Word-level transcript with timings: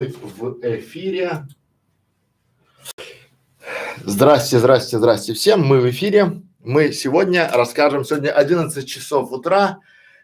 в 0.00 0.60
эфире. 0.62 1.44
Здрасте, 4.04 4.58
здрасте, 4.58 4.98
здрасте 4.98 5.34
всем. 5.34 5.62
Мы 5.62 5.80
в 5.80 5.90
эфире. 5.90 6.40
Мы 6.60 6.92
сегодня 6.92 7.50
расскажем, 7.52 8.04
сегодня 8.04 8.30
11 8.30 8.88
часов 8.88 9.32
утра. 9.32 9.80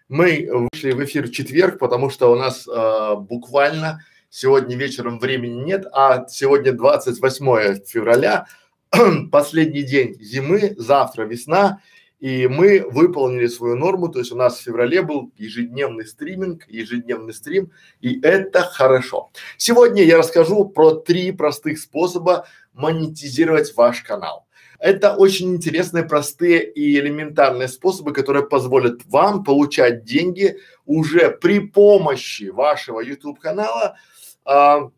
Мы 0.09 0.49
вышли 0.73 0.93
в 0.93 1.03
эфир 1.05 1.27
в 1.27 1.33
четверг, 1.33 1.81
потому 1.81 2.09
что 2.09 2.31
у 2.31 2.37
нас 2.37 2.69
э, 2.69 3.15
буквально 3.19 4.05
сегодня 4.31 4.77
вечером 4.77 5.19
времени 5.19 5.65
нет, 5.65 5.87
а 5.93 6.25
сегодня 6.29 6.73
28 6.73 7.85
февраля, 7.85 8.47
последний 9.33 9.83
день 9.83 10.15
зимы, 10.21 10.75
завтра 10.79 11.25
весна, 11.25 11.81
и 12.25 12.49
мы 12.49 12.87
выполнили 12.89 13.47
свою 13.49 13.77
норму, 13.77 14.09
то 14.09 14.19
есть 14.19 14.33
у 14.33 14.35
нас 14.35 14.57
в 14.57 14.63
феврале 14.63 15.03
был 15.03 15.31
ежедневный 15.37 16.07
стриминг, 16.07 16.67
ежедневный 16.69 17.35
стрим, 17.35 17.71
и 18.01 18.19
это 18.23 18.63
хорошо. 18.63 19.31
Сегодня 19.59 20.03
я 20.05 20.17
расскажу 20.17 20.65
про 20.65 20.95
три 20.95 21.33
простых 21.33 21.79
способа 21.79 22.47
монетизировать 22.73 23.77
ваш 23.77 24.01
канал. 24.01 24.47
Это 24.79 25.15
очень 25.15 25.55
интересные, 25.55 26.05
простые 26.05 26.65
и 26.73 26.99
элементарные 26.99 27.69
способы, 27.69 28.15
которые 28.15 28.49
позволят 28.49 29.05
вам 29.05 29.45
получать 29.45 30.05
деньги 30.05 30.57
уже 30.87 31.29
при 31.31 31.59
помощи 31.59 32.45
вашего 32.45 33.01
YouTube 33.01 33.39
канала 33.39 33.99
а, 34.47 34.89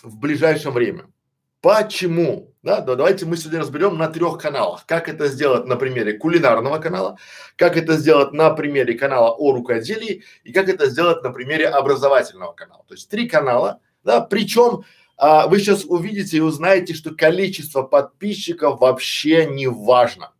в 0.00 0.16
ближайшее 0.16 0.70
время. 0.70 1.06
Почему? 1.60 2.52
Да, 2.66 2.80
да, 2.80 2.96
давайте 2.96 3.26
мы 3.26 3.36
сегодня 3.36 3.60
разберем 3.60 3.96
на 3.96 4.08
трех 4.08 4.38
каналах. 4.38 4.86
Как 4.86 5.08
это 5.08 5.28
сделать 5.28 5.66
на 5.66 5.76
примере 5.76 6.14
кулинарного 6.14 6.78
канала, 6.78 7.16
как 7.54 7.76
это 7.76 7.96
сделать 7.96 8.32
на 8.32 8.50
примере 8.50 8.94
канала 8.94 9.30
о 9.30 9.52
рукоделии 9.52 10.24
и 10.42 10.52
как 10.52 10.68
это 10.68 10.90
сделать 10.90 11.22
на 11.22 11.30
примере 11.30 11.68
образовательного 11.68 12.54
канала. 12.54 12.82
То 12.88 12.94
есть 12.94 13.08
три 13.08 13.28
канала, 13.28 13.78
да, 14.02 14.20
причем 14.20 14.82
а, 15.16 15.46
вы 15.46 15.60
сейчас 15.60 15.84
увидите 15.84 16.38
и 16.38 16.40
узнаете, 16.40 16.94
что 16.94 17.14
количество 17.14 17.84
подписчиков 17.84 18.80
вообще 18.80 19.46
не 19.46 19.68
важно. 19.68 20.32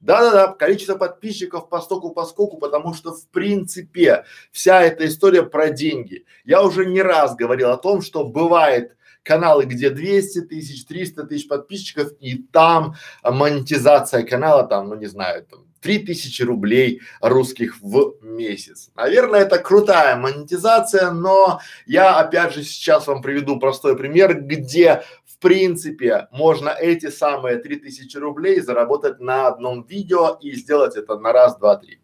Да-да-да, 0.00 0.48
количество 0.48 0.96
подписчиков 0.96 1.70
по 1.70 1.80
стоку 1.80 2.10
по 2.10 2.26
скоку, 2.26 2.58
потому 2.58 2.92
что 2.92 3.14
в 3.14 3.26
принципе 3.28 4.26
вся 4.52 4.82
эта 4.82 5.06
история 5.06 5.42
про 5.42 5.70
деньги. 5.70 6.26
Я 6.44 6.62
уже 6.62 6.84
не 6.84 7.00
раз 7.00 7.34
говорил 7.34 7.70
о 7.70 7.78
том, 7.78 8.02
что 8.02 8.24
бывает 8.24 8.94
каналы, 9.26 9.64
где 9.64 9.90
200 9.90 10.42
тысяч, 10.42 10.86
300 10.86 11.24
тысяч 11.24 11.48
подписчиков, 11.48 12.12
и 12.20 12.38
там 12.38 12.94
монетизация 13.22 14.22
канала 14.22 14.62
там, 14.62 14.88
ну 14.88 14.94
не 14.94 15.06
знаю, 15.06 15.44
там 15.44 15.66
3000 15.80 16.42
рублей 16.42 17.00
русских 17.20 17.80
в 17.80 18.14
месяц. 18.22 18.90
Наверное, 18.94 19.40
это 19.40 19.58
крутая 19.58 20.16
монетизация, 20.16 21.10
но 21.10 21.60
я 21.86 22.18
опять 22.18 22.54
же 22.54 22.62
сейчас 22.62 23.06
вам 23.06 23.20
приведу 23.20 23.58
простой 23.58 23.96
пример, 23.96 24.40
где 24.40 25.02
в 25.24 25.38
принципе 25.38 26.28
можно 26.32 26.70
эти 26.70 27.10
самые 27.10 27.58
3000 27.58 28.16
рублей 28.16 28.60
заработать 28.60 29.20
на 29.20 29.48
одном 29.48 29.84
видео 29.84 30.38
и 30.40 30.52
сделать 30.56 30.96
это 30.96 31.18
на 31.18 31.32
раз, 31.32 31.56
два, 31.58 31.76
три. 31.76 32.00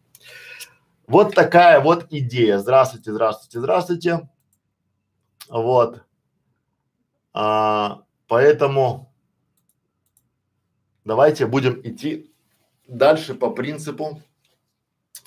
Вот 1.07 1.35
такая 1.35 1.81
вот 1.81 2.07
идея. 2.11 2.59
Здравствуйте, 2.59 3.11
здравствуйте, 3.11 3.59
здравствуйте. 3.59 4.29
Вот. 5.49 6.03
А, 7.35 8.03
поэтому 8.29 9.13
давайте 11.05 11.47
будем 11.47 11.81
идти 11.83 12.33
дальше 12.87 13.35
по 13.35 13.51
принципу, 13.51 14.21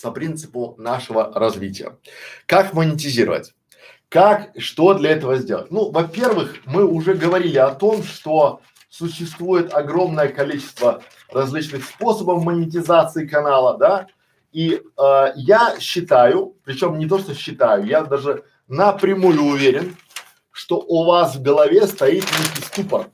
по 0.02 0.12
принципу 0.12 0.76
нашего 0.78 1.32
развития. 1.34 1.98
Как 2.46 2.74
монетизировать? 2.74 3.54
Как, 4.10 4.52
что 4.58 4.94
для 4.94 5.12
этого 5.12 5.38
сделать? 5.38 5.72
Ну, 5.72 5.92
во-первых, 5.92 6.58
мы 6.66 6.86
уже 6.86 7.16
говорили 7.16 7.58
о 7.58 7.74
том, 7.74 8.04
что 8.04 8.62
существует 8.90 9.74
огромное 9.74 10.30
количество 10.30 11.02
различных 11.32 11.84
способов 11.84 12.44
монетизации 12.44 13.28
канала, 13.28 13.78
да, 13.78 14.08
и 14.54 14.82
э, 14.98 15.26
я 15.36 15.76
считаю, 15.82 16.56
причем 16.64 16.98
не 16.98 17.10
то, 17.10 17.20
что 17.20 17.34
считаю, 17.34 17.86
я 17.86 18.04
даже 18.04 18.46
напрямую 18.70 19.42
уверен, 19.44 19.98
что 20.56 20.78
у 20.78 21.04
вас 21.04 21.36
в 21.36 21.42
голове 21.42 21.86
стоит 21.86 22.24
некий 22.24 22.62
ступор. 22.66 23.10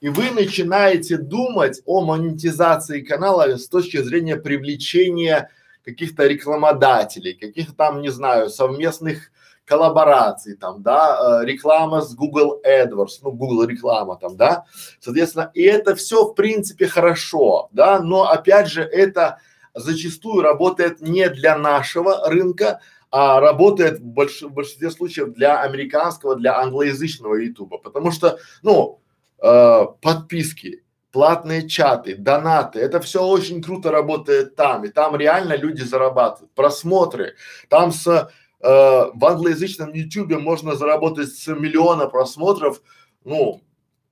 И 0.00 0.10
вы 0.10 0.30
начинаете 0.30 1.16
думать 1.16 1.80
о 1.86 2.04
монетизации 2.04 3.00
канала 3.00 3.56
с 3.56 3.66
точки 3.68 4.02
зрения 4.02 4.36
привлечения 4.36 5.48
каких-то 5.82 6.26
рекламодателей, 6.26 7.32
каких-то 7.32 7.72
там, 7.72 8.02
не 8.02 8.10
знаю, 8.10 8.50
совместных 8.50 9.30
коллабораций 9.64 10.56
там, 10.56 10.82
да, 10.82 11.40
э, 11.40 11.46
реклама 11.46 12.02
с 12.02 12.14
Google 12.14 12.60
AdWords, 12.62 13.20
ну, 13.22 13.32
Google 13.32 13.64
реклама 13.64 14.18
там, 14.18 14.36
да, 14.36 14.66
соответственно, 15.00 15.50
и 15.54 15.62
это 15.62 15.94
все 15.94 16.26
в 16.26 16.34
принципе 16.34 16.86
хорошо, 16.86 17.70
да, 17.72 18.00
но 18.00 18.30
опять 18.30 18.68
же 18.68 18.82
это 18.82 19.38
зачастую 19.74 20.42
работает 20.42 21.00
не 21.00 21.30
для 21.30 21.56
нашего 21.56 22.28
рынка, 22.28 22.80
а 23.18 23.40
работает 23.40 24.00
в, 24.00 24.04
больш, 24.04 24.42
в 24.42 24.50
большинстве 24.50 24.90
случаев 24.90 25.32
для 25.32 25.62
американского, 25.62 26.36
для 26.36 26.58
англоязычного 26.58 27.36
ютуба, 27.36 27.78
потому 27.78 28.10
что, 28.10 28.38
ну, 28.62 29.00
э, 29.42 29.86
подписки, 30.02 30.84
платные 31.12 31.66
чаты, 31.66 32.14
донаты, 32.14 32.78
это 32.78 33.00
все 33.00 33.24
очень 33.26 33.62
круто 33.62 33.90
работает 33.90 34.54
там, 34.54 34.84
и 34.84 34.88
там 34.88 35.16
реально 35.16 35.56
люди 35.56 35.80
зарабатывают, 35.80 36.52
просмотры, 36.52 37.36
там 37.70 37.90
с, 37.90 38.06
э, 38.06 38.26
в 38.60 39.24
англоязычном 39.24 39.94
ютубе 39.94 40.36
можно 40.36 40.74
заработать 40.74 41.32
с 41.32 41.46
миллиона 41.46 42.08
просмотров, 42.08 42.82
ну, 43.24 43.62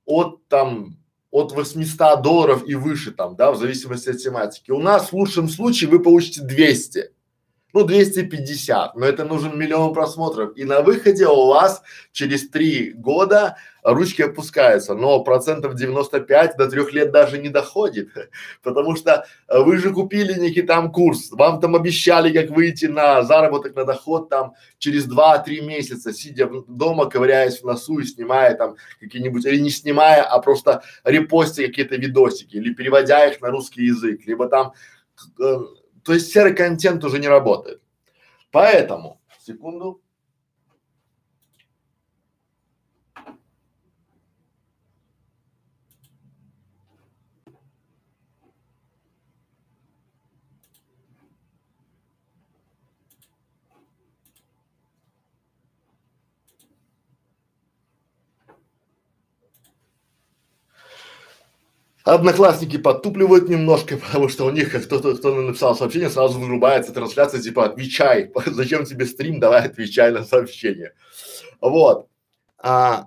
от 0.06 0.48
там 0.48 0.96
от 1.30 1.52
800 1.52 2.22
долларов 2.22 2.66
и 2.66 2.74
выше 2.74 3.10
там, 3.10 3.36
да, 3.36 3.52
в 3.52 3.58
зависимости 3.58 4.08
от 4.08 4.16
тематики. 4.16 4.70
У 4.70 4.80
нас 4.80 5.10
в 5.10 5.12
лучшем 5.12 5.50
случае 5.50 5.90
вы 5.90 6.00
получите 6.00 6.40
200 6.40 7.13
ну 7.74 7.82
250, 7.82 8.94
но 8.94 9.04
это 9.04 9.24
нужен 9.24 9.58
миллион 9.58 9.92
просмотров. 9.92 10.56
И 10.56 10.64
на 10.64 10.80
выходе 10.80 11.26
у 11.26 11.48
вас 11.48 11.82
через 12.12 12.48
три 12.48 12.92
года 12.92 13.56
ручки 13.82 14.22
опускаются, 14.22 14.94
но 14.94 15.24
процентов 15.24 15.74
95 15.74 16.56
до 16.56 16.70
трех 16.70 16.92
лет 16.92 17.10
даже 17.10 17.36
не 17.38 17.48
доходит, 17.48 18.10
потому 18.62 18.94
что 18.94 19.26
вы 19.48 19.78
же 19.78 19.92
купили 19.92 20.38
некий 20.38 20.62
там 20.62 20.92
курс, 20.92 21.32
вам 21.32 21.60
там 21.60 21.74
обещали, 21.74 22.32
как 22.32 22.56
выйти 22.56 22.86
на 22.86 23.24
заработок, 23.24 23.74
на 23.74 23.84
доход 23.84 24.28
там 24.28 24.54
через 24.78 25.06
два-три 25.06 25.60
месяца, 25.60 26.12
сидя 26.12 26.48
дома, 26.68 27.06
ковыряясь 27.06 27.60
в 27.60 27.64
носу 27.64 27.98
и 27.98 28.04
снимая 28.04 28.54
там 28.54 28.76
какие-нибудь, 29.00 29.44
или 29.46 29.58
не 29.58 29.70
снимая, 29.70 30.22
а 30.22 30.38
просто 30.38 30.84
репостя 31.02 31.66
какие-то 31.66 31.96
видосики, 31.96 32.54
или 32.56 32.72
переводя 32.72 33.26
их 33.26 33.40
на 33.40 33.50
русский 33.50 33.84
язык, 33.84 34.20
либо 34.26 34.48
там 34.48 34.74
э, 35.40 35.58
то 36.04 36.12
есть 36.12 36.30
серый 36.32 36.54
контент 36.54 37.02
уже 37.04 37.18
не 37.18 37.28
работает. 37.28 37.82
Поэтому, 38.50 39.20
секунду. 39.40 40.00
Одноклассники 62.04 62.76
подтупливают 62.76 63.48
немножко, 63.48 63.96
потому 64.04 64.28
что 64.28 64.44
у 64.44 64.50
них 64.50 64.70
кто-то, 64.84 65.16
кто 65.16 65.34
написал 65.34 65.74
сообщение, 65.74 66.10
сразу 66.10 66.38
вырубается 66.38 66.92
трансляция, 66.92 67.40
типа 67.40 67.64
отвечай, 67.64 68.30
зачем 68.46 68.84
тебе 68.84 69.06
стрим, 69.06 69.40
давай 69.40 69.66
отвечай 69.66 70.12
на 70.12 70.22
сообщение. 70.24 70.92
Вот. 71.60 72.08
А, 72.58 73.06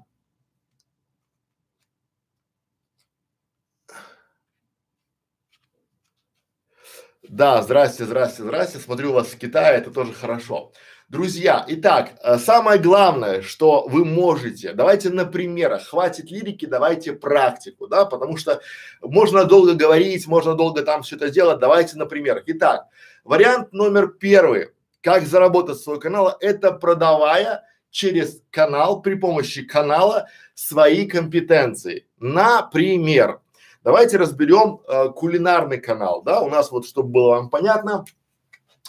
Да, 7.29 7.61
здрасте, 7.61 8.05
здрасте, 8.05 8.43
здрасте. 8.43 8.79
Смотрю 8.79 9.11
вас 9.11 9.27
в 9.27 9.37
Китае, 9.37 9.77
это 9.77 9.91
тоже 9.91 10.13
хорошо. 10.13 10.71
Друзья, 11.09 11.63
итак, 11.69 12.15
э, 12.21 12.37
самое 12.37 12.81
главное, 12.81 13.41
что 13.41 13.87
вы 13.87 14.03
можете, 14.03 14.73
давайте 14.73 15.09
на 15.09 15.23
примерах, 15.23 15.87
хватит 15.87 16.29
лирики, 16.29 16.65
давайте 16.65 17.13
практику, 17.13 17.87
да, 17.87 18.03
потому 18.03 18.35
что 18.35 18.59
можно 19.01 19.45
долго 19.45 19.73
говорить, 19.73 20.27
можно 20.27 20.53
долго 20.53 20.81
там 20.81 21.03
все 21.03 21.15
это 21.15 21.29
делать, 21.29 21.59
давайте 21.59 21.95
на 21.95 22.07
примерах. 22.07 22.43
Итак, 22.47 22.87
вариант 23.23 23.71
номер 23.71 24.09
первый, 24.09 24.71
как 24.99 25.25
заработать 25.25 25.79
свой 25.79 25.97
канал, 25.97 26.35
это 26.41 26.73
продавая 26.73 27.63
через 27.89 28.41
канал, 28.51 29.01
при 29.01 29.15
помощи 29.15 29.63
канала 29.63 30.27
свои 30.55 31.07
компетенции. 31.07 32.05
Например, 32.19 33.39
давайте 33.81 34.17
разберем 34.17 34.81
э, 34.85 35.07
кулинарный 35.15 35.79
канал, 35.79 36.21
да, 36.21 36.41
у 36.41 36.49
нас 36.49 36.69
вот, 36.69 36.85
чтобы 36.85 37.11
было 37.11 37.29
вам 37.29 37.49
понятно, 37.49 38.03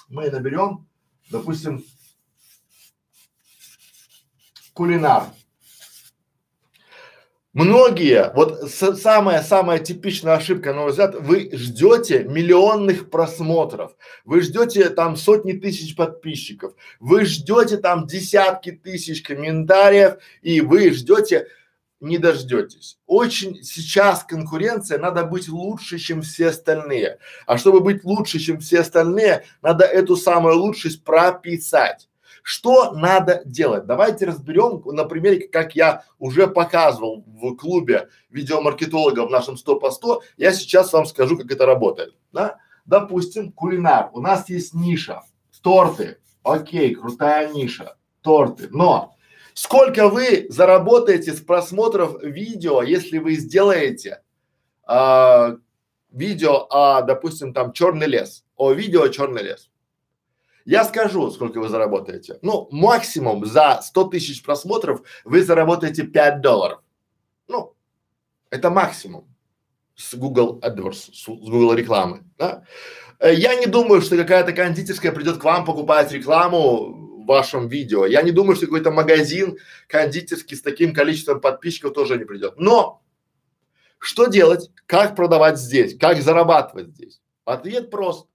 мы 0.09 0.29
наберем, 0.31 0.85
допустим, 1.31 1.85
кулинар. 4.79 5.25
Многие, 7.53 8.31
вот 8.37 8.71
самая-самая 8.71 9.81
типичная 9.81 10.35
ошибка, 10.35 10.73
на 10.73 10.83
мой 10.83 10.91
взгляд, 10.91 11.17
вы 11.17 11.51
ждете 11.53 12.23
миллионных 12.23 13.11
просмотров, 13.11 13.97
вы 14.25 14.41
ждете 14.43 14.91
там 14.91 15.17
сотни 15.17 15.55
тысяч 15.55 15.97
подписчиков, 15.97 16.75
вы 17.01 17.25
ждете 17.25 17.79
там 17.79 18.07
десятки 18.07 18.71
тысяч 18.71 19.23
комментариев 19.23 20.19
и 20.43 20.61
вы 20.61 20.93
ждете, 20.93 21.49
не 21.99 22.19
дождетесь. 22.19 22.99
Очень 23.07 23.65
сейчас 23.65 24.23
конкуренция, 24.23 25.01
надо 25.01 25.25
быть 25.25 25.49
лучше, 25.49 25.99
чем 25.99 26.23
все 26.23 26.51
остальные. 26.51 27.19
А 27.47 27.59
чтобы 27.59 27.81
быть 27.81 28.05
лучше, 28.05 28.39
чем 28.39 28.61
все 28.61 28.81
остальные, 28.81 29.43
надо 29.63 29.85
эту 29.85 30.15
самую 30.15 30.59
лучшесть 30.59 31.03
прописать. 31.03 32.08
Что 32.49 32.93
надо 32.93 33.43
делать? 33.45 33.85
Давайте 33.85 34.25
разберем 34.25 34.81
на 34.87 35.05
примере, 35.05 35.47
как 35.49 35.77
я 35.77 36.05
уже 36.19 36.47
показывал 36.47 37.23
в 37.27 37.55
клубе 37.57 38.09
видеомаркетологов 38.31 39.29
в 39.29 39.31
нашем 39.31 39.59
100 39.59 39.79
по 39.79 39.91
100. 39.91 40.23
Я 40.39 40.55
сейчас 40.55 40.91
вам 40.95 41.05
скажу, 41.05 41.37
как 41.37 41.53
это 41.53 41.67
работает. 41.67 42.15
Да? 42.33 42.57
Допустим, 42.87 43.53
кулинар. 43.53 44.09
У 44.15 44.23
нас 44.23 44.49
есть 44.49 44.73
ниша. 44.73 45.25
Торты. 45.61 46.17
Окей, 46.43 46.95
крутая 46.95 47.53
ниша. 47.53 47.99
Торты. 48.23 48.69
Но 48.71 49.15
сколько 49.53 50.09
вы 50.09 50.47
заработаете 50.49 51.35
с 51.35 51.43
просмотров 51.43 52.23
видео, 52.23 52.83
если 52.83 53.19
вы 53.19 53.35
сделаете 53.35 54.23
а, 54.87 55.59
видео, 56.11 56.67
а, 56.71 57.03
допустим, 57.03 57.53
там 57.53 57.75
черный 57.75 58.07
лес, 58.07 58.47
о 58.57 58.73
видео 58.73 59.09
черный 59.09 59.43
лес. 59.43 59.69
Я 60.69 60.85
скажу, 60.85 61.31
сколько 61.31 61.61
вы 61.61 61.71
заработаете. 61.71 62.39
Ну, 62.43 62.69
максимум 62.71 63.47
за 63.47 63.81
100 63.83 64.05
тысяч 64.09 64.43
просмотров 64.43 65.01
вы 65.25 65.43
заработаете 65.43 66.03
5 66.03 66.43
долларов. 66.43 66.81
Ну, 67.49 67.75
это 68.51 68.69
максимум 68.69 69.35
с 69.95 70.15
Google 70.15 70.61
AdWords, 70.61 71.15
с 71.15 71.27
Google 71.27 71.73
рекламы, 71.73 72.25
да? 72.37 72.65
Э, 73.19 73.33
я 73.33 73.55
не 73.55 73.65
думаю, 73.65 74.03
что 74.03 74.19
какая-то 74.19 74.53
кондитерская 74.53 75.11
придет 75.11 75.39
к 75.39 75.45
вам 75.45 75.65
покупать 75.65 76.13
рекламу 76.13 77.23
в 77.23 77.25
вашем 77.25 77.69
видео. 77.69 78.05
Я 78.05 78.21
не 78.21 78.31
думаю, 78.31 78.55
что 78.55 78.67
какой-то 78.67 78.91
магазин 78.91 79.57
кондитерский 79.87 80.55
с 80.55 80.61
таким 80.61 80.93
количеством 80.93 81.41
подписчиков 81.41 81.95
тоже 81.95 82.19
не 82.19 82.27
придет. 82.27 82.59
Но 82.59 83.01
что 83.99 84.27
делать? 84.27 84.71
Как 84.85 85.17
продавать 85.17 85.59
здесь? 85.59 85.97
Как 85.97 86.21
зарабатывать 86.21 86.89
здесь? 86.89 87.23
Ответ 87.47 87.91
прост. 87.91 88.29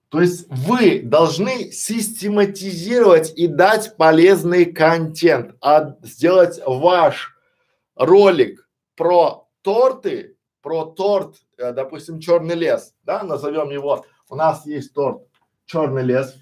То 0.09 0.21
есть 0.21 0.47
вы 0.49 1.01
должны 1.03 1.71
систематизировать 1.71 3.33
и 3.37 3.47
дать 3.47 3.97
полезный 3.97 4.67
контент, 4.67 5.55
а 5.61 5.97
сделать 6.03 6.61
ваш 6.67 7.37
ролик 7.95 8.69
про 8.97 9.49
торты, 9.63 10.37
про 10.63 10.85
торт 10.85 11.37
Э, 11.61 11.73
допустим, 11.73 12.21
черный 12.21 12.55
лес, 12.55 12.95
да, 13.05 13.23
назовем 13.23 13.71
его, 13.71 14.07
у 14.31 14.35
нас 14.35 14.65
есть 14.65 14.95
торт 14.95 15.23
черный 15.67 16.03
лес. 16.03 16.35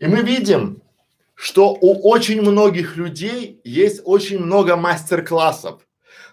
И 0.00 0.06
мы 0.06 0.22
видим, 0.22 0.82
что 1.34 1.70
у 1.72 2.08
очень 2.08 2.42
многих 2.42 2.96
людей 2.96 3.60
есть 3.64 4.02
очень 4.04 4.40
много 4.40 4.76
мастер-классов. 4.76 5.86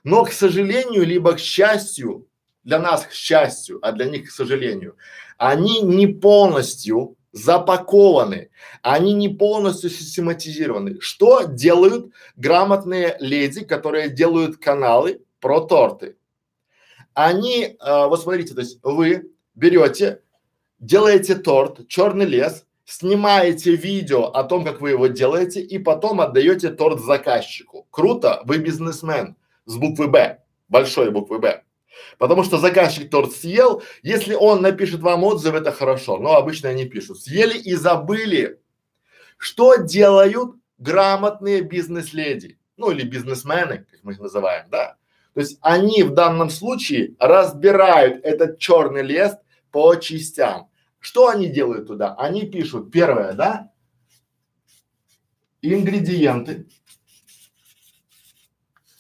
Но, 0.04 0.25
к 0.25 0.31
сожалению, 0.31 1.04
либо 1.04 1.33
к 1.33 1.39
счастью, 1.39 2.27
для 2.63 2.80
нас 2.80 3.06
к 3.06 3.12
счастью, 3.12 3.80
а 3.83 3.92
для 3.92 4.06
них 4.06 4.30
к 4.30 4.31
сожалению, 4.31 4.98
они 5.38 5.81
не 5.81 6.07
полностью 6.07 7.18
запакованы, 7.35 8.49
они 8.81 9.13
не 9.13 9.27
полностью 9.27 9.89
систематизированы. 9.89 11.01
Что 11.01 11.43
делают 11.43 12.13
грамотные 12.37 13.17
леди, 13.19 13.65
которые 13.65 14.09
делают 14.09 14.57
каналы 14.57 15.21
про 15.41 15.59
торты? 15.59 16.15
Они, 17.13 17.63
э, 17.63 17.75
вот 18.07 18.21
смотрите, 18.21 18.53
то 18.53 18.61
есть 18.61 18.79
вы 18.83 19.31
берете, 19.53 20.21
делаете 20.79 21.35
торт, 21.35 21.89
черный 21.89 22.25
лес, 22.25 22.65
снимаете 22.85 23.75
видео 23.75 24.27
о 24.27 24.45
том, 24.45 24.63
как 24.63 24.79
вы 24.79 24.91
его 24.91 25.07
делаете, 25.07 25.59
и 25.59 25.77
потом 25.77 26.21
отдаете 26.21 26.69
торт 26.69 27.01
заказчику. 27.01 27.85
Круто, 27.91 28.43
вы 28.45 28.59
бизнесмен 28.59 29.35
с 29.65 29.75
буквы 29.75 30.07
Б, 30.07 30.39
большой 30.69 31.11
буквы 31.11 31.39
Б. 31.39 31.64
Потому 32.18 32.44
что 32.44 32.57
заказчик 32.57 33.09
торт 33.09 33.33
съел, 33.33 33.83
если 34.03 34.33
он 34.33 34.62
напишет 34.62 35.01
вам 35.01 35.24
отзыв, 35.24 35.53
это 35.53 35.71
хорошо, 35.71 36.18
но 36.18 36.36
обычно 36.36 36.69
они 36.69 36.86
пишут. 36.86 37.21
Съели 37.21 37.57
и 37.57 37.75
забыли. 37.75 38.59
Что 39.38 39.75
делают 39.75 40.56
грамотные 40.77 41.62
бизнес-леди? 41.62 42.59
Ну 42.77 42.92
или 42.92 43.03
бизнесмены, 43.03 43.86
как 43.89 44.03
мы 44.03 44.13
их 44.13 44.19
называем, 44.19 44.69
да? 44.69 44.97
То 45.33 45.42
есть 45.42 45.57
они 45.62 46.03
в 46.03 46.13
данном 46.13 46.50
случае 46.50 47.15
разбирают 47.19 48.24
этот 48.24 48.57
черный 48.57 49.01
лист 49.03 49.38
по 49.71 49.95
частям. 49.95 50.69
Что 51.00 51.27
они 51.27 51.48
делают 51.48 51.88
туда? 51.88 52.15
Они 52.15 52.45
пишут, 52.50 52.91
первое, 52.91 53.33
да, 53.33 53.71
ингредиенты, 55.62 56.68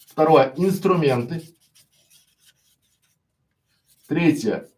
второе, 0.07 0.53
инструменты, 0.57 1.43
Третье. 4.07 4.69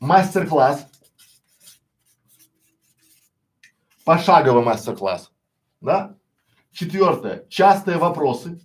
Мастер-класс. 0.00 0.86
Пошаговый 4.04 4.62
мастер-класс. 4.62 5.32
Да? 5.80 6.16
Четвертое. 6.72 7.46
Частые 7.48 7.98
вопросы. 7.98 8.60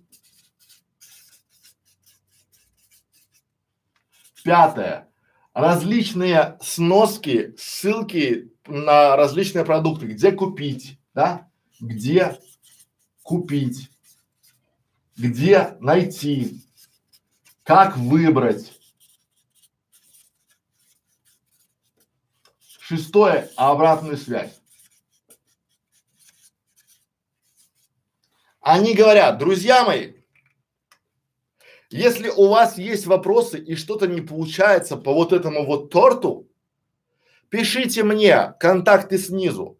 Пятое. 4.44 5.08
Различные 5.52 6.58
сноски, 6.62 7.54
ссылки 7.58 8.52
на 8.66 9.16
различные 9.16 9.64
продукты. 9.64 10.06
Где 10.06 10.30
купить, 10.32 11.00
да? 11.14 11.50
Где 11.80 12.38
купить, 13.22 13.90
где 15.16 15.76
найти, 15.80 16.62
как 17.64 17.96
выбрать, 17.96 18.79
Шестое– 22.90 23.48
обратную 23.56 24.16
связь. 24.16 24.60
Они 28.60 28.94
говорят, 28.94 29.38
друзья 29.38 29.84
мои, 29.84 30.14
если 31.88 32.30
у 32.30 32.48
вас 32.48 32.78
есть 32.78 33.06
вопросы 33.06 33.60
и 33.60 33.76
что-то 33.76 34.08
не 34.08 34.20
получается 34.20 34.96
по 34.96 35.14
вот 35.14 35.32
этому 35.32 35.64
вот 35.66 35.92
торту, 35.92 36.50
пишите 37.48 38.02
мне, 38.02 38.54
контакты 38.58 39.18
снизу. 39.18 39.78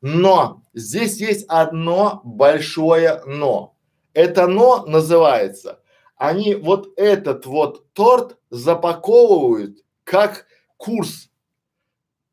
Но 0.00 0.62
здесь 0.72 1.20
есть 1.20 1.44
одно 1.46 2.22
большое 2.24 3.22
но. 3.26 3.76
Это 4.14 4.46
но 4.46 4.86
называется, 4.86 5.82
они 6.16 6.54
вот 6.54 6.88
этот 6.96 7.44
вот 7.44 7.92
торт 7.92 8.38
запаковывают 8.48 9.84
как 10.04 10.46
курс 10.78 11.29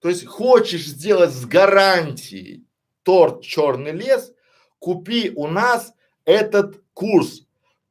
то 0.08 0.12
есть 0.12 0.26
хочешь 0.26 0.86
сделать 0.86 1.32
с 1.32 1.46
гарантией 1.46 2.64
торт 3.04 3.42
черный 3.42 3.92
лес, 3.92 4.32
купи 4.80 5.34
у 5.36 5.48
нас 5.48 5.94
этот 6.24 6.82
курс, 6.94 7.42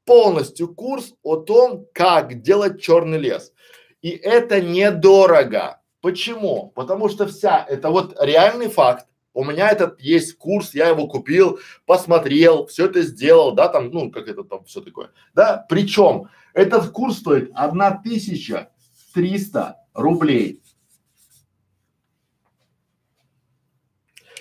полностью 0.06 0.74
курс 0.74 1.12
о 1.22 1.36
том, 1.36 1.84
как 1.92 2.40
делать 2.40 2.80
черный 2.80 3.18
лес. 3.18 3.52
И 4.00 4.08
это 4.12 4.62
недорого. 4.62 5.82
Почему? 6.00 6.72
Потому 6.74 7.10
что 7.10 7.26
вся, 7.26 7.62
это 7.68 7.90
вот 7.90 8.16
реальный 8.18 8.70
факт. 8.70 9.06
У 9.34 9.44
меня 9.44 9.68
этот 9.68 10.00
есть 10.00 10.38
курс, 10.38 10.74
я 10.74 10.88
его 10.88 11.08
купил, 11.08 11.60
посмотрел, 11.84 12.64
все 12.64 12.86
это 12.86 13.02
сделал, 13.02 13.52
да, 13.52 13.68
там, 13.68 13.90
ну, 13.90 14.10
как 14.10 14.26
это 14.26 14.42
там 14.42 14.64
все 14.64 14.80
такое, 14.80 15.10
да. 15.34 15.66
Причем 15.68 16.30
этот 16.54 16.92
курс 16.92 17.18
стоит 17.18 17.50
одна 17.52 17.90
тысяча 17.90 18.70
триста 19.12 19.82
рублей. 19.92 20.62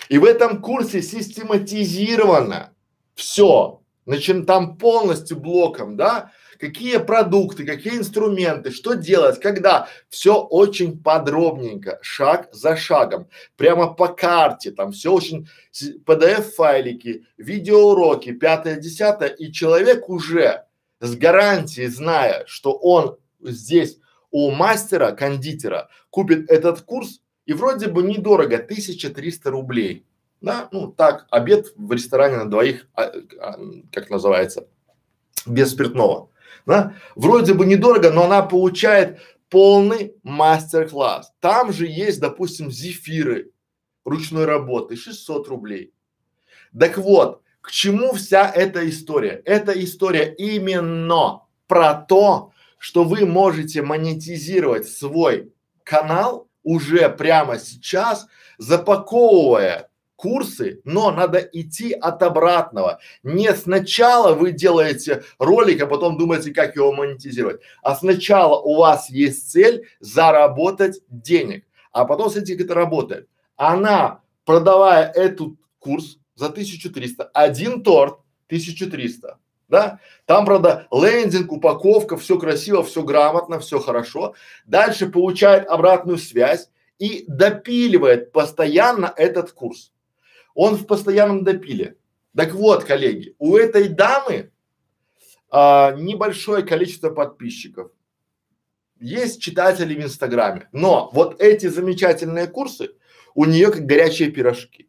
И 0.08 0.18
в 0.18 0.24
этом 0.24 0.62
курсе 0.62 1.02
систематизировано 1.02 2.72
все, 3.14 3.82
значит, 4.04 4.46
там 4.46 4.76
полностью 4.76 5.38
блоком, 5.38 5.96
да, 5.96 6.32
какие 6.58 6.98
продукты, 6.98 7.64
какие 7.64 7.98
инструменты, 7.98 8.70
что 8.70 8.94
делать, 8.94 9.40
когда. 9.40 9.88
Все 10.08 10.40
очень 10.40 11.02
подробненько, 11.02 11.98
шаг 12.02 12.48
за 12.52 12.76
шагом, 12.76 13.28
прямо 13.56 13.92
по 13.92 14.08
карте, 14.08 14.70
там 14.70 14.92
все 14.92 15.12
очень 15.12 15.48
PDF-файлики, 15.72 17.24
видеоуроки, 17.36 18.32
пятое, 18.32 18.76
десятое, 18.76 19.28
и 19.28 19.52
человек 19.52 20.08
уже 20.08 20.64
с 21.00 21.14
гарантией, 21.16 21.88
зная, 21.88 22.44
что 22.46 22.72
он 22.72 23.18
здесь 23.40 23.98
у 24.30 24.50
мастера, 24.50 25.12
кондитера, 25.12 25.88
купит 26.10 26.50
этот 26.50 26.80
курс, 26.82 27.20
и 27.46 27.52
вроде 27.52 27.88
бы 27.88 28.02
недорого, 28.02 28.56
1300 28.56 29.50
рублей. 29.50 30.04
Да, 30.40 30.68
ну 30.72 30.88
так, 30.88 31.26
обед 31.30 31.72
в 31.76 31.92
ресторане 31.92 32.36
на 32.36 32.50
двоих, 32.50 32.88
а, 32.94 33.04
а, 33.40 33.58
как 33.90 34.10
называется, 34.10 34.68
без 35.46 35.70
спиртного. 35.70 36.30
Да? 36.66 36.94
Вроде 37.14 37.54
бы 37.54 37.64
недорого, 37.64 38.10
но 38.10 38.24
она 38.24 38.42
получает 38.42 39.18
полный 39.48 40.14
мастер-класс. 40.24 41.32
Там 41.40 41.72
же 41.72 41.86
есть, 41.86 42.20
допустим, 42.20 42.70
зефиры 42.70 43.52
ручной 44.04 44.44
работы, 44.44 44.96
600 44.96 45.48
рублей. 45.48 45.92
Так 46.78 46.98
вот, 46.98 47.42
к 47.60 47.70
чему 47.70 48.12
вся 48.12 48.50
эта 48.50 48.88
история? 48.88 49.42
Эта 49.44 49.72
история 49.82 50.34
именно 50.36 51.42
про 51.66 51.94
то, 51.94 52.52
что 52.78 53.04
вы 53.04 53.24
можете 53.24 53.82
монетизировать 53.82 54.88
свой 54.88 55.52
канал 55.82 56.45
уже 56.66 57.08
прямо 57.08 57.58
сейчас, 57.60 58.26
запаковывая 58.58 59.88
курсы, 60.16 60.80
но 60.84 61.12
надо 61.12 61.38
идти 61.38 61.92
от 61.92 62.22
обратного. 62.24 62.98
Не 63.22 63.54
сначала 63.54 64.34
вы 64.34 64.50
делаете 64.50 65.22
ролик, 65.38 65.82
а 65.82 65.86
потом 65.86 66.18
думаете, 66.18 66.52
как 66.52 66.74
его 66.74 66.92
монетизировать, 66.92 67.60
а 67.82 67.94
сначала 67.94 68.60
у 68.60 68.78
вас 68.78 69.08
есть 69.10 69.48
цель 69.50 69.86
заработать 70.00 71.00
денег, 71.08 71.64
а 71.92 72.04
потом 72.04 72.30
с 72.30 72.36
этим 72.36 72.58
это 72.58 72.74
работает. 72.74 73.28
Она, 73.56 74.22
продавая 74.44 75.08
этот 75.12 75.52
курс 75.78 76.18
за 76.34 76.46
1300, 76.46 77.30
один 77.32 77.84
торт 77.84 78.18
1300, 78.48 79.38
да? 79.68 80.00
Там, 80.26 80.44
правда, 80.44 80.86
лендинг, 80.90 81.52
упаковка, 81.52 82.16
все 82.16 82.38
красиво, 82.38 82.82
все 82.82 83.02
грамотно, 83.02 83.58
все 83.58 83.80
хорошо. 83.80 84.34
Дальше 84.66 85.06
получает 85.06 85.66
обратную 85.66 86.18
связь 86.18 86.70
и 86.98 87.24
допиливает 87.28 88.32
постоянно 88.32 89.12
этот 89.16 89.52
курс. 89.52 89.92
Он 90.54 90.76
в 90.76 90.86
постоянном 90.86 91.44
допиле. 91.44 91.96
Так 92.34 92.52
вот, 92.52 92.84
коллеги, 92.84 93.34
у 93.38 93.56
этой 93.56 93.88
дамы 93.88 94.52
а, 95.50 95.92
небольшое 95.92 96.64
количество 96.64 97.10
подписчиков. 97.10 97.90
Есть 98.98 99.42
читатели 99.42 99.94
в 99.94 100.02
Инстаграме, 100.02 100.68
но 100.72 101.10
вот 101.12 101.40
эти 101.40 101.66
замечательные 101.66 102.46
курсы 102.46 102.92
у 103.34 103.44
нее 103.44 103.70
как 103.70 103.84
горячие 103.84 104.30
пирожки. 104.30 104.88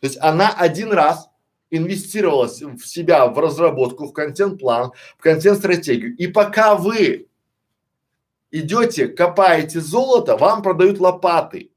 То 0.00 0.06
есть 0.06 0.18
она 0.20 0.52
один 0.52 0.92
раз 0.92 1.30
инвестировала 1.76 2.46
в 2.46 2.86
себя, 2.86 3.26
в 3.26 3.38
разработку, 3.38 4.06
в 4.06 4.12
контент-план, 4.12 4.92
в 5.18 5.22
контент-стратегию. 5.22 6.16
И 6.16 6.26
пока 6.26 6.74
вы 6.76 7.28
идете, 8.50 9.08
копаете 9.08 9.80
золото, 9.80 10.36
вам 10.36 10.62
продают 10.62 11.00
лопаты. 11.00 11.70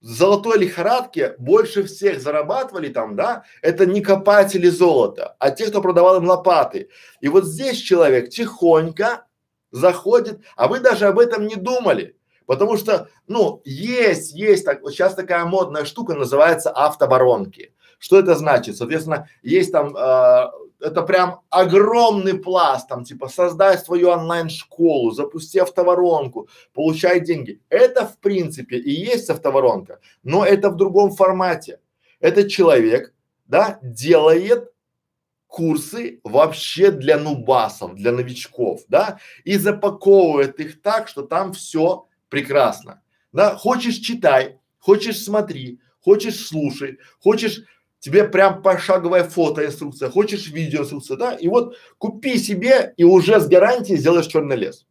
В 0.00 0.06
золотой 0.06 0.58
лихорадке 0.58 1.34
больше 1.38 1.84
всех 1.84 2.20
зарабатывали 2.20 2.90
там, 2.90 3.16
да, 3.16 3.44
это 3.62 3.86
не 3.86 4.02
копатели 4.02 4.68
золота, 4.68 5.34
а 5.38 5.50
те, 5.50 5.66
кто 5.66 5.80
продавал 5.80 6.18
им 6.18 6.28
лопаты. 6.28 6.90
И 7.22 7.28
вот 7.28 7.46
здесь 7.46 7.78
человек 7.78 8.28
тихонько 8.28 9.24
заходит, 9.70 10.40
а 10.56 10.68
вы 10.68 10.80
даже 10.80 11.06
об 11.06 11.18
этом 11.18 11.46
не 11.46 11.56
думали. 11.56 12.16
Потому 12.46 12.76
что, 12.76 13.08
ну, 13.26 13.62
есть, 13.64 14.34
есть, 14.34 14.64
так, 14.64 14.82
вот 14.82 14.92
сейчас 14.92 15.14
такая 15.14 15.44
модная 15.46 15.86
штука 15.86 16.14
называется 16.14 16.70
автоборонки. 16.70 17.72
Что 18.04 18.18
это 18.18 18.34
значит? 18.34 18.76
Соответственно, 18.76 19.30
есть 19.42 19.72
там, 19.72 19.96
э, 19.96 20.50
это 20.78 21.00
прям 21.00 21.40
огромный 21.48 22.34
пласт, 22.34 22.86
там 22.86 23.02
типа 23.02 23.28
создай 23.28 23.78
свою 23.78 24.10
онлайн-школу, 24.10 25.12
запусти 25.12 25.58
автоворонку, 25.58 26.50
получай 26.74 27.20
деньги. 27.20 27.62
Это 27.70 28.06
в 28.06 28.18
принципе 28.18 28.76
и 28.76 28.90
есть 28.90 29.30
автоворонка, 29.30 30.00
но 30.22 30.44
это 30.44 30.68
в 30.68 30.76
другом 30.76 31.12
формате. 31.12 31.80
Этот 32.20 32.50
человек, 32.50 33.14
да, 33.46 33.78
делает 33.80 34.70
курсы 35.46 36.20
вообще 36.24 36.90
для 36.90 37.16
нубасов, 37.16 37.94
для 37.94 38.12
новичков, 38.12 38.82
да, 38.86 39.18
и 39.44 39.56
запаковывает 39.56 40.60
их 40.60 40.82
так, 40.82 41.08
что 41.08 41.22
там 41.22 41.54
все 41.54 42.06
прекрасно. 42.28 43.00
Да, 43.32 43.56
хочешь 43.56 43.96
читай, 43.96 44.58
хочешь 44.78 45.24
смотри, 45.24 45.80
хочешь 46.04 46.46
слушай, 46.46 46.98
хочешь 47.18 47.62
тебе 48.04 48.24
прям 48.24 48.60
пошаговая 48.60 49.24
фотоинструкция, 49.24 50.10
хочешь 50.10 50.48
видеоинструкция, 50.48 51.16
да, 51.16 51.32
и 51.32 51.48
вот 51.48 51.78
купи 51.96 52.36
себе 52.36 52.92
и 52.98 53.04
уже 53.04 53.40
с 53.40 53.48
гарантией 53.48 53.96
сделаешь 53.96 54.26
черный 54.26 54.56
лес. 54.56 54.86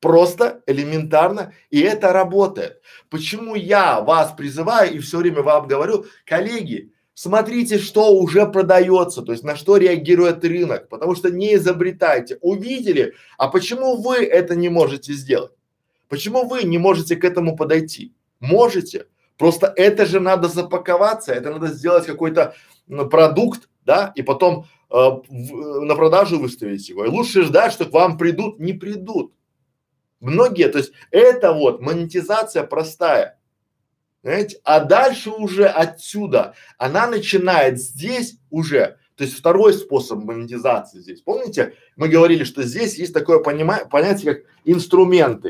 Просто, 0.00 0.62
элементарно, 0.66 1.52
и 1.68 1.80
это 1.80 2.14
работает. 2.14 2.80
Почему 3.10 3.54
я 3.54 4.00
вас 4.00 4.32
призываю 4.34 4.94
и 4.94 4.98
все 4.98 5.18
время 5.18 5.42
вам 5.42 5.68
говорю, 5.68 6.06
коллеги, 6.24 6.90
смотрите, 7.12 7.76
что 7.76 8.14
уже 8.14 8.46
продается, 8.46 9.20
то 9.20 9.32
есть 9.32 9.44
на 9.44 9.54
что 9.54 9.76
реагирует 9.76 10.42
рынок, 10.42 10.88
потому 10.88 11.14
что 11.14 11.30
не 11.30 11.56
изобретайте. 11.56 12.38
Увидели, 12.40 13.12
а 13.36 13.48
почему 13.48 14.00
вы 14.00 14.24
это 14.24 14.56
не 14.56 14.70
можете 14.70 15.12
сделать? 15.12 15.52
Почему 16.08 16.48
вы 16.48 16.62
не 16.62 16.78
можете 16.78 17.16
к 17.16 17.24
этому 17.26 17.56
подойти? 17.56 18.14
Можете. 18.40 19.04
Просто 19.40 19.72
это 19.74 20.04
же 20.04 20.20
надо 20.20 20.48
запаковаться, 20.48 21.32
это 21.32 21.50
надо 21.50 21.68
сделать 21.68 22.04
какой-то 22.04 22.54
ну, 22.86 23.08
продукт, 23.08 23.70
да, 23.86 24.12
и 24.14 24.20
потом 24.20 24.66
э, 24.90 24.94
в, 24.94 25.80
на 25.80 25.94
продажу 25.94 26.38
выставить 26.38 26.86
его. 26.90 27.06
И 27.06 27.08
лучше 27.08 27.44
ждать, 27.44 27.72
что 27.72 27.86
к 27.86 27.92
вам 27.92 28.18
придут, 28.18 28.60
не 28.60 28.74
придут. 28.74 29.32
Многие, 30.20 30.68
то 30.68 30.76
есть 30.76 30.92
это 31.10 31.54
вот 31.54 31.80
монетизация 31.80 32.64
простая. 32.64 33.40
Знаете? 34.22 34.60
А 34.62 34.80
дальше 34.80 35.30
уже 35.30 35.64
отсюда 35.68 36.52
она 36.76 37.06
начинает 37.06 37.80
здесь 37.80 38.36
уже, 38.50 38.98
то 39.14 39.24
есть 39.24 39.38
второй 39.38 39.72
способ 39.72 40.22
монетизации 40.22 40.98
здесь. 40.98 41.22
Помните, 41.22 41.76
мы 41.96 42.08
говорили, 42.08 42.44
что 42.44 42.62
здесь 42.62 42.98
есть 42.98 43.14
такое 43.14 43.42
понима- 43.42 43.88
понятие, 43.88 44.34
как 44.34 44.44
инструменты. 44.66 45.48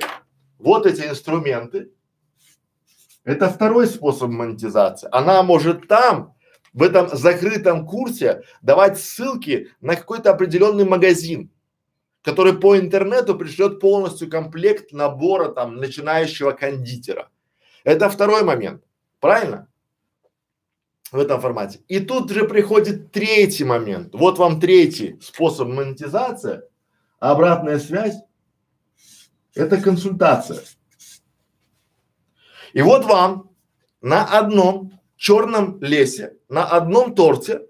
Вот 0.60 0.86
эти 0.86 1.00
инструменты. 1.08 1.90
Это 3.24 3.48
второй 3.48 3.86
способ 3.86 4.30
монетизации. 4.30 5.08
Она 5.12 5.42
может 5.42 5.88
там, 5.88 6.34
в 6.72 6.82
этом 6.82 7.08
закрытом 7.08 7.86
курсе, 7.86 8.42
давать 8.62 8.98
ссылки 8.98 9.68
на 9.80 9.96
какой-то 9.96 10.30
определенный 10.30 10.84
магазин, 10.84 11.50
который 12.22 12.54
по 12.54 12.78
интернету 12.78 13.36
пришлет 13.36 13.80
полностью 13.80 14.30
комплект 14.30 14.92
набора 14.92 15.48
там 15.48 15.76
начинающего 15.76 16.52
кондитера. 16.52 17.28
Это 17.84 18.08
второй 18.08 18.42
момент. 18.42 18.82
Правильно? 19.20 19.68
В 21.12 21.18
этом 21.18 21.40
формате. 21.40 21.80
И 21.88 21.98
тут 21.98 22.30
же 22.30 22.46
приходит 22.46 23.10
третий 23.10 23.64
момент. 23.64 24.14
Вот 24.14 24.38
вам 24.38 24.60
третий 24.60 25.18
способ 25.20 25.68
монетизации. 25.68 26.62
Обратная 27.18 27.78
связь 27.78 28.14
это 29.54 29.80
консультация. 29.80 30.60
И 32.72 32.82
вот 32.82 33.04
вам 33.04 33.50
на 34.00 34.24
одном 34.24 34.92
черном 35.16 35.78
лесе, 35.82 36.36
на 36.48 36.64
одном 36.64 37.14
торте 37.14 37.62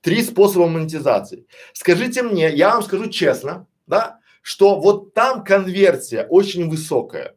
три 0.00 0.22
способа 0.22 0.68
монетизации. 0.68 1.46
Скажите 1.72 2.22
мне, 2.22 2.50
я 2.54 2.74
вам 2.74 2.82
скажу 2.82 3.08
честно, 3.08 3.66
да, 3.86 4.18
что 4.42 4.78
вот 4.78 5.14
там 5.14 5.44
конверсия 5.44 6.26
очень 6.28 6.68
высокая. 6.68 7.34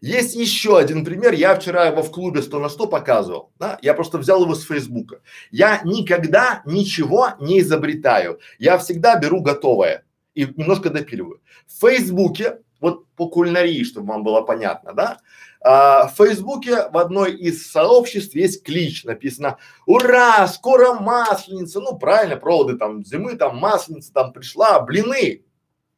Есть 0.00 0.34
еще 0.34 0.78
один 0.78 1.04
пример, 1.04 1.32
я 1.32 1.54
вчера 1.56 1.86
его 1.86 2.02
в 2.02 2.10
клубе 2.10 2.42
100 2.42 2.58
на 2.58 2.68
100 2.68 2.86
показывал, 2.86 3.52
да, 3.58 3.78
я 3.82 3.94
просто 3.94 4.18
взял 4.18 4.42
его 4.42 4.54
с 4.54 4.64
Фейсбука. 4.64 5.20
Я 5.50 5.80
никогда 5.84 6.62
ничего 6.66 7.30
не 7.40 7.60
изобретаю, 7.60 8.38
я 8.58 8.78
всегда 8.78 9.18
беру 9.18 9.40
готовое 9.40 10.04
и 10.34 10.46
немножко 10.56 10.90
допиливаю. 10.90 11.40
В 11.66 11.80
Фейсбуке 11.80 12.58
вот 12.80 13.06
по 13.16 13.28
кулинарии, 13.28 13.82
чтобы 13.82 14.08
вам 14.08 14.22
было 14.22 14.42
понятно, 14.42 14.92
да? 14.92 15.18
А, 15.60 16.06
в 16.06 16.14
Фейсбуке 16.16 16.88
в 16.90 16.98
одной 16.98 17.34
из 17.34 17.70
сообществ 17.70 18.34
есть 18.34 18.64
клич, 18.64 19.04
написано 19.04 19.58
«Ура! 19.86 20.46
Скоро 20.46 20.94
масленица!» 20.94 21.80
Ну, 21.80 21.98
правильно, 21.98 22.36
проводы 22.36 22.76
там 22.76 23.04
зимы, 23.04 23.36
там 23.36 23.56
масленица 23.56 24.12
там 24.12 24.32
пришла, 24.32 24.80
блины, 24.80 25.44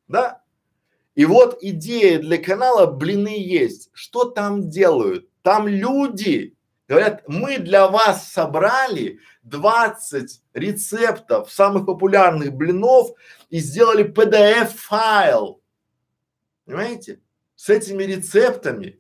да? 0.09 0.43
И 1.14 1.25
вот 1.25 1.59
идея 1.61 2.19
для 2.19 2.38
канала 2.38 2.87
«Блины 2.87 3.37
есть». 3.38 3.90
Что 3.93 4.25
там 4.25 4.71
делают? 4.71 5.29
Там 5.43 5.69
люди 5.69 6.57
Говорят, 6.90 7.23
мы 7.29 7.59
для 7.59 7.87
вас 7.87 8.33
собрали 8.33 9.21
20 9.45 10.43
рецептов 10.55 11.52
самых 11.52 11.87
популярных 11.87 12.52
блинов 12.52 13.12
и 13.49 13.61
сделали 13.61 14.02
PDF-файл. 14.02 15.62
Понимаете? 16.64 17.21
С 17.55 17.69
этими 17.69 18.02
рецептами. 18.02 19.00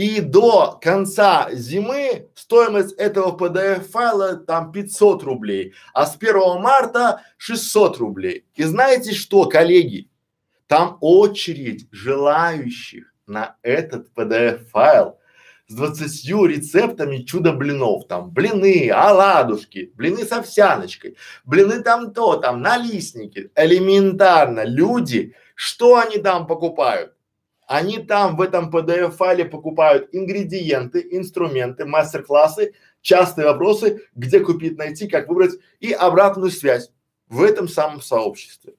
И 0.00 0.22
до 0.22 0.78
конца 0.80 1.50
зимы 1.52 2.30
стоимость 2.34 2.94
этого 2.94 3.36
PDF-файла 3.36 4.36
там 4.36 4.72
500 4.72 5.22
рублей, 5.24 5.74
а 5.92 6.06
с 6.06 6.16
1 6.16 6.58
марта 6.58 7.20
600 7.36 7.98
рублей. 7.98 8.46
И 8.54 8.62
знаете 8.62 9.12
что, 9.12 9.44
коллеги? 9.44 10.08
Там 10.68 10.96
очередь 11.02 11.86
желающих 11.90 13.12
на 13.26 13.56
этот 13.60 14.08
PDF-файл 14.16 15.18
с 15.66 15.74
двадцатью 15.74 16.46
рецептами 16.46 17.18
чудо 17.18 17.52
блинов, 17.52 18.06
там 18.08 18.30
блины, 18.30 18.90
оладушки, 18.90 19.92
блины 19.96 20.24
с 20.24 20.32
овсяночкой, 20.32 21.18
блины 21.44 21.82
там 21.82 22.14
то, 22.14 22.36
там 22.36 22.62
налистники, 22.62 23.50
элементарно, 23.54 24.64
люди, 24.64 25.34
что 25.54 25.98
они 25.98 26.16
там 26.16 26.46
покупают? 26.46 27.12
Они 27.70 27.98
там 27.98 28.36
в 28.36 28.40
этом 28.40 28.68
PDF 28.68 29.12
файле 29.12 29.44
покупают 29.44 30.08
ингредиенты, 30.10 31.06
инструменты, 31.12 31.84
мастер-классы, 31.84 32.74
частые 33.00 33.46
вопросы, 33.46 34.08
где 34.16 34.40
купить, 34.40 34.76
найти, 34.76 35.06
как 35.06 35.28
выбрать 35.28 35.52
и 35.78 35.92
обратную 35.92 36.50
связь 36.50 36.90
в 37.28 37.40
этом 37.40 37.68
самом 37.68 38.00
сообществе. 38.00 38.74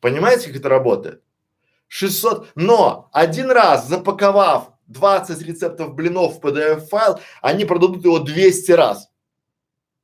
Понимаете, 0.00 0.48
как 0.48 0.56
это 0.56 0.68
работает? 0.68 1.22
600, 1.86 2.48
но 2.56 3.08
один 3.12 3.52
раз 3.52 3.86
запаковав 3.86 4.70
20 4.88 5.40
рецептов 5.42 5.94
блинов 5.94 6.38
в 6.38 6.44
PDF-файл, 6.44 7.20
они 7.40 7.64
продадут 7.64 8.04
его 8.04 8.18
200 8.18 8.72
раз. 8.72 9.12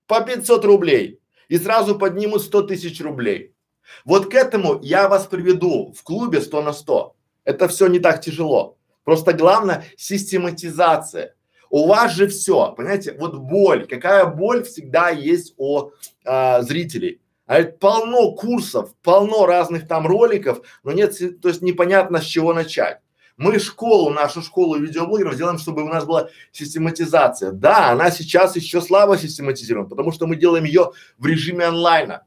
По 0.06 0.20
500 0.20 0.64
рублей. 0.66 1.20
И 1.48 1.58
сразу 1.58 1.98
поднимут 1.98 2.42
100 2.42 2.62
тысяч 2.62 3.00
рублей. 3.00 3.56
Вот 4.04 4.30
к 4.30 4.34
этому 4.34 4.78
я 4.82 5.08
вас 5.08 5.26
приведу 5.26 5.92
в 5.92 6.04
клубе 6.04 6.40
100 6.40 6.62
на 6.62 6.72
100. 6.72 7.16
Это 7.50 7.68
все 7.68 7.86
не 7.86 7.98
так 7.98 8.20
тяжело. 8.20 8.76
Просто 9.04 9.32
главное 9.32 9.84
систематизация. 9.96 11.34
У 11.68 11.86
вас 11.86 12.12
же 12.12 12.26
все, 12.26 12.72
понимаете, 12.72 13.16
вот 13.18 13.36
боль, 13.36 13.86
какая 13.86 14.26
боль 14.26 14.64
всегда 14.64 15.10
есть 15.10 15.54
у 15.56 15.90
а, 16.24 16.62
зрителей. 16.62 17.20
А 17.46 17.58
это 17.58 17.78
полно 17.78 18.32
курсов, 18.32 18.94
полно 19.02 19.46
разных 19.46 19.88
там 19.88 20.06
роликов, 20.06 20.60
но 20.84 20.92
нет, 20.92 21.16
то 21.40 21.48
есть 21.48 21.62
непонятно 21.62 22.20
с 22.20 22.24
чего 22.24 22.52
начать. 22.52 23.00
Мы 23.36 23.58
школу, 23.58 24.10
нашу 24.10 24.42
школу 24.42 24.76
видеоблогеров 24.76 25.36
делаем, 25.36 25.58
чтобы 25.58 25.82
у 25.82 25.88
нас 25.88 26.04
была 26.04 26.28
систематизация. 26.52 27.52
Да, 27.52 27.90
она 27.90 28.10
сейчас 28.10 28.54
еще 28.54 28.80
слабо 28.80 29.16
систематизирована, 29.16 29.88
потому 29.88 30.12
что 30.12 30.26
мы 30.26 30.36
делаем 30.36 30.64
ее 30.64 30.92
в 31.18 31.26
режиме 31.26 31.64
онлайна. 31.64 32.24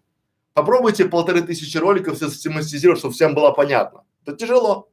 Попробуйте 0.53 1.05
полторы 1.05 1.41
тысячи 1.41 1.77
роликов 1.77 2.15
все 2.15 2.29
систематизировать, 2.29 2.99
чтобы 2.99 3.13
всем 3.13 3.35
было 3.35 3.51
понятно. 3.51 4.03
Это 4.25 4.35
тяжело. 4.35 4.89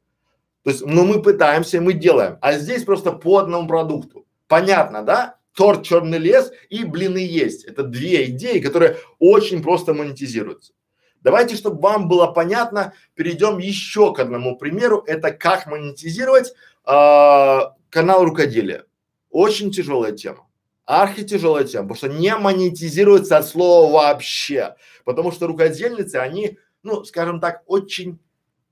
То 0.63 0.69
есть, 0.69 0.85
но 0.85 1.05
мы 1.05 1.21
пытаемся, 1.21 1.81
мы 1.81 1.93
делаем. 1.93 2.37
А 2.41 2.53
здесь 2.53 2.83
просто 2.83 3.11
по 3.11 3.37
одному 3.37 3.67
продукту. 3.67 4.27
Понятно, 4.47 5.03
да? 5.03 5.37
Торт 5.55 5.83
черный 5.83 6.17
лес 6.17 6.51
и 6.69 6.85
блины 6.85 7.17
есть. 7.17 7.65
Это 7.65 7.83
две 7.83 8.25
идеи, 8.25 8.59
которые 8.59 8.97
очень 9.19 9.61
просто 9.61 9.93
монетизируются. 9.93 10.73
Давайте, 11.21 11.55
чтобы 11.55 11.81
вам 11.81 12.07
было 12.07 12.27
понятно, 12.27 12.93
перейдем 13.15 13.57
еще 13.57 14.13
к 14.13 14.19
одному 14.19 14.57
примеру. 14.57 15.03
Это 15.05 15.31
как 15.31 15.67
монетизировать 15.67 16.53
э, 16.85 17.59
канал 17.89 18.23
рукоделия. 18.23 18.85
Очень 19.29 19.71
тяжелая 19.71 20.13
тема. 20.13 20.47
Архи 20.85 21.23
тяжелая 21.23 21.63
тема, 21.63 21.89
потому 21.89 21.97
что 21.97 22.19
не 22.19 22.35
монетизируется 22.35 23.37
от 23.37 23.47
слова 23.47 23.91
вообще. 23.91 24.75
Потому 25.05 25.31
что 25.31 25.47
рукодельницы, 25.47 26.15
они, 26.15 26.57
ну, 26.83 27.03
скажем 27.03 27.39
так, 27.39 27.63
очень 27.67 28.19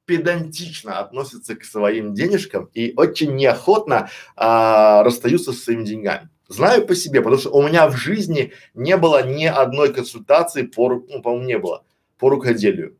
педантично 0.09 0.97
относятся 0.97 1.55
к 1.55 1.63
своим 1.63 2.15
денежкам 2.15 2.67
и 2.73 2.93
очень 2.97 3.35
неохотно 3.35 4.09
а, 4.35 5.03
расстаются 5.03 5.53
со 5.53 5.59
своими 5.59 5.85
деньгами. 5.85 6.29
Знаю 6.47 6.87
по 6.87 6.95
себе, 6.95 7.21
потому 7.21 7.39
что 7.39 7.51
у 7.51 7.61
меня 7.61 7.87
в 7.87 7.95
жизни 7.95 8.53
не 8.73 8.97
было 8.97 9.23
ни 9.23 9.45
одной 9.45 9.93
консультации 9.93 10.63
по, 10.63 10.89
ну, 10.89 11.21
по-моему, 11.21 11.45
не 11.45 11.59
было 11.59 11.83
по 12.17 12.29
рукоделию 12.29 12.97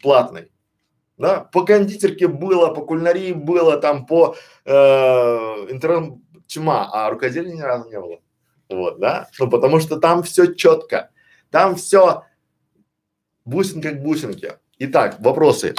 платной. 0.00 0.52
Да, 1.18 1.40
по 1.40 1.64
кондитерке 1.64 2.28
было, 2.28 2.72
по 2.72 2.82
кулинарии 2.82 3.32
было, 3.32 3.76
там 3.76 4.06
по 4.06 4.36
э, 4.64 4.72
интернет 4.72 6.14
тьма, 6.46 6.88
а 6.92 7.10
рукоделия 7.10 7.52
ни 7.52 7.60
разу 7.60 7.90
не 7.90 8.00
было. 8.00 8.20
Вот, 8.68 9.00
да, 9.00 9.28
ну 9.40 9.50
потому 9.50 9.80
что 9.80 9.98
там 9.98 10.22
все 10.22 10.54
четко, 10.54 11.10
там 11.50 11.74
все 11.74 12.22
бусинка 13.44 13.90
к 13.90 14.00
бусинке. 14.00 14.60
Итак, 14.82 15.16
вопросы. 15.20 15.74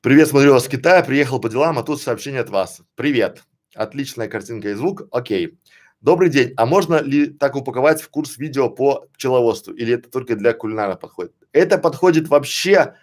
Привет, 0.00 0.26
смотрю 0.26 0.52
вас 0.52 0.64
с 0.64 0.68
Китая, 0.68 1.00
приехал 1.04 1.38
по 1.38 1.48
делам, 1.48 1.78
а 1.78 1.84
тут 1.84 2.02
сообщение 2.02 2.40
от 2.40 2.50
вас. 2.50 2.80
Привет. 2.96 3.44
Отличная 3.72 4.26
картинка 4.26 4.70
и 4.70 4.74
звук. 4.74 5.06
Окей. 5.12 5.56
Добрый 6.00 6.28
день. 6.28 6.52
А 6.56 6.66
можно 6.66 7.00
ли 7.00 7.26
так 7.28 7.54
упаковать 7.54 8.02
в 8.02 8.08
курс 8.08 8.36
видео 8.36 8.68
по 8.68 9.06
пчеловодству 9.14 9.72
или 9.72 9.94
это 9.94 10.10
только 10.10 10.34
для 10.34 10.52
кулинара 10.54 10.96
подходит? 10.96 11.32
Это 11.52 11.78
подходит 11.78 12.26
вообще 12.26 12.96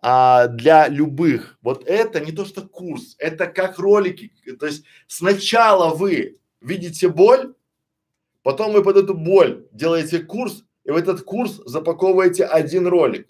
а, 0.00 0.46
для 0.46 0.88
любых. 0.88 1.58
Вот 1.60 1.86
это 1.86 2.20
не 2.20 2.32
то 2.32 2.46
что 2.46 2.62
курс, 2.62 3.16
это 3.18 3.46
как 3.48 3.78
ролики. 3.78 4.32
То 4.58 4.64
есть 4.64 4.86
сначала 5.08 5.94
вы 5.94 6.38
видите 6.62 7.10
боль, 7.10 7.52
потом 8.42 8.72
вы 8.72 8.82
под 8.82 8.96
эту 8.96 9.12
боль 9.12 9.66
делаете 9.72 10.20
курс, 10.20 10.64
и 10.84 10.90
в 10.90 10.96
этот 10.96 11.20
курс 11.20 11.60
запаковываете 11.66 12.46
один 12.46 12.86
ролик. 12.86 13.28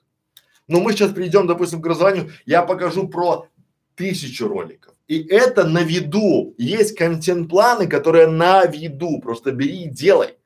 Но 0.66 0.81
мы 0.81 0.92
сейчас 0.92 1.12
перейдем, 1.12 1.46
допустим, 1.46 1.81
к 1.81 1.87
образованию, 1.87 2.31
я 2.46 2.62
покажу 2.62 3.09
про 3.09 3.48
тысячу 3.94 4.48
роликов. 4.48 4.94
И 5.07 5.22
это 5.29 5.64
на 5.64 5.83
виду. 5.83 6.55
Есть 6.57 6.96
контент-планы, 6.96 7.87
которые 7.87 8.27
на 8.27 8.64
виду. 8.64 9.20
Просто 9.20 9.53
бери 9.53 9.85
и 9.85 9.88
делай. 9.88 10.37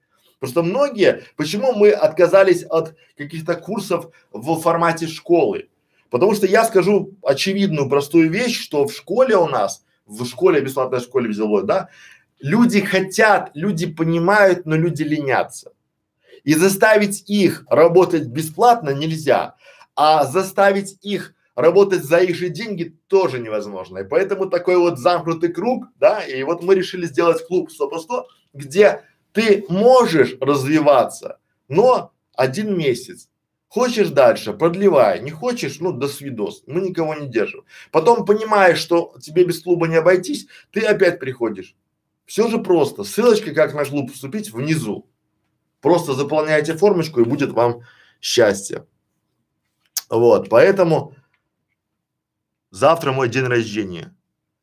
Просто 0.41 0.63
многие, 0.63 1.25
почему 1.37 1.73
мы 1.73 1.91
отказались 1.91 2.65
от 2.65 2.95
каких-то 3.17 3.55
курсов 3.55 4.09
в 4.33 4.61
формате 4.61 5.07
школы? 5.07 5.69
Потому 6.11 6.35
что 6.35 6.47
я 6.47 6.65
скажу 6.65 7.15
очевидную 7.23 7.89
простую 7.89 8.31
вещь, 8.31 8.61
что 8.61 8.87
в 8.87 8.93
школе 8.93 9.37
у 9.37 9.47
нас, 9.47 9.85
в 10.07 10.25
школе, 10.25 10.61
бесплатной 10.61 11.01
школе 11.01 11.29
взяло, 11.29 11.63
да, 11.63 11.89
люди 12.41 12.81
хотят, 12.81 13.51
люди 13.55 13.87
понимают, 13.87 14.65
но 14.65 14.77
люди 14.77 15.03
ленятся. 15.03 15.73
И 16.45 16.55
заставить 16.55 17.29
их 17.29 17.65
работать 17.69 18.27
бесплатно 18.27 18.91
нельзя, 18.91 19.57
а 20.01 20.25
заставить 20.27 20.97
их 21.03 21.35
работать 21.57 22.05
за 22.05 22.19
их 22.19 22.37
же 22.37 22.51
деньги 22.51 22.97
тоже 23.09 23.41
невозможно. 23.41 23.99
И 23.99 24.05
поэтому 24.05 24.49
такой 24.49 24.77
вот 24.77 24.97
замкнутый 24.97 25.53
круг, 25.53 25.87
да, 25.97 26.23
и 26.23 26.41
вот 26.45 26.63
мы 26.63 26.77
решили 26.77 27.05
сделать 27.05 27.45
клуб 27.49 27.69
100 27.69 27.89
по 27.89 27.99
100, 27.99 28.27
где 28.53 29.03
ты 29.33 29.67
можешь 29.69 30.37
развиваться, 30.41 31.41
но 31.67 32.13
один 32.37 32.79
месяц. 32.79 33.29
Хочешь 33.67 34.11
дальше, 34.11 34.53
продлевай, 34.53 35.21
не 35.21 35.33
хочешь, 35.33 35.81
ну, 35.81 35.91
до 35.91 36.07
свидос, 36.07 36.63
мы 36.69 36.81
никого 36.81 37.17
не 37.17 37.27
держим. 37.27 37.65
Потом 37.91 38.25
понимаешь, 38.25 38.79
что 38.79 39.17
тебе 39.21 39.45
без 39.45 39.61
клуба 39.61 39.89
не 39.89 39.97
обойтись, 39.97 40.47
ты 40.71 40.83
опять 40.83 41.19
приходишь. 41.19 41.75
Все 42.25 42.47
же 42.47 42.59
просто, 42.59 43.03
ссылочка, 43.03 43.53
как 43.53 43.75
на 43.75 43.85
клуб 43.85 44.13
вступить, 44.13 44.53
внизу. 44.53 45.09
Просто 45.81 46.13
заполняйте 46.13 46.75
формочку 46.75 47.21
и 47.21 47.25
будет 47.25 47.51
вам 47.51 47.81
счастье. 48.21 48.85
Вот, 50.09 50.49
поэтому 50.49 51.15
Завтра 52.71 53.13
мой 53.13 53.29
день 53.29 53.45
рождения. 53.45 54.15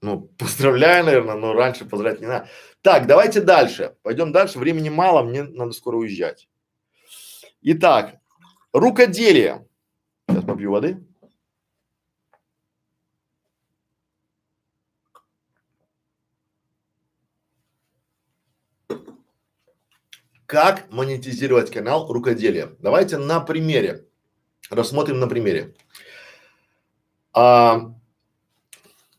Ну, 0.02 0.22
поздравляю, 0.38 1.06
наверное, 1.06 1.36
но 1.36 1.54
раньше 1.54 1.86
поздравлять 1.86 2.22
не 2.22 2.28
надо. 2.28 2.50
Так, 2.82 3.08
давайте 3.08 3.42
дальше. 3.42 3.96
Пойдем 4.04 4.32
дальше. 4.32 4.60
Времени 4.60 4.90
мало, 4.90 5.24
мне 5.24 5.44
надо 5.44 5.72
скоро 5.72 5.98
уезжать. 5.98 6.48
Итак, 7.62 8.16
рукоделие. 8.74 9.68
Сейчас 10.30 10.44
попью 10.44 10.72
воды. 10.72 11.04
Как 20.46 20.92
монетизировать 20.92 21.72
канал 21.72 22.14
рукоделия? 22.14 22.76
Давайте 22.78 23.18
на 23.18 23.40
примере. 23.40 24.06
Рассмотрим 24.70 25.20
на 25.20 25.28
примере. 25.28 25.76
А, 27.34 27.94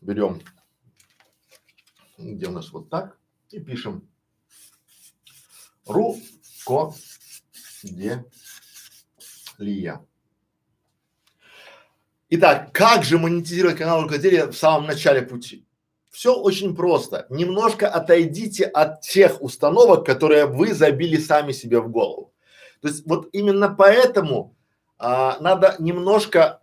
берем, 0.01 0.41
где 2.17 2.47
у 2.47 2.51
нас 2.51 2.71
вот 2.71 2.89
так, 2.89 3.17
и 3.49 3.59
пишем 3.59 4.09
рукоделия. 5.85 6.93
Итак, 12.29 12.73
как 12.73 13.05
же 13.05 13.17
монетизировать 13.17 13.77
канал 13.77 14.01
рукоделия 14.01 14.47
в 14.47 14.57
самом 14.57 14.87
начале 14.87 15.21
пути? 15.21 15.65
Все 16.11 16.35
очень 16.35 16.75
просто. 16.75 17.25
Немножко 17.29 17.87
отойдите 17.87 18.65
от 18.65 18.99
тех 18.99 19.41
установок, 19.41 20.05
которые 20.05 20.45
вы 20.45 20.73
забили 20.73 21.15
сами 21.17 21.53
себе 21.53 21.79
в 21.79 21.89
голову. 21.89 22.33
То 22.81 22.89
есть 22.89 23.05
вот 23.05 23.29
именно 23.31 23.69
поэтому 23.69 24.56
а, 24.99 25.37
надо 25.39 25.75
немножко 25.79 26.61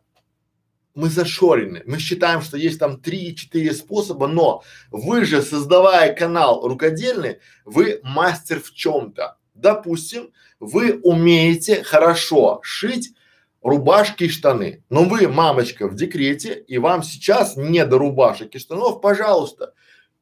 мы 0.94 1.08
зашорены. 1.08 1.82
Мы 1.86 1.98
считаем, 1.98 2.40
что 2.40 2.56
есть 2.56 2.78
там 2.78 3.00
три-четыре 3.00 3.72
способа, 3.72 4.28
но 4.28 4.62
вы 4.90 5.24
же, 5.24 5.42
создавая 5.42 6.14
канал 6.14 6.66
рукодельный, 6.66 7.38
вы 7.64 8.00
мастер 8.02 8.60
в 8.60 8.72
чем-то. 8.72 9.36
Допустим, 9.54 10.30
вы 10.60 11.00
умеете 11.02 11.82
хорошо 11.82 12.60
шить 12.62 13.12
рубашки 13.60 14.24
и 14.24 14.28
штаны, 14.28 14.84
но 14.90 15.04
вы 15.04 15.26
мамочка 15.26 15.88
в 15.88 15.94
декрете 15.94 16.54
и 16.54 16.78
вам 16.78 17.02
сейчас 17.02 17.56
не 17.56 17.84
до 17.84 17.98
рубашек 17.98 18.54
и 18.54 18.58
штанов, 18.58 19.00
пожалуйста, 19.00 19.74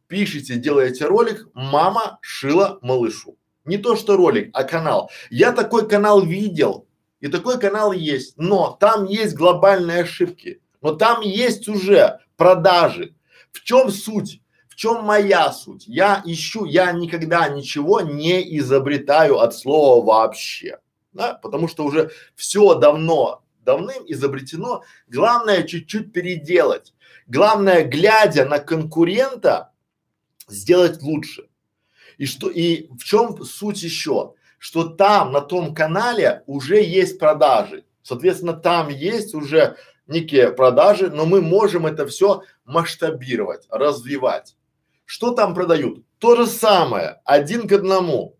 пишите, 0.06 0.56
делаете 0.56 1.06
ролик 1.06 1.48
«Мама 1.54 2.18
шила 2.22 2.78
малышу». 2.82 3.36
Не 3.64 3.78
то 3.78 3.96
что 3.96 4.16
ролик, 4.16 4.50
а 4.54 4.64
канал. 4.64 5.10
Я 5.30 5.52
такой 5.52 5.88
канал 5.88 6.20
видел, 6.20 6.86
и 7.22 7.28
такой 7.28 7.58
канал 7.60 7.92
есть, 7.92 8.34
но 8.36 8.76
там 8.80 9.04
есть 9.04 9.36
глобальные 9.36 10.02
ошибки, 10.02 10.60
но 10.80 10.92
там 10.92 11.20
есть 11.20 11.68
уже 11.68 12.18
продажи. 12.36 13.14
В 13.52 13.62
чем 13.62 13.92
суть? 13.92 14.42
В 14.68 14.74
чем 14.74 15.04
моя 15.04 15.52
суть? 15.52 15.84
Я 15.86 16.20
ищу, 16.26 16.64
я 16.64 16.90
никогда 16.90 17.48
ничего 17.48 18.00
не 18.00 18.58
изобретаю 18.58 19.38
от 19.38 19.54
слова 19.54 20.04
вообще, 20.04 20.80
да, 21.12 21.34
потому 21.34 21.68
что 21.68 21.84
уже 21.84 22.10
все 22.34 22.74
давно, 22.74 23.44
давным 23.60 24.02
изобретено. 24.08 24.82
Главное 25.06 25.62
чуть-чуть 25.62 26.12
переделать. 26.12 26.92
Главное, 27.28 27.84
глядя 27.84 28.46
на 28.46 28.58
конкурента, 28.58 29.70
сделать 30.48 31.00
лучше. 31.02 31.48
И 32.18 32.26
что, 32.26 32.50
и 32.50 32.88
в 32.88 33.04
чем 33.04 33.44
суть 33.44 33.80
еще? 33.84 34.34
Что 34.62 34.84
там, 34.84 35.32
на 35.32 35.40
том 35.40 35.74
канале 35.74 36.44
уже 36.46 36.80
есть 36.80 37.18
продажи. 37.18 37.84
Соответственно, 38.00 38.52
там 38.52 38.90
есть 38.90 39.34
уже 39.34 39.76
некие 40.06 40.52
продажи, 40.52 41.10
но 41.10 41.26
мы 41.26 41.42
можем 41.42 41.84
это 41.84 42.06
все 42.06 42.42
масштабировать, 42.64 43.66
развивать. 43.70 44.56
Что 45.04 45.32
там 45.32 45.56
продают? 45.56 46.04
То 46.18 46.36
же 46.36 46.46
самое, 46.46 47.20
один 47.24 47.66
к 47.66 47.72
одному. 47.72 48.36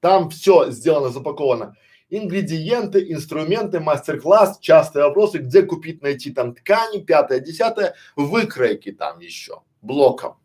Там 0.00 0.28
все 0.28 0.70
сделано, 0.72 1.08
запаковано. 1.08 1.74
Ингредиенты, 2.10 3.10
инструменты, 3.10 3.80
мастер-класс, 3.80 4.58
частые 4.60 5.06
вопросы, 5.06 5.38
где 5.38 5.62
купить, 5.62 6.02
найти 6.02 6.32
там 6.32 6.54
ткани, 6.54 6.98
пятое, 6.98 7.40
десятое, 7.40 7.94
выкройки 8.14 8.92
там 8.92 9.20
еще, 9.20 9.62
блоком. 9.80 10.36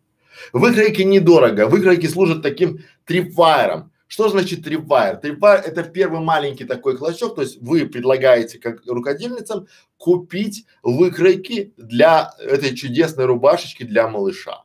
Выкройки 0.53 1.01
недорого, 1.01 1.67
выкройки 1.67 2.05
служат 2.05 2.41
таким 2.41 2.79
трипвайером. 3.03 3.91
Что 4.07 4.29
значит 4.29 4.63
трипвайр? 4.63 5.17
Трипвайр 5.17 5.61
это 5.61 5.83
первый 5.83 6.19
маленький 6.19 6.65
такой 6.65 6.97
клочок, 6.97 7.35
то 7.35 7.41
есть 7.41 7.61
вы 7.61 7.87
предлагаете 7.87 8.59
как 8.59 8.85
рукодельницам 8.85 9.67
купить 9.97 10.65
выкройки 10.83 11.73
для 11.77 12.31
этой 12.39 12.75
чудесной 12.75 13.25
рубашечки 13.25 13.83
для 13.83 14.07
малыша. 14.07 14.63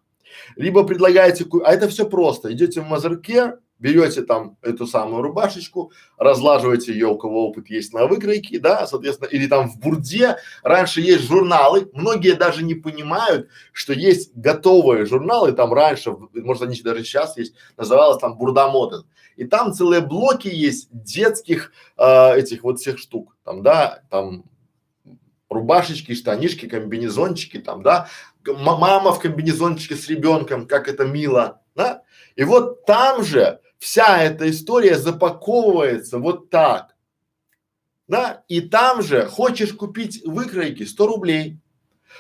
Либо 0.57 0.85
предлагаете, 0.85 1.47
а 1.65 1.73
это 1.73 1.89
все 1.89 2.09
просто, 2.09 2.53
идете 2.53 2.81
в 2.83 2.87
Мазеркер, 2.87 3.61
берете 3.79 4.23
там 4.23 4.59
эту 4.61 4.87
самую 4.87 5.23
рубашечку, 5.23 5.91
разлаживаете 6.19 6.93
ее, 6.93 7.07
у 7.07 7.17
кого 7.17 7.49
опыт 7.49 7.71
есть 7.71 7.95
на 7.95 8.07
выкройке, 8.07 8.59
да, 8.59 8.87
соответственно, 8.87 9.29
или 9.29 9.47
там 9.47 9.71
в 9.71 9.79
бурде. 9.81 10.37
Раньше 10.63 11.01
есть 11.01 11.25
журналы, 11.25 11.89
многие 11.95 12.35
даже 12.35 12.63
не 12.63 12.75
понимают, 12.75 13.49
что 13.73 13.95
есть 13.95 14.33
готовые 14.35 15.07
журналы, 15.07 15.53
там 15.53 15.73
раньше, 15.73 16.15
может 16.35 16.63
они 16.63 16.81
даже 16.83 17.05
сейчас 17.05 17.37
есть, 17.39 17.55
называлось 17.77 18.21
там 18.21 18.37
бурда 18.37 18.69
моден. 18.69 19.05
И 19.41 19.47
там 19.47 19.73
целые 19.73 20.03
блоки 20.03 20.49
есть 20.49 20.89
детских 20.93 21.73
э, 21.97 22.37
этих 22.37 22.63
вот 22.63 22.79
всех 22.79 22.99
штук, 22.99 23.35
там, 23.43 23.63
да, 23.63 24.03
там 24.11 24.45
рубашечки, 25.49 26.15
штанишки, 26.15 26.69
комбинезончики, 26.69 27.57
там, 27.57 27.83
да, 27.83 28.09
мама 28.45 29.13
в 29.13 29.19
комбинезончике 29.19 29.97
с 29.97 30.09
ребенком, 30.09 30.67
как 30.67 30.89
это 30.89 31.07
мило, 31.07 31.63
да. 31.75 32.03
И 32.37 32.45
вот 32.45 32.85
там 32.85 33.25
же 33.25 33.61
вся 33.79 34.23
эта 34.23 34.51
история 34.51 34.99
запаковывается 34.99 36.19
вот 36.19 36.51
так, 36.51 36.95
да, 38.09 38.45
и 38.47 38.61
там 38.61 39.01
же 39.01 39.25
хочешь 39.25 39.73
купить 39.73 40.23
выкройки 40.23 40.83
100 40.83 41.07
рублей, 41.07 41.59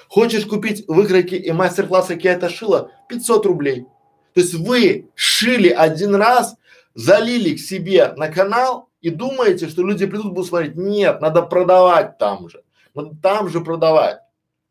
хочешь 0.08 0.46
купить 0.46 0.88
выкройки 0.88 1.34
и 1.34 1.52
мастер-класс, 1.52 2.06
как 2.06 2.24
я 2.24 2.32
это 2.32 2.48
шила, 2.48 2.90
500 3.10 3.44
рублей. 3.44 3.84
То 4.32 4.40
есть 4.40 4.54
вы 4.54 5.10
шили 5.14 5.68
один 5.68 6.14
раз 6.14 6.56
залили 6.94 7.56
к 7.56 7.60
себе 7.60 8.12
на 8.16 8.28
канал 8.28 8.88
и 9.00 9.10
думаете, 9.10 9.68
что 9.68 9.82
люди 9.82 10.06
придут 10.06 10.32
будут 10.32 10.48
смотреть. 10.48 10.76
Нет, 10.76 11.20
надо 11.20 11.42
продавать 11.42 12.18
там 12.18 12.48
же. 12.48 12.62
Надо 12.94 13.16
там 13.22 13.48
же 13.48 13.60
продавать. 13.60 14.20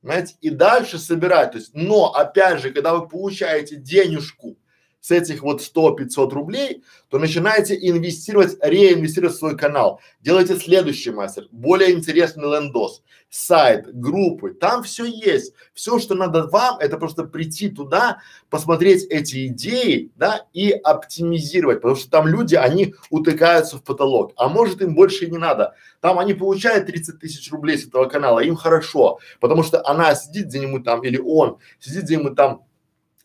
Понимаете? 0.02 0.36
И 0.42 0.50
дальше 0.50 0.98
собирать. 0.98 1.52
То 1.52 1.58
есть, 1.58 1.72
но 1.74 2.14
опять 2.14 2.62
же, 2.62 2.72
когда 2.72 2.94
вы 2.94 3.08
получаете 3.08 3.76
денежку 3.76 4.58
с 5.02 5.12
этих 5.12 5.42
вот 5.42 5.62
100-500 5.62 6.30
рублей, 6.32 6.84
то 7.10 7.20
начинаете 7.20 7.78
инвестировать, 7.80 8.58
реинвестировать 8.62 9.36
в 9.36 9.40
свой 9.40 9.58
канал. 9.58 10.02
Делайте 10.22 10.56
следующий 10.56 11.12
мастер, 11.12 11.48
более 11.52 11.92
интересный 11.92 12.44
лендос, 12.44 13.02
сайт, 13.30 13.94
группы, 13.94 14.52
там 14.52 14.84
все 14.84 15.06
есть. 15.06 15.54
Все, 15.74 16.00
что 16.00 16.16
надо 16.16 16.48
вам, 16.48 16.80
это 16.80 16.98
просто 16.98 17.24
прийти 17.24 17.70
туда, 17.70 18.20
посмотреть 18.50 19.06
эти 19.06 19.48
идеи, 19.48 20.12
да, 20.16 20.46
и 20.54 20.72
оптимизировать, 20.72 21.82
потому 21.82 21.96
что 21.96 22.10
там 22.10 22.28
люди, 22.28 22.56
они 22.56 22.96
утыкаются 23.10 23.78
в 23.78 23.84
потолок, 23.84 24.34
а 24.36 24.50
может 24.50 24.82
им 24.82 24.96
больше 24.96 25.30
не 25.30 25.38
надо. 25.38 25.76
Там 26.02 26.20
они 26.20 26.34
получают 26.34 26.88
30 26.88 27.20
тысяч 27.20 27.52
рублей 27.52 27.78
с 27.78 27.88
этого 27.88 28.06
канала, 28.06 28.40
им 28.40 28.56
хорошо, 28.56 29.20
потому 29.40 29.64
что 29.64 29.86
она 29.88 30.14
сидит 30.16 30.48
где-нибудь 30.48 30.84
там, 30.84 31.04
или 31.04 31.18
он 31.18 31.58
сидит 31.80 32.04
где-нибудь 32.04 32.36
там 32.36 32.64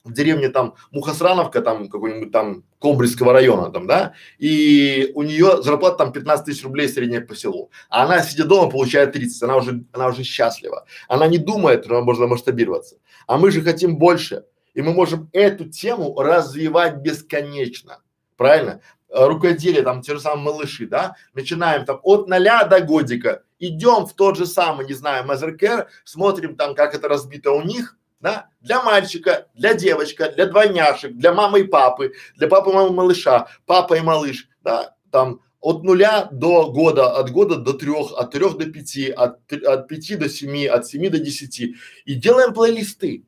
в 0.05 0.13
деревне 0.13 0.51
там 0.51 0.75
Мухосрановка, 0.91 1.63
там 1.63 1.89
какой-нибудь 1.89 2.31
там 2.31 2.65
Комбрийского 2.81 3.33
района 3.33 3.71
там, 3.71 3.87
да, 3.87 4.13
и 4.39 5.11
у 5.15 5.23
нее 5.23 5.63
зарплата 5.63 5.99
там 5.99 6.13
15 6.13 6.45
тысяч 6.45 6.63
рублей 6.63 6.89
средняя 6.89 7.23
по 7.23 7.35
селу, 7.35 7.71
а 7.89 8.05
она 8.05 8.23
сидя 8.23 8.45
дома 8.45 8.71
получает 8.71 9.13
30, 9.13 9.43
она 9.43 9.57
уже, 9.57 9.85
она 9.93 10.09
уже 10.09 10.23
счастлива, 10.23 10.87
она 11.09 11.27
не 11.27 11.39
думает, 11.39 11.87
что 11.87 12.03
может 12.03 12.29
масштабироваться, 12.29 12.97
а 13.27 13.39
мы 13.39 13.51
же 13.51 13.63
хотим 13.63 13.97
больше, 13.97 14.45
и 14.75 14.83
мы 14.83 14.93
можем 14.93 15.31
эту 15.33 15.65
тему 15.65 16.15
развивать 16.21 16.97
бесконечно, 16.97 18.03
правильно? 18.37 18.81
А, 19.11 19.27
рукоделие, 19.29 19.83
там 19.83 20.03
те 20.03 20.15
же 20.15 20.21
самые 20.21 20.45
малыши, 20.45 20.87
да, 20.87 21.17
начинаем 21.33 21.87
там 21.87 22.01
от 22.03 22.29
ноля 22.29 22.65
до 22.65 22.81
годика, 22.81 23.43
идем 23.59 24.07
в 24.07 24.13
тот 24.13 24.37
же 24.37 24.45
самый, 24.45 24.87
не 24.87 24.95
знаю, 24.95 25.25
Мазеркер, 25.25 25.89
смотрим 26.05 26.57
там, 26.57 26.75
как 26.75 26.95
это 26.95 27.09
разбито 27.09 27.53
у 27.53 27.63
них, 27.63 27.97
да, 28.25 28.49
для 28.63 28.83
мальчика, 28.83 29.49
для 29.55 29.75
девочка, 29.75 30.31
для 30.31 30.47
двойняшек, 30.47 31.13
для 31.13 31.35
мамы 31.35 31.61
и 31.61 31.65
папы, 31.65 32.15
для 32.37 32.49
папы, 32.49 32.73
мамы, 32.73 32.95
малыша, 32.95 33.49
папа 33.67 33.99
и 33.99 34.01
малыш, 34.01 34.49
да, 34.63 34.97
там 35.13 35.43
от 35.61 35.83
нуля 35.83 36.29
до 36.33 36.73
года, 36.73 37.11
от 37.19 37.31
года 37.31 37.57
до 37.57 37.75
трех, 37.75 38.13
от 38.17 38.31
трех 38.31 38.57
до 38.57 38.65
пяти, 38.65 39.11
от, 39.11 39.53
от 39.53 39.89
пяти 39.89 40.17
до 40.17 40.31
семи, 40.31 40.65
от 40.65 40.87
семи 40.87 41.11
до 41.11 41.19
десяти. 41.19 41.77
И 42.07 42.15
делаем 42.15 42.55
плейлисты. 42.55 43.27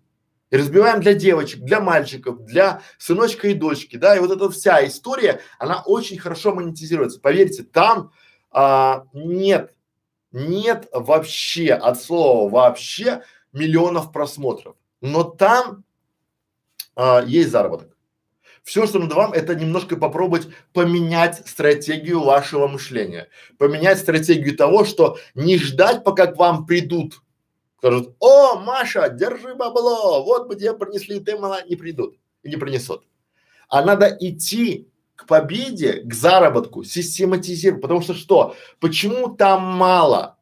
И 0.51 0.57
разбиваем 0.57 1.03
для 1.03 1.13
девочек, 1.13 1.61
для 1.61 1.81
мальчиков, 1.81 2.43
для 2.47 2.81
сыночка 2.97 3.49
и 3.49 3.55
дочки, 3.55 3.97
да, 3.97 4.17
и 4.17 4.21
вот 4.21 4.31
эта 4.31 4.49
вся 4.49 4.87
история, 4.87 5.41
она 5.59 5.83
очень 5.85 6.19
хорошо 6.19 6.55
монетизируется. 6.55 7.21
Поверьте, 7.21 7.65
там 7.65 8.13
а, 8.51 9.05
нет, 9.13 9.75
нет 10.33 10.89
вообще, 10.91 11.75
от 11.75 12.01
слова 12.01 12.49
вообще 12.49 13.23
миллионов 13.53 14.11
просмотров 14.11 14.77
но 15.01 15.25
там 15.25 15.85
а, 16.95 17.23
есть 17.27 17.51
заработок. 17.51 17.97
Все, 18.63 18.87
что 18.87 18.99
надо 18.99 19.15
вам, 19.15 19.33
это 19.33 19.55
немножко 19.55 19.97
попробовать 19.97 20.49
поменять 20.73 21.47
стратегию 21.49 22.21
вашего 22.21 22.67
мышления, 22.67 23.29
поменять 23.59 23.99
стратегию 23.99 24.57
того, 24.57 24.85
что 24.85 25.19
не 25.35 25.57
ждать, 25.59 26.03
пока 26.03 26.27
к 26.27 26.37
вам 26.37 26.67
придут, 26.67 27.23
скажут, 27.79 28.17
о, 28.19 28.57
Маша, 28.57 29.09
держи 29.09 29.55
бабло, 29.55 30.25
вот 30.25 30.49
бы 30.49 30.57
тебе 30.57 30.73
принесли, 30.73 31.21
ты 31.21 31.39
мало, 31.39 31.65
не 31.69 31.77
придут 31.77 32.17
не 32.47 32.57
принесут. 32.57 33.05
А 33.69 33.85
надо 33.85 34.17
идти 34.21 34.89
к 35.15 35.27
победе, 35.27 36.01
к 36.03 36.15
заработку, 36.15 36.85
систематизировать, 36.85 37.83
потому 37.83 38.01
что 38.01 38.15
что? 38.15 38.55
Почему 38.81 39.35
там 39.35 39.63
мало? 39.63 40.39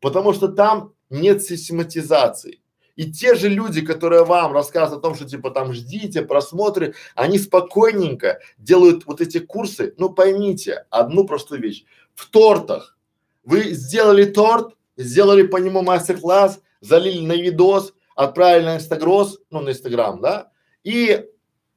Потому 0.00 0.32
что 0.32 0.48
там 0.48 0.92
нет 1.10 1.42
систематизации. 1.42 2.60
И 2.96 3.10
те 3.10 3.34
же 3.34 3.48
люди, 3.48 3.82
которые 3.82 4.24
вам 4.24 4.52
рассказывают 4.52 5.04
о 5.04 5.08
том, 5.08 5.14
что 5.14 5.26
типа 5.26 5.50
там 5.50 5.72
ждите 5.72 6.22
просмотры, 6.22 6.94
они 7.14 7.38
спокойненько 7.38 8.40
делают 8.58 9.06
вот 9.06 9.20
эти 9.20 9.38
курсы. 9.38 9.94
Ну 9.98 10.10
поймите 10.10 10.86
одну 10.90 11.26
простую 11.26 11.60
вещь. 11.60 11.84
В 12.14 12.28
тортах 12.30 12.96
вы 13.44 13.74
сделали 13.74 14.24
торт, 14.24 14.74
сделали 14.96 15.42
по 15.42 15.58
нему 15.58 15.82
мастер-класс, 15.82 16.60
залили 16.80 17.24
на 17.24 17.34
видос, 17.34 17.92
отправили 18.14 18.64
на 18.64 18.76
инстагрос, 18.76 19.38
ну 19.50 19.60
на 19.60 19.70
инстаграм, 19.70 20.20
да, 20.20 20.50
и 20.82 21.26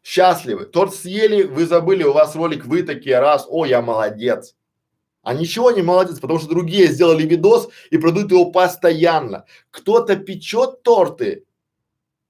счастливы. 0.01 0.65
Торт 0.65 0.95
съели, 0.95 1.43
вы 1.43 1.65
забыли, 1.65 2.03
у 2.03 2.13
вас 2.13 2.36
ролик, 2.36 2.65
вы 2.65 2.84
такие 2.84 3.19
раз, 3.19 3.45
о, 3.49 3.65
я 3.65 3.82
молодец. 3.82 4.55
А 5.21 5.34
ничего 5.34 5.71
не 5.71 5.82
молодец, 5.82 6.19
потому 6.19 6.39
что 6.39 6.49
другие 6.49 6.88
сделали 6.88 7.23
видос 7.23 7.69
и 7.91 7.97
продают 7.97 8.32
его 8.32 8.51
постоянно. 8.51 9.45
Кто-то 9.69 10.15
печет 10.15 10.82
торты 10.84 11.45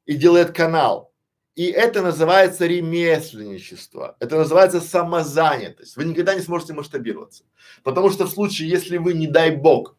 и 0.05 0.15
делает 0.15 0.51
канал. 0.51 1.09
И 1.55 1.65
это 1.65 2.01
называется 2.01 2.65
ремесленничество. 2.65 4.15
Это 4.19 4.37
называется 4.37 4.81
самозанятость. 4.81 5.97
Вы 5.97 6.05
никогда 6.05 6.33
не 6.33 6.41
сможете 6.41 6.73
масштабироваться. 6.73 7.43
Потому 7.83 8.09
что 8.09 8.25
в 8.25 8.29
случае, 8.29 8.69
если 8.69 8.97
вы, 8.97 9.13
не 9.13 9.27
дай 9.27 9.55
бог, 9.55 9.97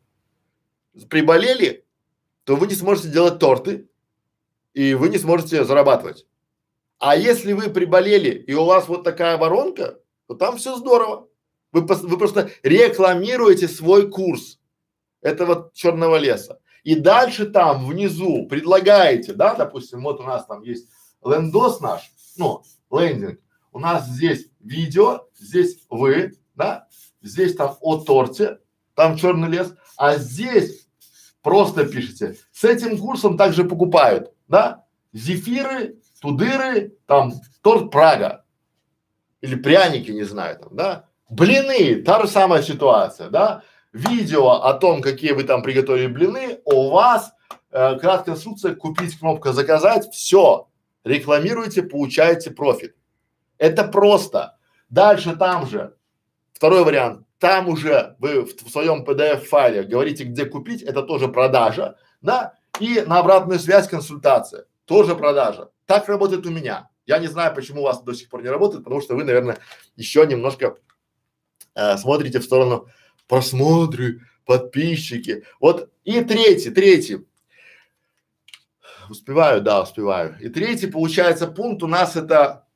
приболели, 1.09 1.85
то 2.45 2.57
вы 2.57 2.67
не 2.67 2.75
сможете 2.75 3.09
делать 3.09 3.39
торты 3.39 3.89
и 4.75 4.95
вы 4.95 5.09
не 5.09 5.19
сможете 5.19 5.65
зарабатывать. 5.65 6.27
А 6.99 7.17
если 7.17 7.53
вы 7.53 7.71
приболели 7.71 8.31
и 8.31 8.55
у 8.55 8.65
вас 8.65 8.89
вот 8.89 9.05
такая 9.05 9.39
воронка, 9.39 10.01
то 10.27 10.35
там 10.35 10.57
все 10.59 10.77
здорово. 10.77 11.29
Вы, 11.73 11.83
вы 11.83 12.19
просто 12.19 12.51
рекламируете 12.63 13.69
свой 13.69 14.11
курс 14.11 14.59
этого 15.21 15.71
черного 15.75 16.17
леса. 16.17 16.61
И 16.83 16.95
дальше 16.95 17.47
там 17.47 17.87
внизу 17.87 18.47
предлагаете, 18.47 19.35
да, 19.35 19.55
допустим, 19.55 20.03
вот 20.03 20.21
у 20.21 20.25
нас 20.25 20.47
там 20.47 20.63
есть 20.63 20.89
лендос 21.25 21.81
наш, 21.81 22.11
ну, 22.37 22.63
лендинг. 22.91 23.41
У 23.73 23.79
нас 23.79 24.09
здесь 24.09 24.47
видео, 24.61 25.29
здесь 25.39 25.85
вы, 25.89 26.33
да, 26.55 26.89
здесь 27.23 27.55
там 27.55 27.77
о 27.81 27.99
торте, 27.99 28.59
там 28.95 29.17
черный 29.17 29.49
лес, 29.49 29.75
а 29.97 30.17
здесь 30.17 30.89
просто 31.43 31.87
пишите. 31.87 32.37
С 32.51 32.65
этим 32.65 32.99
курсом 32.99 33.37
также 33.37 33.65
покупают, 33.65 34.33
да, 34.49 34.87
зефиры, 35.13 35.99
тудыры, 36.21 36.97
там 37.07 37.33
торт 37.63 37.91
Прага 37.91 38.45
или 39.41 39.55
пряники, 39.55 40.11
не 40.11 40.25
знаю, 40.25 40.59
там, 40.59 40.77
да, 40.77 41.10
блины, 41.31 42.03
та 42.03 42.21
же 42.21 42.29
самая 42.29 42.63
ситуация, 42.63 43.31
да, 43.31 43.63
видео 43.93 44.63
о 44.63 44.75
том, 44.75 45.01
какие 45.01 45.33
вы 45.33 45.45
там 45.45 45.63
приготовили 45.63 46.09
блины, 46.09 46.61
у 46.65 46.91
вас 46.91 47.33
э, 47.71 47.99
краткая 47.99 48.35
инструкция, 48.35 48.75
купить 48.75 49.19
кнопка 49.19 49.53
заказать, 49.53 50.11
все, 50.13 50.69
рекламируете, 51.05 51.83
получаете 51.83 52.51
профит. 52.51 52.95
Это 53.59 53.85
просто. 53.85 54.59
Дальше 54.89 55.37
там 55.37 55.67
же, 55.67 55.95
второй 56.53 56.85
вариант, 56.85 57.27
там 57.39 57.69
уже 57.69 58.17
вы 58.19 58.43
в, 58.43 58.55
в 58.55 58.71
своем 58.71 59.05
PDF 59.05 59.45
файле 59.45 59.85
говорите, 59.85 60.25
где 60.25 60.45
купить, 60.45 60.83
это 60.83 61.03
тоже 61.03 61.29
продажа, 61.29 61.97
да, 62.21 62.55
и 62.81 63.03
на 63.07 63.19
обратную 63.19 63.59
связь 63.59 63.89
консультация, 63.89 64.67
тоже 64.85 65.15
продажа. 65.15 65.71
Так 65.87 66.09
работает 66.09 66.45
у 66.47 66.51
меня. 66.51 66.91
Я 67.07 67.19
не 67.19 67.27
знаю, 67.29 67.55
почему 67.55 67.81
у 67.81 67.85
вас 67.85 68.03
до 68.03 68.15
сих 68.15 68.29
пор 68.29 68.43
не 68.43 68.49
работает, 68.49 68.85
потому 68.85 69.01
что 69.01 69.15
вы, 69.15 69.25
наверное, 69.25 69.59
еще 69.97 70.27
немножко 70.27 70.77
э, 71.75 71.97
смотрите 71.97 72.41
в 72.41 72.45
сторону 72.45 72.89
просмотры, 73.27 74.21
подписчики. 74.45 75.45
Вот 75.61 75.91
и 76.05 76.21
третий, 76.23 76.71
третий. 76.71 77.27
Успеваю, 79.09 79.61
да, 79.61 79.83
успеваю. 79.83 80.37
И 80.41 80.49
третий, 80.49 80.87
получается, 80.87 81.47
пункт 81.47 81.83
у 81.83 81.87
нас 81.87 82.17
это 82.17 82.67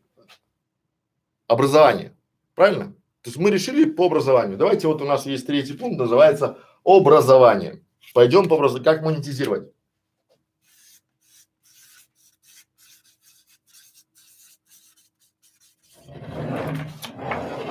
образование. 1.47 2.17
Правильно? 2.55 2.95
То 3.23 3.31
есть 3.31 3.37
мы 3.39 3.51
решили 3.51 3.85
по 3.85 4.07
образованию. 4.07 4.59
Давайте 4.59 4.87
вот 4.87 5.01
у 5.01 5.05
нас 5.05 5.27
есть 5.27 5.47
третий 5.47 5.73
пункт, 5.73 5.99
называется 5.99 6.59
образование. 6.85 7.83
Пойдем 8.13 8.49
по 8.49 8.57
образованию. 8.57 8.85
Как 8.85 9.03
монетизировать? 9.03 9.73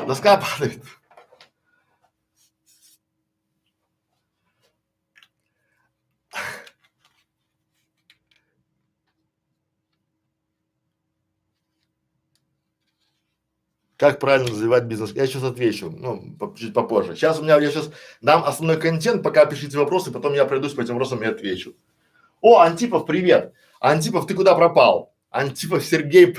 Доска 0.07 0.37
падает. 0.37 0.83
Как 14.03 14.19
правильно 14.19 14.49
развивать 14.49 14.83
бизнес? 14.83 15.13
Я 15.13 15.25
сейчас 15.27 15.43
отвечу, 15.43 15.89
ну, 15.89 16.35
по, 16.37 16.53
чуть 16.59 16.73
попозже. 16.73 17.15
Сейчас 17.15 17.39
у 17.39 17.43
меня, 17.43 17.57
я 17.57 17.71
сейчас 17.71 17.89
дам 18.19 18.43
основной 18.43 18.77
контент, 18.77 19.23
пока 19.23 19.45
пишите 19.45 19.77
вопросы, 19.77 20.11
потом 20.11 20.33
я 20.33 20.43
пройдусь 20.43 20.73
по 20.73 20.81
этим 20.81 20.95
вопросам 20.95 21.23
и 21.23 21.25
отвечу. 21.25 21.73
О, 22.41 22.59
Антипов, 22.59 23.05
привет! 23.05 23.53
Антипов, 23.79 24.27
ты 24.27 24.33
куда 24.33 24.55
пропал? 24.55 25.13
Антипов 25.29 25.85
Сергей, 25.85 26.35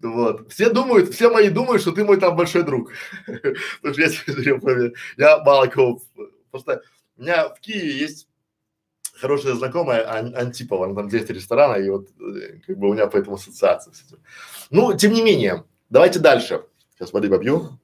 Вот. 0.00 0.50
Все 0.52 0.70
думают, 0.70 1.14
все 1.14 1.30
мои 1.30 1.48
думают, 1.48 1.82
что 1.82 1.92
ты 1.92 2.04
мой 2.04 2.18
там 2.18 2.34
большой 2.34 2.64
друг. 2.64 2.90
Потому 3.26 3.94
что 3.94 4.02
я 4.02 4.08
тебе 4.08 4.92
я 5.16 5.38
мало 5.44 5.68
кого. 5.68 6.02
Просто 6.50 6.82
у 7.16 7.22
меня 7.22 7.50
в 7.50 7.60
Киеве 7.60 7.96
есть 7.96 8.26
хорошая 9.20 9.54
знакомая 9.54 10.10
Ан 10.10 10.34
Антипова, 10.36 10.86
она 10.86 10.94
там 10.94 11.08
директор 11.08 11.36
ресторана, 11.36 11.76
и 11.76 11.88
вот 11.88 12.08
э, 12.20 12.58
как 12.66 12.78
бы 12.78 12.88
у 12.88 12.92
меня 12.94 13.06
поэтому 13.06 13.36
ассоциация. 13.36 13.92
Ну, 14.70 14.96
тем 14.96 15.12
не 15.12 15.22
менее, 15.22 15.64
давайте 15.90 16.18
дальше. 16.18 16.64
Сейчас 16.94 17.12
воды 17.12 17.28
попью. 17.28 17.78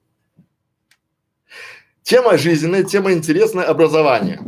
Тема 2.03 2.37
жизненная, 2.37 2.83
тема 2.83 3.13
интересная, 3.13 3.65
образование. 3.65 4.41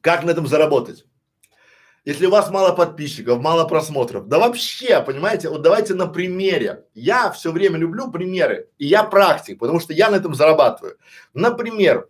Как 0.00 0.24
на 0.24 0.30
этом 0.30 0.46
заработать? 0.46 1.06
Если 2.04 2.26
у 2.26 2.30
вас 2.30 2.50
мало 2.50 2.74
подписчиков, 2.74 3.40
мало 3.40 3.64
просмотров, 3.66 4.28
да 4.28 4.38
вообще, 4.38 5.02
понимаете, 5.02 5.48
вот 5.48 5.62
давайте 5.62 5.94
на 5.94 6.06
примере. 6.06 6.84
Я 6.94 7.30
все 7.30 7.50
время 7.50 7.78
люблю 7.78 8.10
примеры, 8.10 8.68
и 8.78 8.86
я 8.86 9.04
практик, 9.04 9.58
потому 9.58 9.80
что 9.80 9.94
я 9.94 10.10
на 10.10 10.16
этом 10.16 10.34
зарабатываю. 10.34 10.98
Например, 11.32 12.08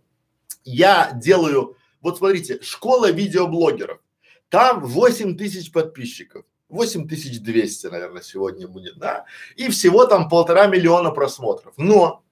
я 0.65 1.13
делаю, 1.15 1.77
вот 2.01 2.19
смотрите, 2.19 2.61
школа 2.63 3.13
видеоблогеров, 3.13 4.01
там 4.49 4.85
8 4.85 5.37
тысяч 5.37 5.71
подписчиков. 5.71 6.45
8200, 6.71 7.87
наверное, 7.87 8.23
сегодня 8.23 8.67
будет, 8.67 8.99
да, 8.99 9.27
и 9.55 9.69
всего 9.69 10.07
там 10.07 10.29
полтора 10.29 10.67
миллиона 10.67 11.11
просмотров. 11.13 11.75
Но 11.77 12.25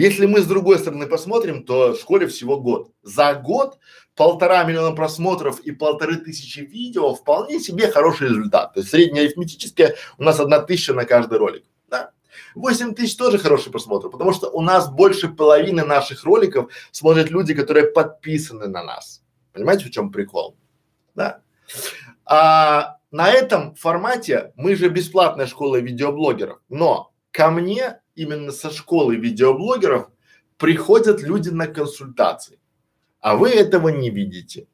если 0.00 0.26
мы 0.26 0.40
с 0.40 0.46
другой 0.46 0.78
стороны 0.80 1.06
посмотрим, 1.06 1.64
то 1.64 1.94
школе 1.94 2.26
всего 2.26 2.60
год. 2.60 2.90
За 3.02 3.34
год 3.34 3.78
полтора 4.16 4.64
миллиона 4.64 4.94
просмотров 4.94 5.60
и 5.60 5.70
полторы 5.70 6.16
тысячи 6.16 6.60
видео 6.60 7.14
вполне 7.14 7.60
себе 7.60 7.90
хороший 7.90 8.28
результат. 8.28 8.74
То 8.74 8.80
есть 8.80 8.90
среднеарифметическое 8.90 9.94
у 10.18 10.24
нас 10.24 10.40
одна 10.40 10.60
тысяча 10.60 10.94
на 10.94 11.04
каждый 11.04 11.38
ролик. 11.38 11.64
Да? 11.88 12.10
8 12.56 12.94
тысяч 12.94 13.16
тоже 13.16 13.38
хороший 13.38 13.70
просмотр, 13.70 14.10
потому 14.10 14.32
что 14.32 14.50
у 14.50 14.60
нас 14.60 14.90
больше 14.90 15.28
половины 15.28 15.84
наших 15.84 16.24
роликов 16.24 16.72
смотрят 16.90 17.30
люди, 17.30 17.54
которые 17.54 17.86
подписаны 17.86 18.66
на 18.66 18.82
нас. 18.82 19.22
Понимаете, 19.52 19.84
в 19.84 19.90
чем 19.90 20.10
прикол? 20.10 20.56
Да. 21.14 21.40
А 22.24 22.96
на 23.12 23.30
этом 23.30 23.76
формате 23.76 24.52
мы 24.56 24.74
же 24.74 24.88
бесплатная 24.88 25.46
школа 25.46 25.76
видеоблогеров, 25.76 26.58
но 26.68 27.12
ко 27.30 27.50
мне 27.50 28.00
именно 28.14 28.52
со 28.52 28.70
школы 28.70 29.16
видеоблогеров 29.16 30.08
приходят 30.56 31.20
люди 31.20 31.48
на 31.48 31.66
консультации, 31.66 32.58
а 33.20 33.36
вы 33.36 33.50
этого 33.50 33.88
не 33.88 34.10
видите, 34.10 34.66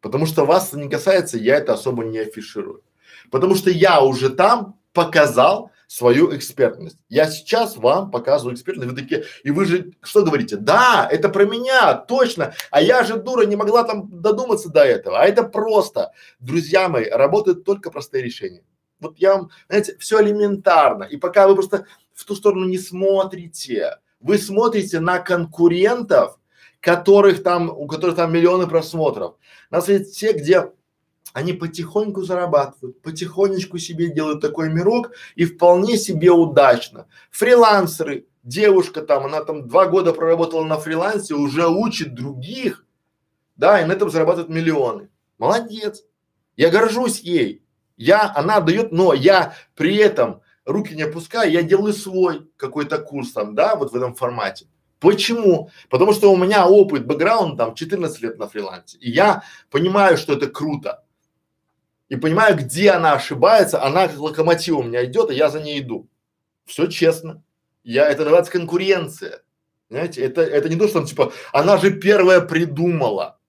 потому 0.00 0.26
что 0.26 0.44
вас 0.44 0.68
это 0.68 0.78
не 0.78 0.88
касается, 0.88 1.38
я 1.38 1.56
это 1.56 1.74
особо 1.74 2.04
не 2.04 2.18
афиширую, 2.18 2.82
потому 3.30 3.54
что 3.54 3.70
я 3.70 4.00
уже 4.00 4.30
там 4.30 4.78
показал 4.92 5.70
свою 5.86 6.34
экспертность. 6.34 6.96
Я 7.10 7.30
сейчас 7.30 7.76
вам 7.76 8.10
показываю 8.10 8.54
экспертность, 8.54 8.90
вы 8.90 8.96
такие, 8.96 9.24
и 9.44 9.50
вы 9.50 9.66
же 9.66 9.92
что 10.00 10.22
говорите? 10.22 10.56
Да, 10.56 11.06
это 11.10 11.28
про 11.28 11.44
меня, 11.44 11.94
точно, 11.94 12.54
а 12.70 12.80
я 12.80 13.04
же 13.04 13.16
дура 13.16 13.44
не 13.44 13.56
могла 13.56 13.84
там 13.84 14.08
додуматься 14.08 14.70
до 14.70 14.82
этого, 14.82 15.20
а 15.20 15.26
это 15.26 15.42
просто. 15.42 16.12
Друзья 16.40 16.88
мои, 16.88 17.04
работают 17.10 17.64
только 17.64 17.90
простые 17.90 18.24
решения. 18.24 18.62
Вот 19.00 19.18
я 19.18 19.34
вам, 19.34 19.50
знаете, 19.68 19.96
все 19.98 20.22
элементарно. 20.22 21.04
И 21.04 21.16
пока 21.16 21.48
вы 21.48 21.56
просто 21.56 21.86
в 22.22 22.24
ту 22.24 22.34
сторону 22.36 22.66
не 22.66 22.78
смотрите, 22.78 23.98
вы 24.20 24.38
смотрите 24.38 25.00
на 25.00 25.18
конкурентов, 25.18 26.38
которых 26.80 27.42
там, 27.42 27.68
у 27.70 27.86
которых 27.86 28.16
там 28.16 28.32
миллионы 28.32 28.66
просмотров. 28.66 29.34
У 29.70 29.74
нас 29.74 29.88
есть 29.88 30.18
те, 30.18 30.32
где 30.32 30.70
они 31.32 31.52
потихоньку 31.52 32.22
зарабатывают, 32.22 33.00
потихонечку 33.02 33.78
себе 33.78 34.08
делают 34.08 34.40
такой 34.40 34.68
мирок 34.70 35.12
и 35.34 35.44
вполне 35.44 35.96
себе 35.96 36.30
удачно. 36.30 37.06
Фрилансеры, 37.30 38.26
девушка 38.42 39.02
там, 39.02 39.24
она 39.24 39.42
там 39.42 39.66
два 39.66 39.86
года 39.86 40.12
проработала 40.12 40.64
на 40.64 40.78
фрилансе, 40.78 41.34
уже 41.34 41.68
учит 41.68 42.14
других, 42.14 42.84
да, 43.56 43.80
и 43.80 43.84
на 43.84 43.92
этом 43.92 44.10
зарабатывает 44.10 44.50
миллионы. 44.50 45.08
Молодец. 45.38 46.04
Я 46.56 46.70
горжусь 46.70 47.20
ей. 47.20 47.62
Я, 47.96 48.32
она 48.34 48.60
дает, 48.60 48.92
но 48.92 49.12
я 49.12 49.54
при 49.74 49.96
этом 49.96 50.42
руки 50.64 50.94
не 50.94 51.02
опускаю, 51.02 51.50
я 51.50 51.62
делаю 51.62 51.92
свой 51.92 52.48
какой-то 52.56 52.98
курс 52.98 53.32
там, 53.32 53.54
да, 53.54 53.76
вот 53.76 53.92
в 53.92 53.96
этом 53.96 54.14
формате. 54.14 54.66
Почему? 54.98 55.70
Потому 55.90 56.12
что 56.12 56.32
у 56.32 56.36
меня 56.36 56.68
опыт, 56.68 57.06
бэкграунд 57.06 57.56
там 57.56 57.74
14 57.74 58.22
лет 58.22 58.38
на 58.38 58.48
фрилансе. 58.48 58.98
И 58.98 59.10
я 59.10 59.42
понимаю, 59.68 60.16
что 60.16 60.34
это 60.34 60.46
круто. 60.46 61.02
И 62.08 62.16
понимаю, 62.16 62.56
где 62.56 62.90
она 62.90 63.14
ошибается, 63.14 63.82
она 63.82 64.06
как 64.06 64.18
локомотив 64.18 64.76
у 64.76 64.82
меня 64.82 65.04
идет, 65.04 65.30
а 65.30 65.32
я 65.32 65.48
за 65.48 65.60
ней 65.60 65.80
иду. 65.80 66.08
Все 66.66 66.86
честно. 66.86 67.42
Я, 67.82 68.08
это 68.08 68.22
называется 68.22 68.52
конкуренция. 68.52 69.42
Знаете, 69.90 70.22
это, 70.22 70.42
это 70.42 70.68
не 70.68 70.76
то, 70.76 70.86
что 70.86 71.00
там 71.00 71.06
типа, 71.06 71.32
она 71.52 71.78
же 71.78 71.90
первая 71.90 72.40
придумала. 72.40 73.40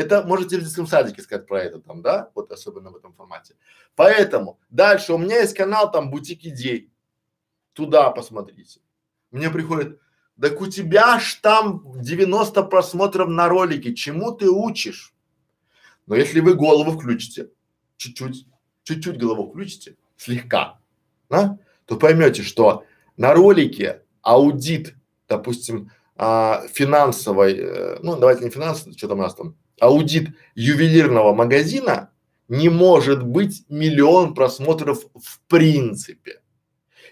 Это 0.00 0.22
можете 0.22 0.56
в 0.56 0.62
детском 0.62 0.86
садике 0.86 1.20
сказать 1.20 1.46
про 1.46 1.62
это 1.62 1.78
там, 1.78 2.00
да, 2.00 2.30
вот 2.34 2.50
особенно 2.50 2.90
в 2.90 2.96
этом 2.96 3.12
формате. 3.12 3.54
Поэтому 3.96 4.58
дальше 4.70 5.12
у 5.12 5.18
меня 5.18 5.40
есть 5.40 5.54
канал 5.54 5.92
там 5.92 6.10
бутик 6.10 6.42
идей. 6.46 6.90
Туда 7.74 8.10
посмотрите. 8.10 8.80
Мне 9.30 9.50
приходит, 9.50 10.00
так 10.40 10.58
у 10.58 10.66
тебя 10.68 11.20
ж 11.20 11.34
там 11.42 12.00
90 12.00 12.62
просмотров 12.62 13.28
на 13.28 13.48
ролике, 13.48 13.94
чему 13.94 14.32
ты 14.32 14.48
учишь? 14.48 15.12
Но 16.06 16.16
если 16.16 16.40
вы 16.40 16.54
голову 16.54 16.92
включите, 16.92 17.50
чуть-чуть, 17.98 18.46
чуть-чуть 18.84 19.20
голову 19.20 19.50
включите, 19.50 19.96
слегка, 20.16 20.80
да, 21.28 21.58
то 21.84 21.96
поймете, 21.96 22.42
что 22.42 22.84
на 23.18 23.34
ролике 23.34 24.02
аудит, 24.22 24.94
допустим, 25.28 25.90
а, 26.16 26.66
финансовой, 26.72 27.54
э, 27.58 27.98
ну 28.02 28.16
давайте 28.16 28.44
не 28.44 28.50
финансовый, 28.50 28.96
что 28.96 29.08
там 29.08 29.20
у 29.20 29.22
нас 29.22 29.34
там, 29.34 29.56
аудит 29.80 30.28
ювелирного 30.54 31.34
магазина 31.34 32.10
не 32.48 32.68
может 32.68 33.24
быть 33.24 33.64
миллион 33.68 34.34
просмотров 34.34 35.04
в 35.14 35.40
принципе. 35.48 36.40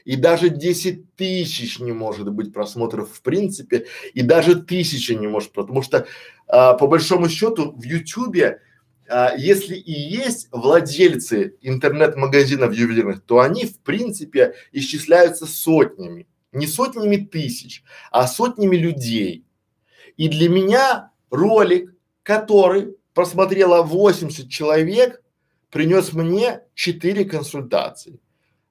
И 0.05 0.17
даже 0.17 0.49
10 0.49 1.15
тысяч 1.17 1.79
не 1.81 1.93
может 1.93 2.31
быть 2.31 2.53
просмотров 2.53 3.11
в 3.13 3.23
принципе, 3.23 3.87
и 4.15 4.23
даже 4.23 4.63
тысяча 4.63 5.15
не 5.15 5.27
может, 5.27 5.53
потому 5.53 5.83
что 5.83 6.07
а, 6.47 6.75
по 6.75 6.87
большому 6.87 7.29
счету 7.29 7.73
в 7.73 7.83
Ютубе, 7.83 8.61
а, 9.09 9.35
если 9.37 9.77
и 9.77 9.93
есть 9.93 10.49
владельцы 10.51 11.57
интернет-магазинов 11.61 12.75
ювелирных, 12.75 13.23
то 13.23 13.41
они 13.41 13.67
в 13.67 13.79
принципе 13.81 14.55
исчисляются 14.73 15.47
сотнями, 15.47 16.27
не 16.53 16.67
сотнями 16.67 17.17
тысяч, 17.17 17.83
а 18.11 18.27
сотнями 18.27 18.77
людей. 18.77 19.45
И 20.17 20.29
для 20.29 20.49
меня 20.49 21.13
ролик 21.31 21.95
который 22.29 22.95
просмотрело 23.15 23.83
80 23.83 24.51
человек, 24.51 25.23
принес 25.71 26.13
мне 26.13 26.61
4 26.75 27.25
консультации. 27.25 28.21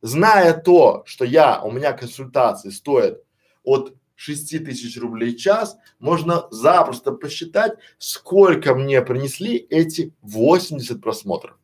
Зная 0.03 0.53
то, 0.53 1.01
что 1.07 1.25
я, 1.25 1.63
у 1.63 1.71
меня 1.71 1.93
консультации 1.93 2.69
стоят 2.69 3.23
от 3.63 3.95
6 4.13 4.63
тысяч 4.63 4.95
рублей 5.01 5.33
в 5.33 5.39
час, 5.39 5.75
можно 5.97 6.47
запросто 6.51 7.11
посчитать, 7.11 7.73
сколько 7.97 8.75
мне 8.75 9.01
принесли 9.01 9.55
эти 9.57 10.13
80 10.21 11.01
просмотров. 11.01 11.57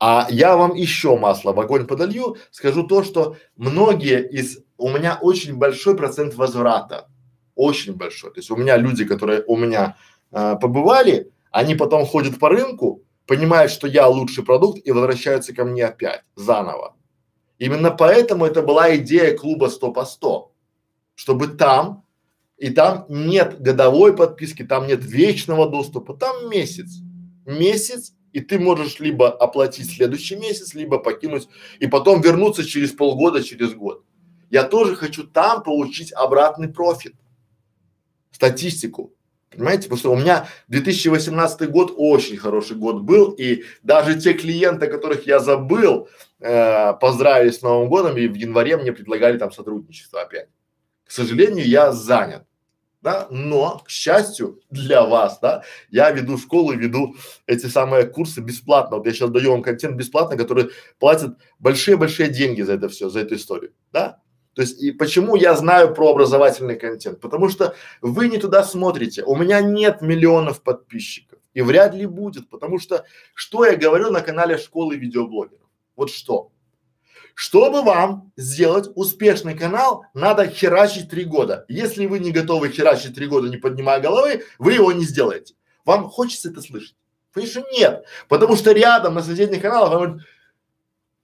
А 0.00 0.28
я 0.30 0.56
вам 0.56 0.72
еще 0.72 1.18
масло 1.18 1.52
в 1.52 1.60
огонь 1.60 1.86
подолью, 1.86 2.38
скажу 2.50 2.86
то, 2.86 3.02
что 3.02 3.36
многие 3.56 4.26
из, 4.26 4.60
у 4.78 4.88
меня 4.88 5.18
очень 5.20 5.56
большой 5.56 5.94
процент 5.94 6.36
возврата, 6.36 7.10
очень 7.54 7.94
большой. 7.94 8.30
То 8.32 8.40
есть 8.40 8.50
у 8.50 8.56
меня 8.56 8.78
люди, 8.78 9.04
которые 9.04 9.44
у 9.46 9.56
меня 9.56 9.96
а, 10.32 10.56
побывали, 10.56 11.30
они 11.50 11.74
потом 11.74 12.06
ходят 12.06 12.38
по 12.38 12.48
рынку, 12.48 13.02
понимают, 13.26 13.70
что 13.70 13.86
я 13.86 14.08
лучший 14.08 14.44
продукт 14.44 14.80
и 14.84 14.90
возвращаются 14.90 15.54
ко 15.54 15.64
мне 15.64 15.84
опять 15.84 16.22
заново. 16.34 16.96
Именно 17.58 17.90
поэтому 17.90 18.46
это 18.46 18.62
была 18.62 18.96
идея 18.96 19.36
клуба 19.36 19.66
100 19.66 19.92
по 19.92 20.04
100, 20.04 20.52
чтобы 21.14 21.46
там 21.48 22.04
и 22.56 22.70
там 22.70 23.06
нет 23.08 23.60
годовой 23.60 24.16
подписки, 24.16 24.64
там 24.64 24.86
нет 24.86 25.04
вечного 25.04 25.68
доступа, 25.68 26.14
там 26.14 26.48
месяц, 26.50 27.00
месяц 27.44 28.14
и 28.32 28.40
ты 28.40 28.58
можешь 28.58 28.98
либо 28.98 29.30
оплатить 29.30 29.94
следующий 29.94 30.36
месяц, 30.36 30.74
либо 30.74 30.98
покинуть 30.98 31.48
и 31.78 31.86
потом 31.86 32.22
вернуться 32.22 32.64
через 32.64 32.92
полгода, 32.92 33.42
через 33.42 33.74
год. 33.74 34.04
Я 34.50 34.64
тоже 34.64 34.96
хочу 34.96 35.24
там 35.24 35.62
получить 35.62 36.12
обратный 36.12 36.68
профит, 36.68 37.14
статистику. 38.30 39.12
Понимаете, 39.52 39.84
потому 39.84 39.98
что 39.98 40.12
у 40.12 40.16
меня 40.16 40.48
2018 40.68 41.70
год 41.70 41.92
очень 41.96 42.36
хороший 42.36 42.76
год 42.76 43.02
был, 43.02 43.32
и 43.32 43.64
даже 43.82 44.18
те 44.18 44.32
клиенты, 44.32 44.86
которых 44.86 45.26
я 45.26 45.40
забыл, 45.40 46.08
э, 46.40 46.94
поздравили 46.94 47.50
с 47.50 47.62
Новым 47.62 47.88
годом, 47.88 48.16
и 48.16 48.26
в 48.26 48.34
январе 48.34 48.76
мне 48.76 48.92
предлагали 48.92 49.38
там 49.38 49.52
сотрудничество 49.52 50.22
опять. 50.22 50.48
К 51.04 51.10
сожалению, 51.10 51.68
я 51.68 51.92
занят, 51.92 52.44
да, 53.02 53.26
но, 53.30 53.82
к 53.84 53.90
счастью 53.90 54.60
для 54.70 55.02
вас, 55.02 55.38
да, 55.40 55.64
я 55.90 56.10
веду 56.10 56.38
школу, 56.38 56.72
веду 56.72 57.16
эти 57.46 57.66
самые 57.66 58.06
курсы 58.06 58.40
бесплатно. 58.40 58.96
Вот 58.96 59.06
я 59.06 59.12
сейчас 59.12 59.30
даю 59.30 59.50
вам 59.50 59.62
контент 59.62 59.96
бесплатно, 59.96 60.36
который 60.36 60.70
платит 60.98 61.36
большие-большие 61.58 62.28
деньги 62.28 62.62
за 62.62 62.74
это 62.74 62.88
все, 62.88 63.10
за 63.10 63.20
эту 63.20 63.34
историю, 63.34 63.74
да. 63.92 64.21
То 64.54 64.62
есть 64.62 64.82
и 64.82 64.92
почему 64.92 65.34
я 65.36 65.54
знаю 65.54 65.94
про 65.94 66.10
образовательный 66.10 66.76
контент? 66.76 67.20
Потому 67.20 67.48
что 67.48 67.74
вы 68.00 68.28
не 68.28 68.38
туда 68.38 68.64
смотрите. 68.64 69.22
У 69.24 69.34
меня 69.34 69.60
нет 69.60 70.02
миллионов 70.02 70.62
подписчиков 70.62 71.38
и 71.54 71.62
вряд 71.62 71.94
ли 71.94 72.06
будет, 72.06 72.48
потому 72.50 72.78
что 72.78 73.04
что 73.34 73.64
я 73.64 73.76
говорю 73.76 74.10
на 74.10 74.20
канале 74.20 74.58
школы 74.58 74.96
видеоблогеров? 74.96 75.68
Вот 75.96 76.10
что? 76.10 76.50
Чтобы 77.34 77.82
вам 77.82 78.30
сделать 78.36 78.90
успешный 78.94 79.56
канал, 79.56 80.04
надо 80.12 80.48
херачить 80.48 81.08
три 81.08 81.24
года. 81.24 81.64
Если 81.68 82.04
вы 82.06 82.18
не 82.18 82.30
готовы 82.30 82.68
херачить 82.68 83.14
три 83.14 83.26
года, 83.26 83.48
не 83.48 83.56
поднимая 83.56 84.00
головы, 84.00 84.44
вы 84.58 84.74
его 84.74 84.92
не 84.92 85.04
сделаете. 85.04 85.54
Вам 85.84 86.08
хочется 86.08 86.50
это 86.50 86.60
слышать? 86.60 86.94
Конечно, 87.32 87.64
нет. 87.72 88.04
Потому 88.28 88.56
что 88.56 88.72
рядом 88.72 89.14
на 89.14 89.22
соседних 89.22 89.62
каналах 89.62 89.98
вам 89.98 90.20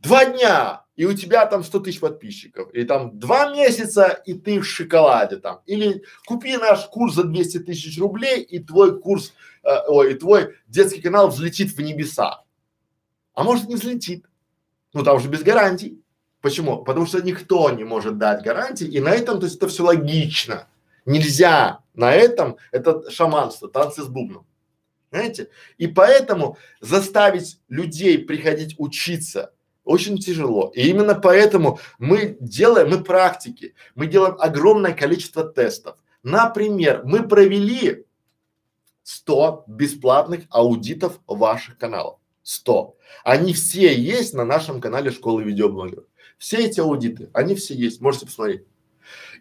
два 0.01 0.25
дня, 0.25 0.85
и 0.99 1.05
у 1.05 1.15
тебя 1.15 1.47
там 1.47 1.63
100 1.63 1.79
тысяч 1.79 2.01
подписчиков, 2.01 2.75
или 2.75 2.83
там 2.85 3.17
два 3.21 3.55
месяца, 3.55 4.21
и 4.27 4.35
ты 4.35 4.59
в 4.59 4.65
шоколаде 4.65 5.37
там, 5.37 5.61
или 5.65 6.03
купи 6.27 6.57
наш 6.57 6.87
курс 6.87 7.15
за 7.15 7.23
200 7.23 7.61
тысяч 7.61 8.01
рублей, 8.01 8.43
и 8.43 8.59
твой 8.59 9.01
курс, 9.01 9.33
э, 9.63 9.69
ой, 9.87 10.13
и 10.13 10.15
твой 10.17 10.57
детский 10.67 11.01
канал 11.01 11.29
взлетит 11.29 11.71
в 11.71 11.81
небеса. 11.81 12.43
А 13.33 13.45
может 13.45 13.69
не 13.69 13.77
взлетит. 13.77 14.27
Ну 14.93 15.05
там 15.05 15.19
уже 15.19 15.29
без 15.29 15.45
гарантий. 15.45 16.03
Почему? 16.41 16.83
Потому 16.83 17.07
что 17.07 17.23
никто 17.23 17.71
не 17.71 17.85
может 17.85 18.19
дать 18.19 18.43
гарантии, 18.43 18.89
и 18.89 18.99
на 18.99 19.11
этом, 19.11 19.39
то 19.39 19.47
есть 19.47 19.59
это 19.59 19.69
все 19.69 19.85
логично. 19.85 20.67
Нельзя 21.07 21.79
на 21.95 22.13
этом, 22.13 22.57
это 22.73 23.09
шаманство, 23.09 23.69
танцы 23.69 24.03
с 24.03 24.09
бубном. 24.09 24.49
Знаете? 25.13 25.49
И 25.77 25.87
поэтому 25.87 26.59
заставить 26.81 27.61
людей 27.69 28.19
приходить 28.19 28.75
учиться 28.79 29.53
очень 29.88 30.18
тяжело. 30.18 30.70
И 30.74 30.88
именно 30.88 31.14
поэтому 31.14 31.81
мы 31.98 32.37
делаем, 32.40 32.90
мы 32.90 33.03
практики, 33.03 33.74
мы 33.94 34.07
делаем 34.07 34.37
огромное 34.38 34.92
количество 34.92 35.42
тестов. 35.44 35.96
Например, 36.22 37.03
мы 37.05 37.27
провели 37.27 38.05
100 39.03 39.64
бесплатных 39.66 40.44
аудитов 40.51 41.20
ваших 41.27 41.79
каналов. 41.79 42.18
100. 42.42 42.96
Они 43.24 43.55
все 43.55 43.94
есть 43.94 44.35
на 44.35 44.44
нашем 44.44 44.81
канале 44.83 45.11
школы 45.11 45.42
видеоблогеров. 45.42 46.05
Все 46.37 46.59
эти 46.59 46.81
аудиты, 46.81 47.31
они 47.33 47.55
все 47.55 47.74
есть, 47.74 48.03
можете 48.03 48.27
посмотреть. 48.27 48.64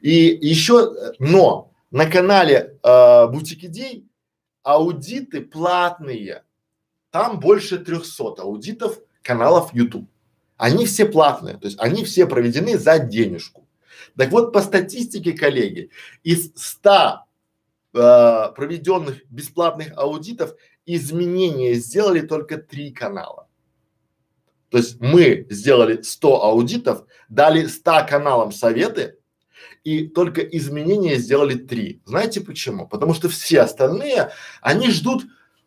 И 0.01 0.37
еще, 0.41 0.93
но 1.19 1.73
на 1.91 2.09
канале 2.09 2.77
э, 2.81 3.27
Бутик 3.27 3.65
Идей 3.65 4.07
аудиты 4.63 5.41
платные. 5.41 6.43
Там 7.11 7.39
больше 7.39 7.79
300 7.79 8.41
аудитов 8.41 8.99
каналов 9.21 9.73
YouTube. 9.73 10.09
Они 10.57 10.85
все 10.85 11.05
платные, 11.05 11.57
то 11.57 11.67
есть 11.67 11.79
они 11.79 12.03
все 12.03 12.25
проведены 12.25 12.77
за 12.77 12.99
денежку. 12.99 13.67
Так 14.17 14.31
вот, 14.31 14.51
по 14.51 14.61
статистике, 14.61 15.33
коллеги, 15.33 15.91
из 16.23 16.51
100 16.55 17.19
э, 17.93 18.51
проведенных 18.55 19.23
бесплатных 19.29 19.95
аудитов 19.95 20.55
изменения 20.87 21.75
сделали 21.75 22.21
только 22.21 22.57
три 22.57 22.91
канала. 22.91 23.47
То 24.69 24.79
есть 24.79 24.99
мы 24.99 25.45
сделали 25.49 26.01
100 26.01 26.43
аудитов, 26.43 27.05
дали 27.29 27.67
100 27.67 28.07
каналам 28.09 28.51
советы, 28.51 29.17
и 29.83 30.07
только 30.07 30.41
изменения 30.41 31.15
сделали 31.15 31.55
три. 31.55 32.01
Знаете 32.05 32.41
почему? 32.41 32.87
Потому 32.87 33.13
что 33.13 33.29
все 33.29 33.61
остальные, 33.61 34.31
они 34.61 34.89
ждут 34.89 35.23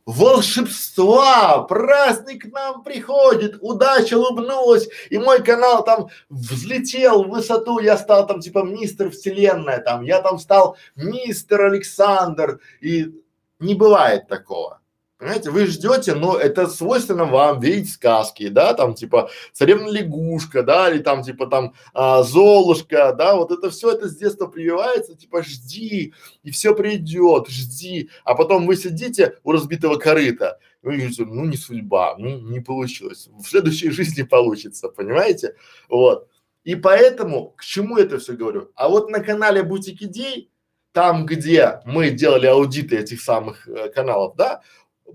волшебства, 0.06 1.62
праздник 1.62 2.42
к 2.42 2.52
нам 2.52 2.82
приходит, 2.82 3.58
удача 3.60 4.18
улыбнулась, 4.18 4.88
и 5.10 5.18
мой 5.18 5.42
канал 5.42 5.84
там 5.84 6.08
взлетел 6.28 7.24
в 7.24 7.30
высоту, 7.30 7.78
я 7.78 7.96
стал 7.96 8.26
там 8.26 8.40
типа 8.40 8.64
мистер 8.64 9.10
вселенная 9.10 9.78
там, 9.78 10.02
я 10.02 10.20
там 10.20 10.38
стал 10.38 10.76
мистер 10.96 11.62
Александр, 11.62 12.60
и 12.80 13.14
не 13.58 13.74
бывает 13.74 14.26
такого. 14.28 14.79
Понимаете, 15.20 15.50
вы 15.50 15.66
ждете, 15.66 16.14
но 16.14 16.38
это 16.38 16.66
свойственно 16.66 17.26
вам 17.26 17.60
видеть 17.60 17.92
сказки, 17.92 18.48
да, 18.48 18.72
там 18.72 18.94
типа 18.94 19.28
царевна 19.52 19.90
лягушка, 19.90 20.62
да, 20.62 20.90
или 20.90 21.02
там 21.02 21.22
типа 21.22 21.46
там 21.46 21.74
а, 21.92 22.22
Золушка, 22.22 23.12
да, 23.12 23.36
вот 23.36 23.52
это 23.52 23.68
все 23.68 23.90
это 23.90 24.08
с 24.08 24.16
детства 24.16 24.46
прививается, 24.46 25.14
типа 25.14 25.42
жди, 25.42 26.14
и 26.42 26.50
все 26.50 26.74
придет, 26.74 27.48
жди, 27.48 28.08
а 28.24 28.34
потом 28.34 28.66
вы 28.66 28.76
сидите 28.76 29.36
у 29.44 29.52
разбитого 29.52 29.96
корыта, 29.96 30.58
вы 30.80 30.96
говорите, 30.96 31.26
ну 31.26 31.44
не 31.44 31.58
судьба, 31.58 32.16
ну 32.16 32.40
не 32.40 32.60
получилось, 32.60 33.28
в 33.28 33.44
следующей 33.44 33.90
жизни 33.90 34.22
получится, 34.22 34.88
понимаете, 34.88 35.54
вот. 35.90 36.28
И 36.64 36.76
поэтому, 36.76 37.50
к 37.58 37.62
чему 37.62 37.98
это 37.98 38.18
все 38.18 38.32
говорю? 38.32 38.70
А 38.74 38.88
вот 38.88 39.10
на 39.10 39.20
канале 39.20 39.62
Бутик 39.62 40.00
Идей, 40.00 40.50
там, 40.92 41.24
где 41.24 41.80
мы 41.84 42.10
делали 42.10 42.46
аудиты 42.46 42.96
этих 42.96 43.20
самых 43.20 43.68
э, 43.68 43.90
каналов, 43.90 44.34
да, 44.36 44.62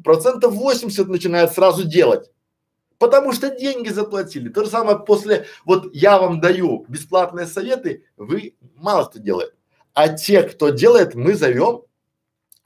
процентов 0.04 0.54
80 0.54 1.08
начинают 1.08 1.54
сразу 1.54 1.86
делать. 1.86 2.32
Потому 2.98 3.34
что 3.34 3.50
деньги 3.50 3.90
заплатили. 3.90 4.50
То 4.50 4.64
же 4.64 4.70
самое 4.70 4.98
после, 5.00 5.46
вот 5.66 5.94
я 5.94 6.18
вам 6.18 6.40
даю 6.40 6.86
бесплатные 6.88 7.46
советы, 7.46 8.06
вы 8.16 8.56
мало 8.76 9.06
кто 9.06 9.20
делает. 9.20 9.54
А 9.94 10.10
те, 10.10 10.44
кто 10.44 10.70
делает, 10.70 11.16
мы 11.16 11.36
зовем 11.36 11.84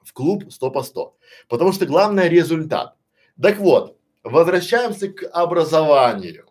в 0.03 0.13
клуб 0.13 0.51
100 0.51 0.71
по 0.71 0.83
100. 0.83 1.15
Потому 1.47 1.71
что 1.71 1.85
главное 1.85 2.27
результат. 2.27 2.95
Так 3.41 3.57
вот, 3.57 3.97
возвращаемся 4.23 5.09
к 5.09 5.27
образованию. 5.27 6.45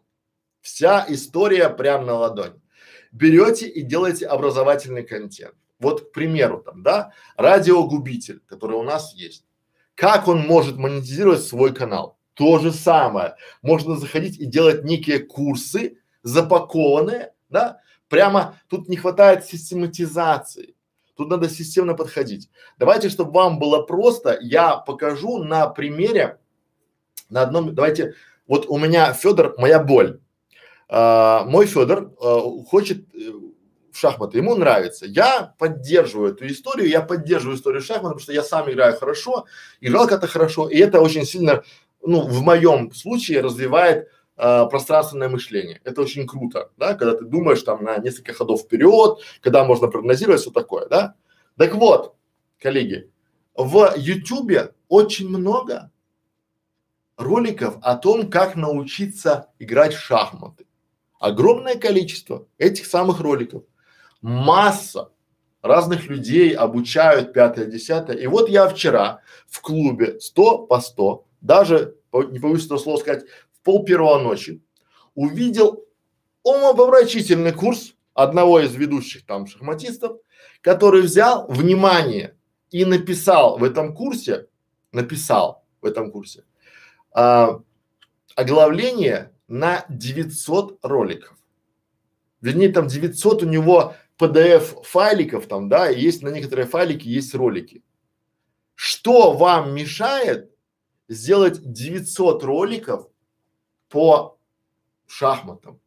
Вся 0.61 1.05
история 1.09 1.69
прям 1.69 2.05
на 2.07 2.15
ладонь. 2.15 2.61
Берете 3.13 3.69
и 3.69 3.83
делаете 3.83 4.27
образовательный 4.27 5.03
контент. 5.03 5.55
Вот, 5.79 6.09
к 6.09 6.13
примеру, 6.13 6.61
там, 6.63 6.83
да, 6.83 7.13
радиогубитель, 7.37 8.41
который 8.47 8.77
у 8.77 8.83
нас 8.83 9.15
есть. 9.15 9.45
Как 9.99 10.29
он 10.29 10.47
может 10.47 10.77
монетизировать 10.77 11.43
свой 11.43 11.75
канал? 11.75 12.19
То 12.35 12.61
же 12.61 12.71
самое. 12.71 13.35
Можно 13.63 13.97
заходить 13.97 14.39
и 14.39 14.47
делать 14.47 14.85
некие 14.85 15.19
курсы, 15.19 15.99
запакованные, 16.23 17.33
да? 17.49 17.81
Прямо 18.09 18.55
тут 18.69 18.89
не 18.89 18.97
хватает 18.97 19.45
систематизации. 19.45 20.77
Тут 21.17 21.31
надо 21.31 21.49
системно 21.49 21.95
подходить. 21.95 22.49
Давайте, 22.79 23.09
чтобы 23.09 23.33
вам 23.33 23.59
было 23.59 23.83
просто, 23.83 24.39
я 24.41 24.77
покажу 24.77 25.43
на 25.43 25.67
примере, 25.67 26.39
на 27.29 27.43
одном, 27.43 27.75
давайте, 27.75 28.15
вот 28.47 28.67
у 28.69 28.79
меня 28.79 29.13
Федор, 29.15 29.57
моя 29.59 29.83
боль. 29.83 30.21
А, 30.89 31.43
мой 31.45 31.67
Федор 31.67 32.15
а, 32.23 32.41
хочет 32.69 33.05
шахматы, 33.99 34.39
ему 34.39 34.55
нравится. 34.55 35.07
Я 35.07 35.55
поддерживаю 35.59 36.33
эту 36.33 36.47
историю, 36.47 36.89
я 36.89 37.03
поддерживаю 37.03 37.57
историю 37.57 37.83
шахмат, 37.83 38.13
потому 38.13 38.21
что 38.21 38.33
я 38.33 38.43
сам 38.43 38.71
играю 38.71 38.97
хорошо, 38.97 39.47
играл 39.81 40.07
как-то 40.07 40.27
хорошо, 40.27 40.69
и 40.69 40.79
это 40.79 41.01
очень 41.01 41.25
сильно, 41.25 41.63
ну, 42.03 42.23
в 42.23 42.43
моем 42.43 42.93
случае 42.93 43.41
развивает 43.41 44.09
э, 44.37 44.67
пространственное 44.71 45.29
мышление. 45.29 45.81
Это 45.85 46.03
очень 46.03 46.27
круто, 46.27 46.71
да, 46.77 46.95
когда 46.95 47.17
ты 47.17 47.25
думаешь 47.25 47.63
там 47.63 47.85
на 47.85 47.99
несколько 47.99 48.33
ходов 48.33 48.63
вперед, 48.63 49.19
когда 49.41 49.65
можно 49.65 49.89
прогнозировать 49.89 50.41
все 50.41 50.51
такое, 50.51 50.87
да. 50.87 51.15
Так 51.57 51.75
вот, 51.75 52.15
коллеги, 52.61 53.11
в 53.55 53.95
Ютубе 53.97 54.73
очень 54.89 55.29
много 55.29 55.91
роликов 57.17 57.77
о 57.83 57.97
том, 57.97 58.31
как 58.31 58.57
научиться 58.57 59.49
играть 59.59 59.95
в 59.95 60.01
шахматы. 60.01 60.67
Огромное 61.19 61.75
количество 61.75 62.47
этих 62.59 62.87
самых 62.87 63.21
роликов 63.21 63.65
масса 64.21 65.11
разных 65.63 66.07
людей 66.07 66.55
обучают 66.55 67.33
пятое, 67.33 67.67
десятое. 67.67 68.17
И 68.17 68.27
вот 68.27 68.49
я 68.49 68.69
вчера 68.69 69.21
в 69.47 69.61
клубе 69.61 70.21
100 70.21 70.67
по 70.67 70.81
100, 70.81 71.25
даже, 71.41 71.97
не 72.13 72.39
боюсь 72.39 72.67
этого 72.67 72.79
слова 72.79 72.99
сказать, 72.99 73.25
в 73.53 73.61
пол 73.63 73.85
первого 73.85 74.19
ночи, 74.19 74.63
увидел 75.15 75.85
умопомрачительный 76.43 77.53
курс 77.53 77.95
одного 78.15 78.61
из 78.61 78.75
ведущих 78.75 79.27
там 79.27 79.47
шахматистов, 79.47 80.19
который 80.61 81.03
взял 81.03 81.47
внимание 81.49 82.37
и 82.71 82.85
написал 82.85 83.59
в 83.59 83.65
этом 83.65 83.95
курсе, 83.95 84.47
написал 84.93 85.65
в 85.81 85.87
этом 85.87 86.11
курсе 86.11 86.45
а, 87.13 87.61
оглавление 88.35 89.33
на 89.47 89.85
900 89.89 90.79
роликов. 90.83 91.37
Вернее, 92.41 92.69
там 92.69 92.87
900 92.87 93.43
у 93.43 93.47
него 93.47 93.95
PDF 94.19 94.83
файликов 94.85 95.47
там, 95.47 95.69
да, 95.69 95.89
есть 95.89 96.23
на 96.23 96.29
некоторые 96.29 96.67
файлики 96.67 97.09
есть 97.09 97.35
ролики. 97.35 97.83
Что 98.75 99.33
вам 99.33 99.75
мешает 99.75 100.51
сделать 101.09 101.61
900 101.63 102.45
роликов 102.45 103.09
по 103.89 104.39
шахматам, 105.07 105.81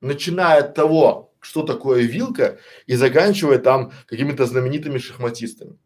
начиная 0.00 0.60
от 0.60 0.74
того, 0.74 1.34
что 1.40 1.62
такое 1.62 2.02
вилка, 2.02 2.58
и 2.86 2.94
заканчивая 2.96 3.58
там 3.58 3.92
какими-то 4.06 4.46
знаменитыми 4.46 4.98
шахматистами. 4.98 5.78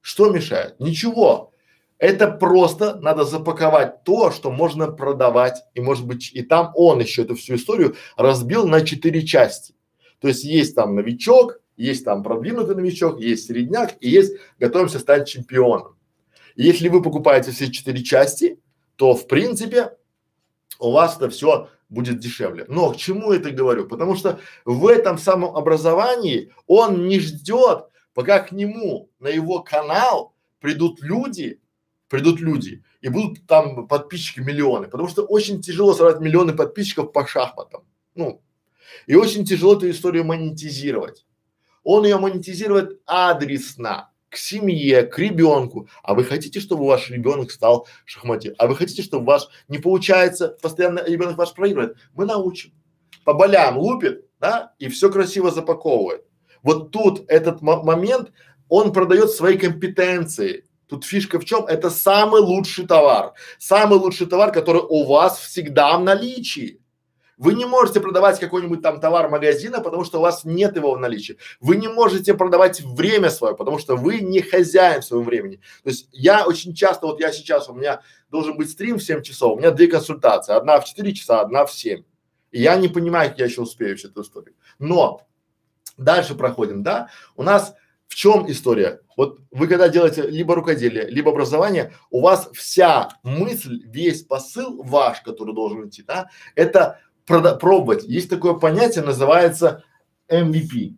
Что 0.00 0.30
мешает? 0.30 0.80
Ничего. 0.80 1.52
Это 1.98 2.28
просто 2.28 2.96
надо 2.96 3.24
запаковать 3.24 4.02
то, 4.02 4.32
что 4.32 4.50
можно 4.50 4.88
продавать, 4.90 5.62
и 5.74 5.80
может 5.80 6.06
быть, 6.06 6.32
и 6.32 6.42
там 6.42 6.72
он 6.74 7.00
еще 7.00 7.22
эту 7.22 7.36
всю 7.36 7.54
историю 7.54 7.94
разбил 8.16 8.66
на 8.66 8.80
четыре 8.84 9.24
части. 9.24 9.74
То 10.22 10.28
есть 10.28 10.44
есть 10.44 10.74
там 10.76 10.94
новичок, 10.94 11.60
есть 11.76 12.04
там 12.04 12.22
продвинутый 12.22 12.76
новичок, 12.76 13.20
есть 13.20 13.48
середняк 13.48 13.94
и 14.00 14.08
есть 14.08 14.34
готовимся 14.58 15.00
стать 15.00 15.28
чемпионом. 15.28 15.96
И 16.54 16.62
если 16.62 16.88
вы 16.88 17.02
покупаете 17.02 17.50
все 17.50 17.70
четыре 17.70 18.02
части, 18.04 18.60
то 18.96 19.14
в 19.14 19.26
принципе 19.26 19.96
у 20.78 20.92
вас 20.92 21.16
это 21.16 21.28
все 21.28 21.68
будет 21.88 22.20
дешевле. 22.20 22.64
Но 22.68 22.92
к 22.92 22.96
чему 22.96 23.32
это 23.32 23.50
говорю? 23.50 23.88
Потому 23.88 24.14
что 24.14 24.38
в 24.64 24.86
этом 24.86 25.18
самом 25.18 25.56
образовании 25.56 26.52
он 26.68 27.08
не 27.08 27.18
ждет, 27.18 27.86
пока 28.14 28.38
к 28.38 28.52
нему 28.52 29.10
на 29.18 29.28
его 29.28 29.60
канал 29.60 30.34
придут 30.60 31.02
люди, 31.02 31.60
придут 32.08 32.40
люди 32.40 32.84
и 33.00 33.08
будут 33.08 33.46
там 33.46 33.88
подписчики 33.88 34.38
миллионы, 34.38 34.86
потому 34.86 35.08
что 35.08 35.22
очень 35.24 35.60
тяжело 35.60 35.94
собрать 35.94 36.20
миллионы 36.20 36.52
подписчиков 36.52 37.12
по 37.12 37.26
шахматам. 37.26 37.82
Ну, 38.14 38.40
и 39.06 39.14
очень 39.14 39.44
тяжело 39.44 39.74
эту 39.74 39.90
историю 39.90 40.24
монетизировать. 40.24 41.26
Он 41.84 42.04
ее 42.04 42.18
монетизирует 42.18 43.00
адресно 43.06 44.10
к 44.28 44.36
семье, 44.36 45.02
к 45.02 45.18
ребенку. 45.18 45.88
А 46.02 46.14
вы 46.14 46.24
хотите, 46.24 46.58
чтобы 46.58 46.86
ваш 46.86 47.10
ребенок 47.10 47.50
стал 47.50 47.86
шахматистом? 48.04 48.56
А 48.58 48.66
вы 48.66 48.76
хотите, 48.76 49.02
чтобы 49.02 49.26
ваш 49.26 49.48
не 49.68 49.78
получается, 49.78 50.56
постоянно 50.62 51.04
ребенок 51.06 51.36
ваш 51.36 51.52
проигрывает? 51.52 51.96
Мы 52.14 52.24
научим. 52.24 52.72
По 53.24 53.34
болям 53.34 53.78
лупит, 53.78 54.26
да, 54.40 54.74
и 54.78 54.88
все 54.88 55.10
красиво 55.10 55.50
запаковывает. 55.50 56.24
Вот 56.62 56.90
тут 56.92 57.24
этот 57.28 57.60
момент, 57.60 58.32
он 58.68 58.92
продает 58.92 59.30
свои 59.30 59.58
компетенции. 59.58 60.64
Тут 60.88 61.04
фишка 61.04 61.38
в 61.38 61.44
чем? 61.44 61.66
Это 61.66 61.90
самый 61.90 62.40
лучший 62.40 62.86
товар. 62.86 63.32
Самый 63.58 63.98
лучший 63.98 64.26
товар, 64.26 64.52
который 64.52 64.82
у 64.82 65.04
вас 65.04 65.38
всегда 65.38 65.96
в 65.96 66.04
наличии. 66.04 66.81
Вы 67.42 67.54
не 67.54 67.64
можете 67.64 68.00
продавать 68.00 68.38
какой-нибудь 68.38 68.82
там 68.82 69.00
товар 69.00 69.28
магазина, 69.28 69.80
потому 69.80 70.04
что 70.04 70.18
у 70.18 70.20
вас 70.22 70.44
нет 70.44 70.76
его 70.76 70.92
в 70.92 71.00
наличии. 71.00 71.38
Вы 71.60 71.74
не 71.74 71.88
можете 71.88 72.34
продавать 72.34 72.80
время 72.82 73.30
свое, 73.30 73.56
потому 73.56 73.80
что 73.80 73.96
вы 73.96 74.20
не 74.20 74.42
хозяин 74.42 75.02
своего 75.02 75.24
времени. 75.24 75.56
То 75.82 75.90
есть 75.90 76.08
я 76.12 76.46
очень 76.46 76.72
часто, 76.72 77.06
вот 77.06 77.18
я 77.18 77.32
сейчас, 77.32 77.68
у 77.68 77.74
меня 77.74 78.00
должен 78.30 78.56
быть 78.56 78.70
стрим 78.70 78.98
в 78.98 79.02
7 79.02 79.22
часов, 79.22 79.56
у 79.56 79.58
меня 79.58 79.72
две 79.72 79.88
консультации, 79.88 80.54
одна 80.54 80.78
в 80.78 80.84
4 80.84 81.12
часа, 81.14 81.40
одна 81.40 81.66
в 81.66 81.72
7. 81.72 82.04
И 82.52 82.62
я 82.62 82.76
не 82.76 82.86
понимаю, 82.86 83.30
как 83.30 83.40
я 83.40 83.46
еще 83.46 83.62
успею 83.62 83.96
всю 83.96 84.10
эту 84.10 84.22
историю. 84.22 84.54
Но 84.78 85.22
дальше 85.96 86.36
проходим, 86.36 86.84
да, 86.84 87.08
у 87.34 87.42
нас 87.42 87.74
в 88.06 88.14
чем 88.14 88.48
история? 88.48 89.00
Вот 89.16 89.40
вы 89.50 89.66
когда 89.66 89.88
делаете 89.88 90.22
либо 90.22 90.54
рукоделие, 90.54 91.06
либо 91.08 91.32
образование, 91.32 91.92
у 92.10 92.20
вас 92.20 92.48
вся 92.52 93.08
мысль, 93.24 93.82
весь 93.86 94.22
посыл 94.22 94.80
ваш, 94.84 95.22
который 95.22 95.56
должен 95.56 95.88
идти, 95.88 96.04
да, 96.04 96.30
это 96.54 97.00
пробовать. 97.26 98.04
Есть 98.04 98.30
такое 98.30 98.54
понятие, 98.54 99.04
называется 99.04 99.84
MVP 100.28 100.96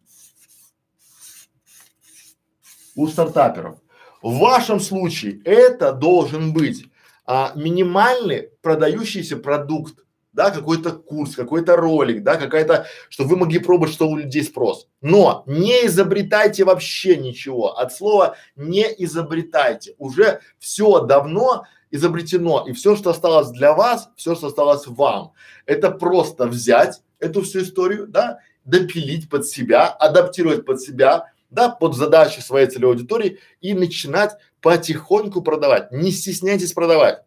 у 2.96 3.08
стартаперов. 3.08 3.78
В 4.22 4.38
вашем 4.38 4.80
случае 4.80 5.42
это 5.44 5.92
должен 5.92 6.52
быть 6.52 6.86
а, 7.26 7.52
минимальный 7.54 8.50
продающийся 8.62 9.36
продукт, 9.36 9.98
да, 10.34 10.50
какой-то 10.50 10.90
курс, 10.90 11.34
какой-то 11.36 11.76
ролик, 11.76 12.22
да, 12.22 12.36
какая-то, 12.36 12.86
чтобы 13.08 13.30
вы 13.30 13.36
могли 13.38 13.60
пробовать, 13.60 13.94
что 13.94 14.08
у 14.08 14.16
людей 14.16 14.42
спрос. 14.42 14.88
Но 15.00 15.44
не 15.46 15.86
изобретайте 15.86 16.64
вообще 16.64 17.16
ничего. 17.16 17.78
От 17.78 17.92
слова 17.92 18.36
не 18.56 18.84
изобретайте. 18.98 19.94
Уже 19.98 20.40
все 20.58 21.00
давно 21.00 21.64
изобретено, 21.90 22.64
и 22.66 22.72
все, 22.72 22.96
что 22.96 23.10
осталось 23.10 23.50
для 23.50 23.72
вас, 23.72 24.10
все, 24.16 24.34
что 24.34 24.48
осталось 24.48 24.86
вам, 24.88 25.32
это 25.64 25.92
просто 25.92 26.46
взять 26.48 27.00
эту 27.20 27.42
всю 27.42 27.62
историю, 27.62 28.08
да, 28.08 28.40
допилить 28.64 29.30
под 29.30 29.46
себя, 29.46 29.86
адаптировать 29.86 30.66
под 30.66 30.80
себя, 30.80 31.30
да, 31.50 31.68
под 31.68 31.94
задачи 31.94 32.40
своей 32.40 32.66
целевой 32.66 32.96
аудитории 32.96 33.38
и 33.60 33.74
начинать 33.74 34.32
потихоньку 34.60 35.40
продавать. 35.42 35.92
Не 35.92 36.10
стесняйтесь 36.10 36.72
продавать, 36.72 37.22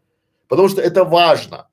потому 0.49 0.67
что 0.67 0.81
это 0.81 1.05
важно. 1.05 1.69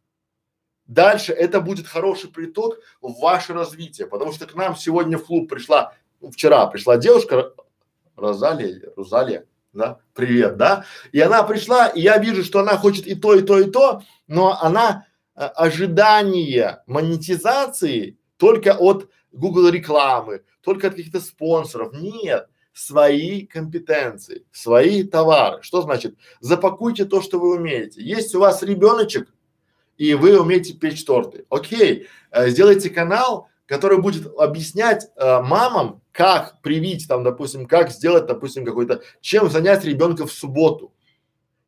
Дальше 0.86 1.32
это 1.32 1.60
будет 1.60 1.86
хороший 1.86 2.30
приток 2.30 2.78
в 3.00 3.20
ваше 3.20 3.54
развитие, 3.54 4.06
потому 4.06 4.32
что 4.32 4.46
к 4.46 4.54
нам 4.54 4.76
сегодня 4.76 5.18
в 5.18 5.24
клуб 5.24 5.48
пришла, 5.48 5.94
вчера 6.30 6.66
пришла 6.66 6.98
девушка, 6.98 7.52
Розалия, 8.16 8.92
Розалия, 8.96 9.46
да, 9.72 9.98
привет, 10.12 10.56
да, 10.56 10.84
и 11.10 11.20
она 11.20 11.42
пришла, 11.42 11.88
и 11.88 12.00
я 12.00 12.18
вижу, 12.18 12.44
что 12.44 12.60
она 12.60 12.76
хочет 12.76 13.06
и 13.06 13.14
то, 13.14 13.34
и 13.34 13.42
то, 13.42 13.58
и 13.58 13.70
то, 13.70 14.02
но 14.28 14.60
она 14.60 15.06
э, 15.34 15.44
ожидание 15.44 16.82
монетизации 16.86 18.18
только 18.36 18.76
от 18.76 19.08
Google 19.32 19.68
рекламы, 19.70 20.42
только 20.62 20.88
от 20.88 20.94
каких-то 20.94 21.20
спонсоров. 21.20 21.92
Нет, 21.92 22.48
свои 22.72 23.46
компетенции, 23.46 24.44
свои 24.52 25.04
товары. 25.04 25.62
Что 25.62 25.82
значит? 25.82 26.16
Запакуйте 26.40 27.04
то, 27.04 27.22
что 27.22 27.38
вы 27.38 27.56
умеете. 27.56 28.02
Есть 28.02 28.34
у 28.34 28.40
вас 28.40 28.62
ребеночек, 28.62 29.33
и 29.96 30.14
вы 30.14 30.40
умеете 30.40 30.74
печь 30.74 31.04
торты. 31.04 31.46
Окей, 31.48 32.08
э, 32.30 32.48
сделайте 32.48 32.90
канал, 32.90 33.48
который 33.66 34.00
будет 34.00 34.26
объяснять 34.38 35.06
э, 35.16 35.40
мамам, 35.40 36.02
как 36.12 36.60
привить 36.60 37.08
там, 37.08 37.24
допустим, 37.24 37.66
как 37.66 37.90
сделать, 37.90 38.26
допустим, 38.26 38.64
какой-то, 38.64 39.02
чем 39.20 39.50
занять 39.50 39.84
ребенка 39.84 40.26
в 40.26 40.32
субботу. 40.32 40.92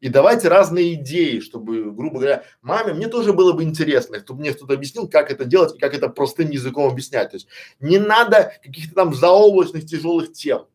И 0.00 0.08
давайте 0.10 0.48
разные 0.48 0.94
идеи, 0.94 1.40
чтобы, 1.40 1.90
грубо 1.90 2.18
говоря, 2.18 2.44
маме, 2.60 2.92
мне 2.92 3.08
тоже 3.08 3.32
было 3.32 3.52
бы 3.52 3.62
интересно, 3.62 4.20
чтобы 4.20 4.40
мне 4.40 4.52
кто-то 4.52 4.74
объяснил, 4.74 5.08
как 5.08 5.30
это 5.30 5.46
делать 5.46 5.74
и 5.74 5.78
как 5.78 5.94
это 5.94 6.08
простым 6.08 6.50
языком 6.50 6.90
объяснять. 6.90 7.30
То 7.30 7.36
есть 7.36 7.48
не 7.80 7.98
надо 7.98 8.52
каких-то 8.62 8.94
там 8.94 9.14
заоблачных 9.14 9.86
тяжелых 9.86 10.32
тем. 10.32 10.66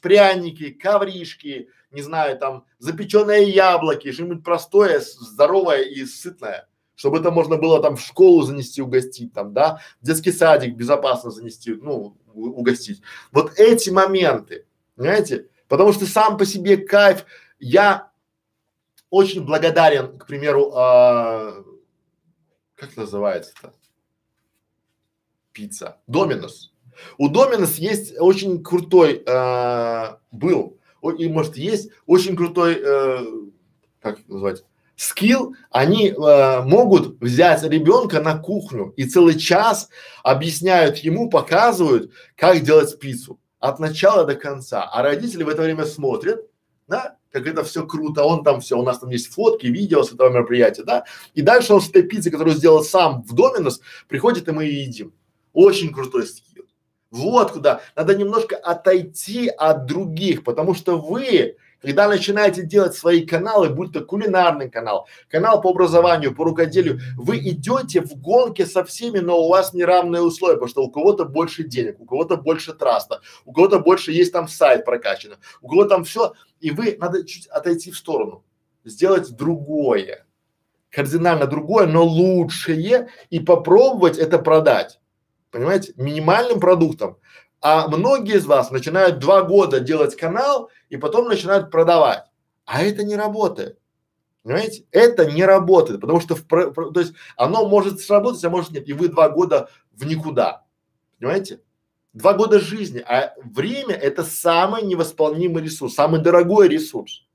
Пряники, 0.00 0.70
ковришки, 0.70 1.68
не 1.90 2.00
знаю, 2.00 2.38
там 2.38 2.64
запеченные 2.78 3.50
яблоки, 3.50 4.12
что-нибудь 4.12 4.42
простое, 4.42 5.00
здоровое 5.00 5.82
и 5.82 6.06
сытное 6.06 6.66
чтобы 7.00 7.16
это 7.16 7.30
можно 7.30 7.56
было 7.56 7.80
там 7.80 7.96
в 7.96 8.02
школу 8.02 8.42
занести, 8.42 8.82
угостить 8.82 9.32
там, 9.32 9.54
да, 9.54 9.80
в 10.02 10.04
детский 10.04 10.32
садик 10.32 10.74
безопасно 10.74 11.30
занести, 11.30 11.72
ну, 11.72 12.14
угостить. 12.34 13.00
Вот 13.32 13.58
эти 13.58 13.88
моменты, 13.88 14.66
понимаете? 14.96 15.48
Потому 15.66 15.94
что 15.94 16.04
сам 16.04 16.36
по 16.36 16.44
себе 16.44 16.76
кайф, 16.76 17.24
я 17.58 18.10
очень 19.08 19.46
благодарен, 19.46 20.18
к 20.18 20.26
примеру, 20.26 20.72
э, 20.76 21.64
как 22.74 22.94
называется-то? 22.98 23.72
Пицца. 25.52 26.02
Доминос. 26.06 26.70
У 27.16 27.30
Доминос 27.30 27.76
есть 27.76 28.14
очень 28.20 28.62
крутой, 28.62 29.22
э, 29.26 30.16
был, 30.32 30.78
и 31.16 31.28
может 31.30 31.56
есть 31.56 31.92
очень 32.04 32.36
крутой, 32.36 32.78
э, 32.78 33.24
как 34.02 34.28
назвать, 34.28 34.66
скилл, 35.00 35.56
они 35.70 36.08
э, 36.08 36.62
могут 36.62 37.18
взять 37.22 37.62
ребенка 37.62 38.20
на 38.20 38.36
кухню 38.36 38.92
и 38.98 39.06
целый 39.06 39.38
час 39.38 39.88
объясняют 40.22 40.98
ему, 40.98 41.30
показывают, 41.30 42.12
как 42.36 42.60
делать 42.60 42.98
пиццу 42.98 43.40
от 43.60 43.78
начала 43.78 44.24
до 44.24 44.34
конца. 44.34 44.84
А 44.84 45.02
родители 45.02 45.42
в 45.42 45.48
это 45.48 45.62
время 45.62 45.86
смотрят, 45.86 46.42
да, 46.86 47.16
как 47.32 47.46
это 47.46 47.64
все 47.64 47.86
круто, 47.86 48.24
он 48.24 48.44
там 48.44 48.60
все, 48.60 48.78
у 48.78 48.82
нас 48.82 48.98
там 48.98 49.08
есть 49.08 49.32
фотки, 49.32 49.68
видео 49.68 50.02
с 50.02 50.12
этого 50.12 50.28
мероприятия, 50.28 50.82
да, 50.82 51.04
и 51.32 51.40
дальше 51.40 51.72
он 51.72 51.80
с 51.80 51.88
этой 51.88 52.02
пиццей, 52.02 52.30
которую 52.30 52.54
сделал 52.54 52.84
сам 52.84 53.22
в 53.22 53.32
Доминос, 53.32 53.80
приходит 54.06 54.48
и 54.48 54.52
мы 54.52 54.64
ее 54.64 54.84
едим. 54.84 55.14
Очень 55.54 55.94
крутой 55.94 56.26
скилл. 56.26 56.66
Вот 57.10 57.52
куда. 57.52 57.80
Надо 57.96 58.14
немножко 58.14 58.54
отойти 58.56 59.48
от 59.48 59.86
других, 59.86 60.44
потому 60.44 60.74
что 60.74 60.98
вы 60.98 61.56
когда 61.80 62.08
начинаете 62.08 62.62
делать 62.62 62.94
свои 62.94 63.24
каналы, 63.26 63.70
будь 63.70 63.92
то 63.92 64.00
кулинарный 64.00 64.70
канал, 64.70 65.08
канал 65.28 65.60
по 65.60 65.70
образованию, 65.70 66.34
по 66.34 66.44
рукоделию, 66.44 67.00
вы 67.16 67.38
идете 67.38 68.02
в 68.02 68.14
гонке 68.20 68.66
со 68.66 68.84
всеми, 68.84 69.18
но 69.18 69.40
у 69.40 69.48
вас 69.48 69.72
неравные 69.72 70.22
условия, 70.22 70.54
потому 70.54 70.68
что 70.68 70.82
у 70.82 70.90
кого-то 70.90 71.24
больше 71.24 71.64
денег, 71.64 72.00
у 72.00 72.04
кого-то 72.04 72.36
больше 72.36 72.74
траста, 72.74 73.20
у 73.44 73.52
кого-то 73.52 73.78
больше 73.80 74.12
есть 74.12 74.32
там 74.32 74.48
сайт 74.48 74.84
прокачанный, 74.84 75.36
у 75.62 75.68
кого-то 75.68 75.90
там 75.90 76.04
все, 76.04 76.34
и 76.60 76.70
вы 76.70 76.96
надо 76.98 77.24
чуть 77.24 77.46
отойти 77.46 77.90
в 77.90 77.96
сторону, 77.96 78.44
сделать 78.84 79.34
другое, 79.36 80.26
кардинально 80.90 81.46
другое, 81.46 81.86
но 81.86 82.04
лучшее 82.04 83.08
и 83.30 83.40
попробовать 83.40 84.18
это 84.18 84.38
продать. 84.38 85.00
Понимаете? 85.50 85.92
Минимальным 85.96 86.60
продуктом. 86.60 87.18
А 87.60 87.88
многие 87.88 88.36
из 88.36 88.46
вас 88.46 88.70
начинают 88.70 89.18
два 89.18 89.42
года 89.42 89.80
делать 89.80 90.16
канал 90.16 90.70
и 90.88 90.96
потом 90.96 91.28
начинают 91.28 91.70
продавать. 91.70 92.24
А 92.64 92.82
это 92.82 93.04
не 93.04 93.16
работает. 93.16 93.78
Понимаете? 94.42 94.86
Это 94.90 95.30
не 95.30 95.44
работает, 95.44 96.00
потому 96.00 96.20
что 96.20 96.34
в, 96.34 96.42
то 96.44 97.00
есть 97.00 97.12
оно 97.36 97.68
может 97.68 98.00
сработать, 98.00 98.42
а 98.44 98.50
может 98.50 98.70
нет. 98.70 98.88
И 98.88 98.94
вы 98.94 99.08
два 99.08 99.28
года 99.28 99.68
в 99.92 100.06
никуда. 100.06 100.64
Понимаете? 101.18 101.60
Два 102.14 102.32
года 102.32 102.58
жизни, 102.58 103.04
а 103.06 103.34
время 103.44 103.94
это 103.94 104.24
самый 104.24 104.82
невосполнимый 104.82 105.62
ресурс, 105.62 105.94
самый 105.94 106.20
дорогой 106.20 106.68
ресурс. 106.68 107.26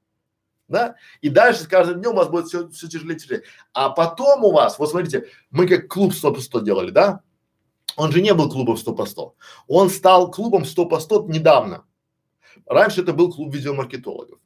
Да? 0.68 0.96
И 1.22 1.30
дальше 1.30 1.64
с 1.64 1.68
каждым 1.68 2.02
днем 2.02 2.12
у 2.12 2.16
вас 2.16 2.28
будет 2.28 2.48
все, 2.48 2.68
все 2.70 2.88
тяжелее, 2.88 3.18
тяжелее. 3.18 3.44
А 3.72 3.90
потом 3.92 4.44
у 4.44 4.52
вас, 4.52 4.80
вот 4.80 4.90
смотрите, 4.90 5.28
мы 5.52 5.68
как 5.68 5.88
клуб 5.88 6.14
100 6.14 6.34
по 6.34 6.42
100 6.42 6.60
делали, 6.62 6.90
да? 6.90 7.22
Он 7.98 8.12
же 8.12 8.22
не 8.22 8.34
был 8.34 8.50
клубом 8.50 8.78
100 8.78 8.94
по 8.94 9.06
100. 9.06 9.36
Он 9.68 9.90
стал 9.90 10.32
клубом 10.32 10.66
100 10.66 10.86
по 10.86 11.00
100 11.00 11.28
недавно. 11.28 11.86
Раньше 12.66 13.02
это 13.02 13.14
был 13.14 13.32
клуб 13.32 13.54
видеомаркетологов. 13.54 14.40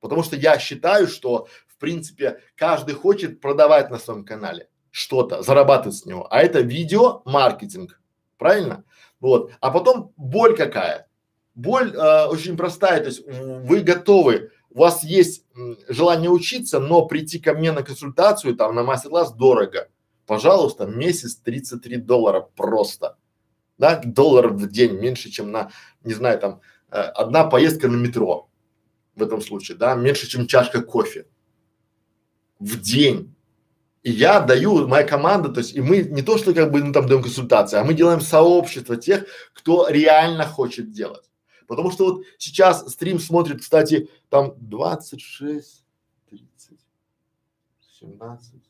Потому 0.00 0.22
что 0.22 0.36
я 0.36 0.58
считаю, 0.58 1.06
что 1.06 1.48
в 1.66 1.78
принципе 1.78 2.40
каждый 2.54 2.94
хочет 2.94 3.40
продавать 3.40 3.90
на 3.90 3.98
своем 3.98 4.24
канале 4.24 4.68
что-то, 4.90 5.42
зарабатывать 5.42 5.98
с 5.98 6.06
него. 6.06 6.26
А 6.30 6.40
это 6.40 6.60
видео-маркетинг. 6.60 8.00
Правильно? 8.38 8.84
Вот. 9.20 9.52
А 9.60 9.70
потом 9.70 10.12
боль 10.16 10.56
какая? 10.56 11.08
Боль 11.54 11.92
э, 11.94 12.26
очень 12.26 12.56
простая. 12.56 13.00
То 13.00 13.06
есть 13.06 13.26
вы 13.26 13.80
готовы, 13.80 14.52
у 14.70 14.80
вас 14.80 15.02
есть 15.04 15.44
м, 15.54 15.76
желание 15.88 16.30
учиться, 16.30 16.80
но 16.80 17.06
прийти 17.06 17.38
ко 17.38 17.54
мне 17.54 17.72
на 17.72 17.82
консультацию, 17.82 18.56
там 18.56 18.74
на 18.74 18.82
мастер-класс 18.84 19.32
дорого 19.32 19.88
пожалуйста, 20.26 20.86
месяц 20.86 21.36
33 21.36 21.96
доллара 21.98 22.40
просто. 22.40 23.16
Да, 23.78 24.00
доллар 24.04 24.48
в 24.48 24.70
день 24.70 24.94
меньше, 24.94 25.30
чем 25.30 25.50
на, 25.50 25.70
не 26.02 26.14
знаю, 26.14 26.38
там, 26.38 26.60
э, 26.90 26.98
одна 26.98 27.44
поездка 27.44 27.88
на 27.88 27.96
метро 27.96 28.48
в 29.14 29.22
этом 29.22 29.40
случае, 29.40 29.76
да, 29.76 29.94
меньше, 29.94 30.26
чем 30.26 30.46
чашка 30.46 30.82
кофе 30.82 31.26
в 32.58 32.80
день. 32.80 33.34
И 34.02 34.10
я 34.10 34.40
даю, 34.40 34.86
моя 34.86 35.04
команда, 35.04 35.48
то 35.48 35.60
есть, 35.60 35.74
и 35.74 35.80
мы 35.80 36.02
не 36.02 36.22
то, 36.22 36.38
что 36.38 36.54
как 36.54 36.70
бы 36.70 36.82
ну, 36.82 36.92
там 36.92 37.06
даем 37.06 37.22
консультации, 37.22 37.76
а 37.76 37.84
мы 37.84 37.92
делаем 37.92 38.20
сообщество 38.20 38.96
тех, 38.96 39.26
кто 39.52 39.88
реально 39.88 40.46
хочет 40.46 40.92
делать. 40.92 41.28
Потому 41.66 41.90
что 41.90 42.04
вот 42.04 42.24
сейчас 42.38 42.88
стрим 42.92 43.18
смотрит, 43.18 43.60
кстати, 43.60 44.08
там 44.28 44.54
26, 44.58 45.84
30, 46.30 46.78
17, 48.00 48.65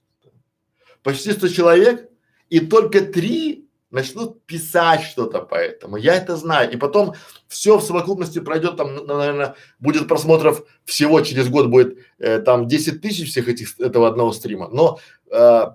почти 1.07 1.31
100 1.31 1.49
человек, 1.49 2.11
и 2.51 2.59
только 2.59 3.01
три 3.01 3.69
начнут 3.93 4.45
писать 4.45 5.03
что-то 5.03 5.41
по 5.41 5.55
этому. 5.55 5.97
Я 5.97 6.17
это 6.17 6.37
знаю. 6.37 6.73
И 6.73 6.77
потом 6.77 7.15
все 7.47 7.79
в 7.79 7.83
совокупности 7.85 8.41
пройдет 8.41 8.77
там, 8.77 9.07
наверное, 9.07 9.55
будет 9.79 10.09
просмотров 10.09 10.65
всего 10.85 11.21
через 11.21 11.49
год 11.49 11.69
будет 11.69 11.99
э, 12.19 12.41
там 12.41 12.67
10 12.67 13.01
тысяч 13.01 13.31
всех 13.31 13.49
этих, 13.49 13.79
этого 13.79 14.09
одного 14.09 14.33
стрима. 14.33 14.69
Но 14.69 14.99
э, 15.31 15.67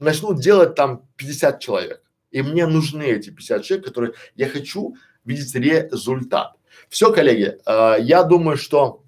начнут 0.00 0.40
делать 0.40 0.74
там 0.74 1.06
50 1.16 1.60
человек. 1.60 2.02
И 2.32 2.42
мне 2.42 2.66
нужны 2.66 3.04
эти 3.04 3.30
50 3.30 3.62
человек, 3.62 3.86
которые 3.86 4.14
я 4.34 4.48
хочу 4.48 4.96
видеть 5.24 5.54
результат. 5.54 6.56
Все, 6.88 7.12
коллеги, 7.12 7.58
э, 7.64 7.96
я 8.00 8.24
думаю, 8.24 8.56
что 8.56 9.04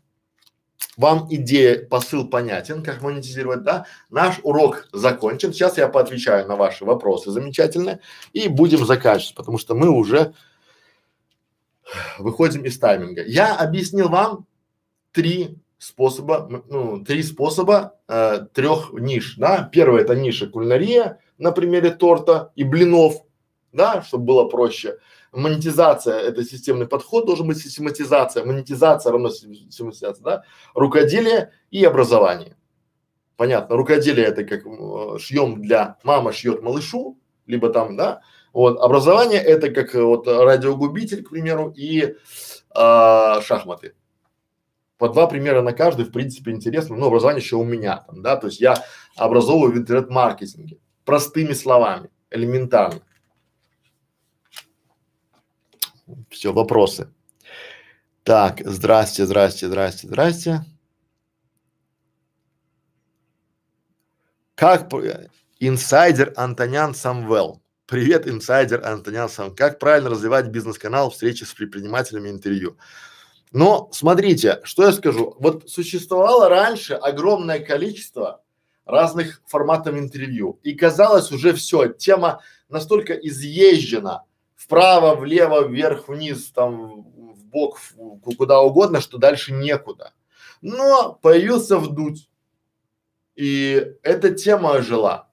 вам 1.02 1.26
идея, 1.30 1.84
посыл 1.84 2.28
понятен, 2.28 2.82
как 2.82 3.02
монетизировать, 3.02 3.64
да? 3.64 3.86
Наш 4.08 4.38
урок 4.44 4.88
закончен. 4.92 5.52
Сейчас 5.52 5.76
я 5.76 5.88
поотвечаю 5.88 6.46
на 6.46 6.54
ваши 6.54 6.84
вопросы 6.84 7.32
замечательно 7.32 7.98
и 8.32 8.48
будем 8.48 8.86
заканчивать, 8.86 9.34
потому 9.34 9.58
что 9.58 9.74
мы 9.74 9.90
уже 9.90 10.32
выходим 12.18 12.62
из 12.64 12.78
тайминга. 12.78 13.24
Я 13.24 13.56
объяснил 13.56 14.08
вам 14.08 14.46
три 15.10 15.58
способа, 15.76 16.62
ну, 16.68 17.04
три 17.04 17.24
способа 17.24 17.98
э, 18.06 18.46
трех 18.54 18.92
ниш, 18.92 19.34
да? 19.36 19.68
Первое 19.72 20.02
это 20.02 20.14
ниша 20.14 20.46
кулинария 20.46 21.18
на 21.36 21.50
примере 21.50 21.90
торта 21.90 22.52
и 22.54 22.62
блинов, 22.62 23.24
да, 23.72 24.02
чтобы 24.02 24.24
было 24.24 24.44
проще 24.44 24.98
монетизация– 25.32 26.18
это 26.20 26.44
системный 26.44 26.86
подход, 26.86 27.26
должен 27.26 27.46
быть 27.46 27.58
систематизация, 27.58 28.44
монетизация 28.44 29.12
равно 29.12 29.30
систематизация, 29.30 30.22
да, 30.22 30.42
рукоделие 30.74 31.52
и 31.70 31.84
образование. 31.84 32.56
Понятно, 33.36 33.76
рукоделие 33.76 34.26
это 34.26 34.44
как 34.44 34.66
э, 34.66 35.18
шьем 35.18 35.62
для, 35.62 35.98
мама 36.04 36.32
шьет 36.32 36.62
малышу, 36.62 37.18
либо 37.46 37.70
там, 37.70 37.96
да, 37.96 38.20
вот, 38.52 38.78
образование 38.78 39.40
это 39.40 39.70
как 39.70 39.94
э, 39.94 40.02
вот 40.02 40.28
радиогубитель, 40.28 41.24
к 41.24 41.30
примеру, 41.30 41.72
и 41.74 42.02
э, 42.02 42.14
шахматы. 43.42 43.94
По 44.98 45.08
два 45.08 45.26
примера 45.26 45.62
на 45.62 45.72
каждый, 45.72 46.04
в 46.04 46.12
принципе, 46.12 46.52
интересно. 46.52 46.94
Ну, 46.94 47.06
образование 47.06 47.42
еще 47.42 47.56
у 47.56 47.64
меня 47.64 48.04
там, 48.06 48.22
да, 48.22 48.36
то 48.36 48.46
есть 48.46 48.60
я 48.60 48.76
образовываю 49.16 49.72
в 49.72 49.78
интернет-маркетинге. 49.78 50.78
Простыми 51.04 51.54
словами, 51.54 52.10
элементарно. 52.30 53.00
Все, 56.30 56.52
вопросы. 56.52 57.08
Так, 58.22 58.60
здрасте, 58.64 59.26
здрасте, 59.26 59.66
здрасте, 59.66 60.06
здрасте. 60.06 60.64
Как 64.54 64.88
инсайдер 65.58 66.32
Антонян 66.36 66.94
Самвел. 66.94 67.60
Привет, 67.86 68.28
инсайдер 68.28 68.86
Антонян 68.86 69.28
Самвел. 69.28 69.54
Как 69.54 69.78
правильно 69.78 70.10
развивать 70.10 70.46
бизнес-канал, 70.48 71.10
встречи 71.10 71.44
с 71.44 71.52
предпринимателями, 71.52 72.28
интервью? 72.28 72.76
Но 73.50 73.90
смотрите, 73.92 74.60
что 74.64 74.84
я 74.84 74.92
скажу. 74.92 75.36
Вот 75.38 75.68
существовало 75.68 76.48
раньше 76.48 76.94
огромное 76.94 77.58
количество 77.58 78.42
разных 78.86 79.42
форматов 79.46 79.96
интервью. 79.96 80.58
И 80.62 80.74
казалось 80.74 81.30
уже 81.32 81.52
все, 81.54 81.88
тема 81.88 82.40
настолько 82.68 83.14
изъезжена 83.14 84.24
вправо, 84.64 85.14
влево, 85.14 85.66
вверх, 85.66 86.08
вниз, 86.08 86.50
там, 86.52 87.02
в 87.02 87.44
бок, 87.46 87.78
куда 88.36 88.60
угодно, 88.60 89.00
что 89.00 89.18
дальше 89.18 89.52
некуда. 89.52 90.12
Но 90.60 91.18
появился 91.20 91.78
вдуть. 91.78 92.28
И 93.34 93.94
эта 94.02 94.30
тема 94.30 94.74
ожила. 94.74 95.28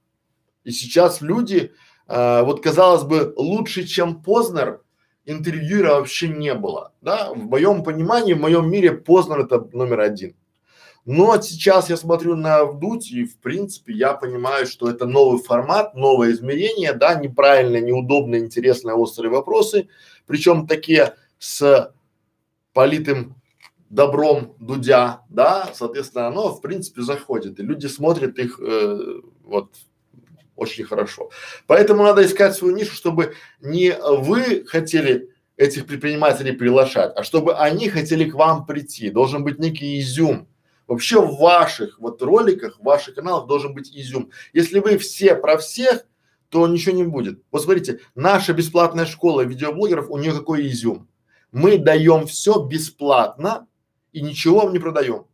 И 0.63 0.71
сейчас 0.71 1.21
люди, 1.21 1.73
э, 2.07 2.41
вот 2.43 2.63
казалось 2.63 3.03
бы, 3.03 3.33
лучше, 3.35 3.83
чем 3.85 4.23
Познер, 4.23 4.81
интервьюера 5.25 5.95
вообще 5.95 6.27
не 6.27 6.53
было, 6.53 6.93
да, 7.01 7.31
в 7.31 7.37
моем 7.37 7.83
понимании, 7.83 8.33
в 8.33 8.39
моем 8.39 8.69
мире 8.69 8.93
Познер 8.93 9.41
это 9.41 9.59
номер 9.73 9.99
один. 9.99 10.35
Но 11.11 11.41
сейчас 11.41 11.89
я 11.89 11.97
смотрю 11.97 12.35
на 12.35 12.65
вдуть 12.65 13.11
и 13.11 13.25
в 13.25 13.39
принципе 13.39 13.93
я 13.93 14.13
понимаю, 14.13 14.67
что 14.67 14.87
это 14.87 15.07
новый 15.07 15.41
формат, 15.41 15.95
новое 15.95 16.33
измерение, 16.33 16.93
да, 16.93 17.15
неправильные, 17.15 17.81
неудобные, 17.81 18.41
интересные, 18.41 18.93
острые 18.93 19.31
вопросы, 19.31 19.89
причем 20.27 20.67
такие 20.67 21.15
с 21.39 21.91
политым 22.73 23.41
добром 23.89 24.53
Дудя, 24.59 25.21
да, 25.29 25.71
соответственно, 25.73 26.27
оно 26.27 26.49
в 26.49 26.61
принципе 26.61 27.01
заходит, 27.01 27.59
и 27.59 27.63
люди 27.63 27.87
смотрят 27.87 28.37
их 28.37 28.59
э, 28.61 29.21
вот 29.45 29.77
очень 30.55 30.83
хорошо. 30.83 31.31
Поэтому 31.65 32.03
надо 32.03 32.23
искать 32.23 32.53
свою 32.53 32.75
нишу, 32.75 32.93
чтобы 32.93 33.33
не 33.61 33.97
вы 33.99 34.63
хотели 34.67 35.31
этих 35.57 35.87
предпринимателей 35.87 36.51
приглашать, 36.51 37.13
а 37.15 37.23
чтобы 37.23 37.55
они 37.55 37.89
хотели 37.89 38.29
к 38.29 38.35
вам 38.35 38.67
прийти. 38.67 39.09
Должен 39.09 39.43
быть 39.43 39.57
некий 39.57 39.99
изюм. 39.99 40.47
Вообще 40.89 41.21
в 41.21 41.37
ваших 41.37 41.99
вот 41.99 42.19
роликах, 42.23 42.79
в 42.79 42.83
ваших 42.83 43.13
каналах 43.13 43.45
должен 43.45 43.75
быть 43.75 43.95
изюм. 43.95 44.31
Если 44.53 44.79
вы 44.79 44.97
все 44.97 45.35
про 45.35 45.59
всех, 45.59 46.03
то 46.49 46.65
ничего 46.67 46.95
не 46.95 47.03
будет. 47.03 47.43
Вот 47.51 47.61
смотрите, 47.61 47.99
наша 48.15 48.53
бесплатная 48.53 49.05
школа 49.05 49.41
видеоблогеров, 49.41 50.09
у 50.09 50.17
нее 50.17 50.33
какой 50.33 50.67
изюм? 50.67 51.07
Мы 51.51 51.77
даем 51.77 52.25
все 52.25 52.65
бесплатно 52.65 53.67
и 54.13 54.21
ничего 54.21 54.61
вам 54.61 54.73
не 54.73 54.79
продаем. 54.79 55.27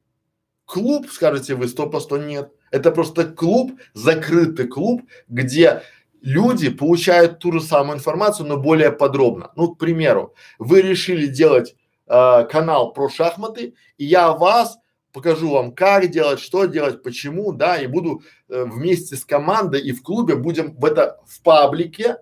Клуб, 0.65 1.07
скажете 1.09 1.55
вы, 1.55 1.69
сто 1.69 1.87
по 1.87 2.01
сто 2.01 2.17
нет. 2.17 2.51
Это 2.69 2.91
просто 2.91 3.23
клуб, 3.23 3.79
закрытый 3.93 4.67
клуб, 4.67 5.03
где 5.29 5.83
люди 6.19 6.67
получают 6.69 7.39
ту 7.39 7.53
же 7.53 7.61
самую 7.61 7.99
информацию, 7.99 8.45
но 8.45 8.57
более 8.57 8.91
подробно. 8.91 9.53
Ну, 9.55 9.73
к 9.73 9.77
примеру, 9.77 10.35
вы 10.59 10.81
решили 10.81 11.27
делать 11.27 11.77
э, 12.07 12.43
канал 12.51 12.91
про 12.91 13.07
шахматы, 13.07 13.75
и 13.97 14.03
я 14.03 14.33
вас 14.33 14.79
покажу 15.15 15.49
вам, 15.49 15.71
как 15.71 16.09
делать, 16.09 16.41
что 16.41 16.65
делать, 16.65 17.01
почему, 17.01 17.53
да, 17.53 17.77
и 17.77 17.87
буду 17.87 18.21
э, 18.49 18.65
вместе 18.65 19.15
с 19.15 19.23
командой 19.23 19.79
и 19.79 19.93
в 19.93 20.03
клубе 20.03 20.35
будем 20.35 20.75
в 20.75 20.83
это 20.83 21.21
в 21.25 21.41
паблике 21.41 22.17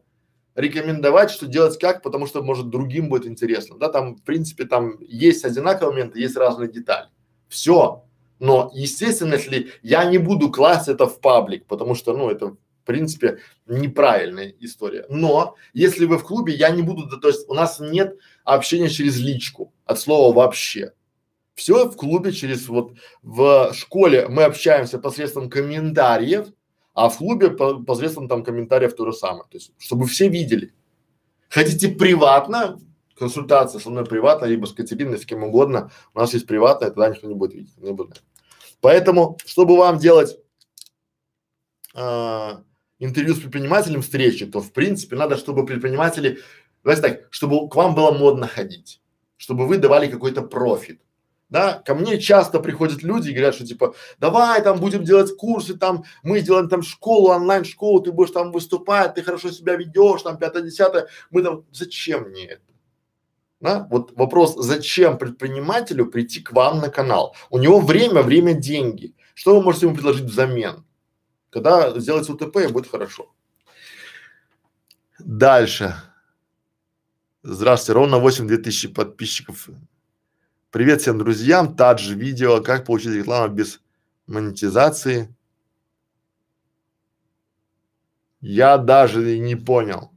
рекомендовать, 0.53 1.31
что 1.31 1.47
делать 1.47 1.79
как, 1.79 2.03
потому 2.03 2.27
что 2.27 2.43
может 2.43 2.69
другим 2.69 3.09
будет 3.09 3.25
интересно, 3.25 3.79
да, 3.79 3.89
там 3.89 4.15
в 4.15 4.21
принципе 4.21 4.65
там 4.65 4.99
есть 5.01 5.43
одинаковые 5.43 5.91
моменты, 5.91 6.19
есть 6.19 6.37
разные 6.37 6.69
детали. 6.71 7.07
Все, 7.49 8.03
но, 8.37 8.69
естественно, 8.75 9.33
если 9.33 9.71
я 9.81 10.05
не 10.05 10.19
буду 10.19 10.51
класть 10.51 10.87
это 10.87 11.07
в 11.07 11.19
паблик, 11.19 11.65
потому 11.65 11.95
что, 11.95 12.15
ну, 12.15 12.29
это 12.29 12.49
в 12.49 12.85
принципе 12.85 13.39
неправильная 13.65 14.53
история. 14.59 15.07
Но 15.09 15.55
если 15.73 16.05
вы 16.05 16.19
в 16.19 16.23
клубе, 16.23 16.53
я 16.53 16.69
не 16.69 16.83
буду, 16.83 17.07
то 17.19 17.27
есть 17.27 17.49
у 17.49 17.55
нас 17.55 17.79
нет 17.79 18.19
общения 18.43 18.89
через 18.89 19.17
личку 19.17 19.73
от 19.85 19.99
слова 19.99 20.31
вообще. 20.35 20.91
Все 21.55 21.87
в 21.87 21.95
клубе 21.95 22.31
через 22.31 22.67
вот 22.67 22.93
в 23.21 23.73
школе 23.73 24.27
мы 24.27 24.43
общаемся 24.43 24.97
посредством 24.97 25.49
комментариев, 25.49 26.47
а 26.93 27.09
в 27.09 27.17
клубе 27.17 27.51
по, 27.51 27.79
посредством 27.83 28.27
там 28.27 28.43
комментариев 28.43 28.95
то 28.95 29.05
же 29.05 29.13
самое. 29.13 29.45
То 29.49 29.57
есть, 29.57 29.71
чтобы 29.77 30.07
все 30.07 30.29
видели. 30.29 30.73
Хотите 31.49 31.89
приватно, 31.89 32.79
консультация 33.15 33.79
со 33.79 33.89
мной 33.89 34.05
приватно, 34.05 34.45
либо 34.45 34.65
с 34.65 34.73
Катериной, 34.73 35.19
с 35.19 35.25
кем 35.25 35.43
угодно, 35.43 35.91
у 36.13 36.19
нас 36.19 36.33
есть 36.33 36.47
приватная, 36.47 36.89
тогда 36.89 37.09
никто 37.09 37.27
не 37.27 37.35
будет 37.35 37.53
видеть, 37.53 37.77
не 37.77 37.91
будет. 37.91 38.23
Поэтому, 38.81 39.37
чтобы 39.45 39.77
вам 39.77 39.97
делать 39.99 40.37
э, 41.95 42.51
интервью 42.99 43.35
с 43.35 43.39
предпринимателем, 43.39 44.01
встречи, 44.01 44.45
то 44.45 44.61
в 44.61 44.71
принципе 44.71 45.15
надо, 45.15 45.37
чтобы 45.37 45.65
предприниматели, 45.65 46.39
давайте 46.83 47.01
так, 47.01 47.27
чтобы 47.29 47.69
к 47.69 47.75
вам 47.75 47.95
было 47.95 48.11
модно 48.11 48.47
ходить, 48.47 49.01
чтобы 49.37 49.67
вы 49.67 49.77
давали 49.77 50.09
какой-то 50.09 50.41
профит. 50.41 51.01
Да, 51.53 51.83
ко 51.85 51.93
мне 51.93 52.19
часто 52.19 52.59
приходят 52.59 53.03
люди 53.03 53.29
и 53.29 53.31
говорят, 53.31 53.53
что 53.53 53.63
типа, 53.63 53.93
давай 54.19 54.63
там 54.63 54.79
будем 54.79 55.03
делать 55.03 55.37
курсы, 55.37 55.77
там 55.77 56.03
мы 56.23 56.39
сделаем 56.39 56.67
там 56.67 56.81
школу, 56.81 57.29
онлайн-школу, 57.29 58.01
ты 58.01 58.11
будешь 58.11 58.31
там 58.31 58.51
выступать, 58.51 59.13
ты 59.13 59.21
хорошо 59.21 59.51
себя 59.51 59.75
ведешь, 59.75 60.23
там 60.23 60.39
пятое-десятое, 60.39 61.09
мы 61.29 61.43
там, 61.43 61.63
зачем 61.71 62.23
мне 62.29 62.45
это? 62.45 62.63
Да? 63.59 63.87
Вот 63.91 64.17
вопрос, 64.17 64.55
зачем 64.57 65.19
предпринимателю 65.19 66.07
прийти 66.07 66.41
к 66.41 66.53
вам 66.53 66.79
на 66.79 66.89
канал? 66.89 67.35
У 67.51 67.59
него 67.59 67.79
время, 67.79 68.23
время, 68.23 68.53
деньги. 68.55 69.13
Что 69.35 69.55
вы 69.55 69.61
можете 69.61 69.85
ему 69.85 69.95
предложить 69.95 70.25
взамен? 70.25 70.83
Когда 71.51 71.99
сделается 71.99 72.33
УТП, 72.33 72.71
будет 72.71 72.89
хорошо. 72.89 73.31
Дальше. 75.19 75.93
Здравствуйте, 77.43 77.99
ровно 77.99 78.17
8 78.17 78.47
2000 78.47 78.87
подписчиков. 78.87 79.69
Привет 80.73 81.01
всем 81.01 81.19
друзьям. 81.19 81.75
Тадж 81.75 82.13
видео, 82.13 82.59
как 82.59 82.87
получить 82.87 83.13
рекламу 83.13 83.53
без 83.53 83.79
монетизации. 84.25 85.31
Я 88.41 88.79
даже 88.79 89.37
не 89.37 89.55
понял. 89.55 90.09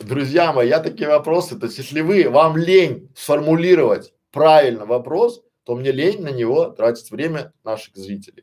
Друзья 0.00 0.52
мои, 0.52 0.68
я 0.68 0.80
такие 0.80 1.08
вопросы, 1.08 1.56
то 1.56 1.66
есть 1.66 1.78
если 1.78 2.00
вы, 2.00 2.28
вам 2.28 2.56
лень 2.56 3.12
сформулировать 3.14 4.12
правильно 4.32 4.86
вопрос, 4.86 5.40
то 5.62 5.76
мне 5.76 5.92
лень 5.92 6.20
на 6.20 6.30
него 6.30 6.70
тратить 6.70 7.12
время 7.12 7.52
наших 7.62 7.94
зрителей. 7.94 8.42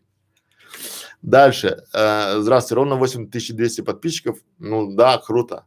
Дальше. 1.22 1.84
Э, 1.94 2.40
здравствуйте, 2.40 2.76
ровно 2.76 2.96
8200 2.96 3.82
подписчиков. 3.82 4.40
Ну 4.60 4.96
да, 4.96 5.18
круто. 5.18 5.66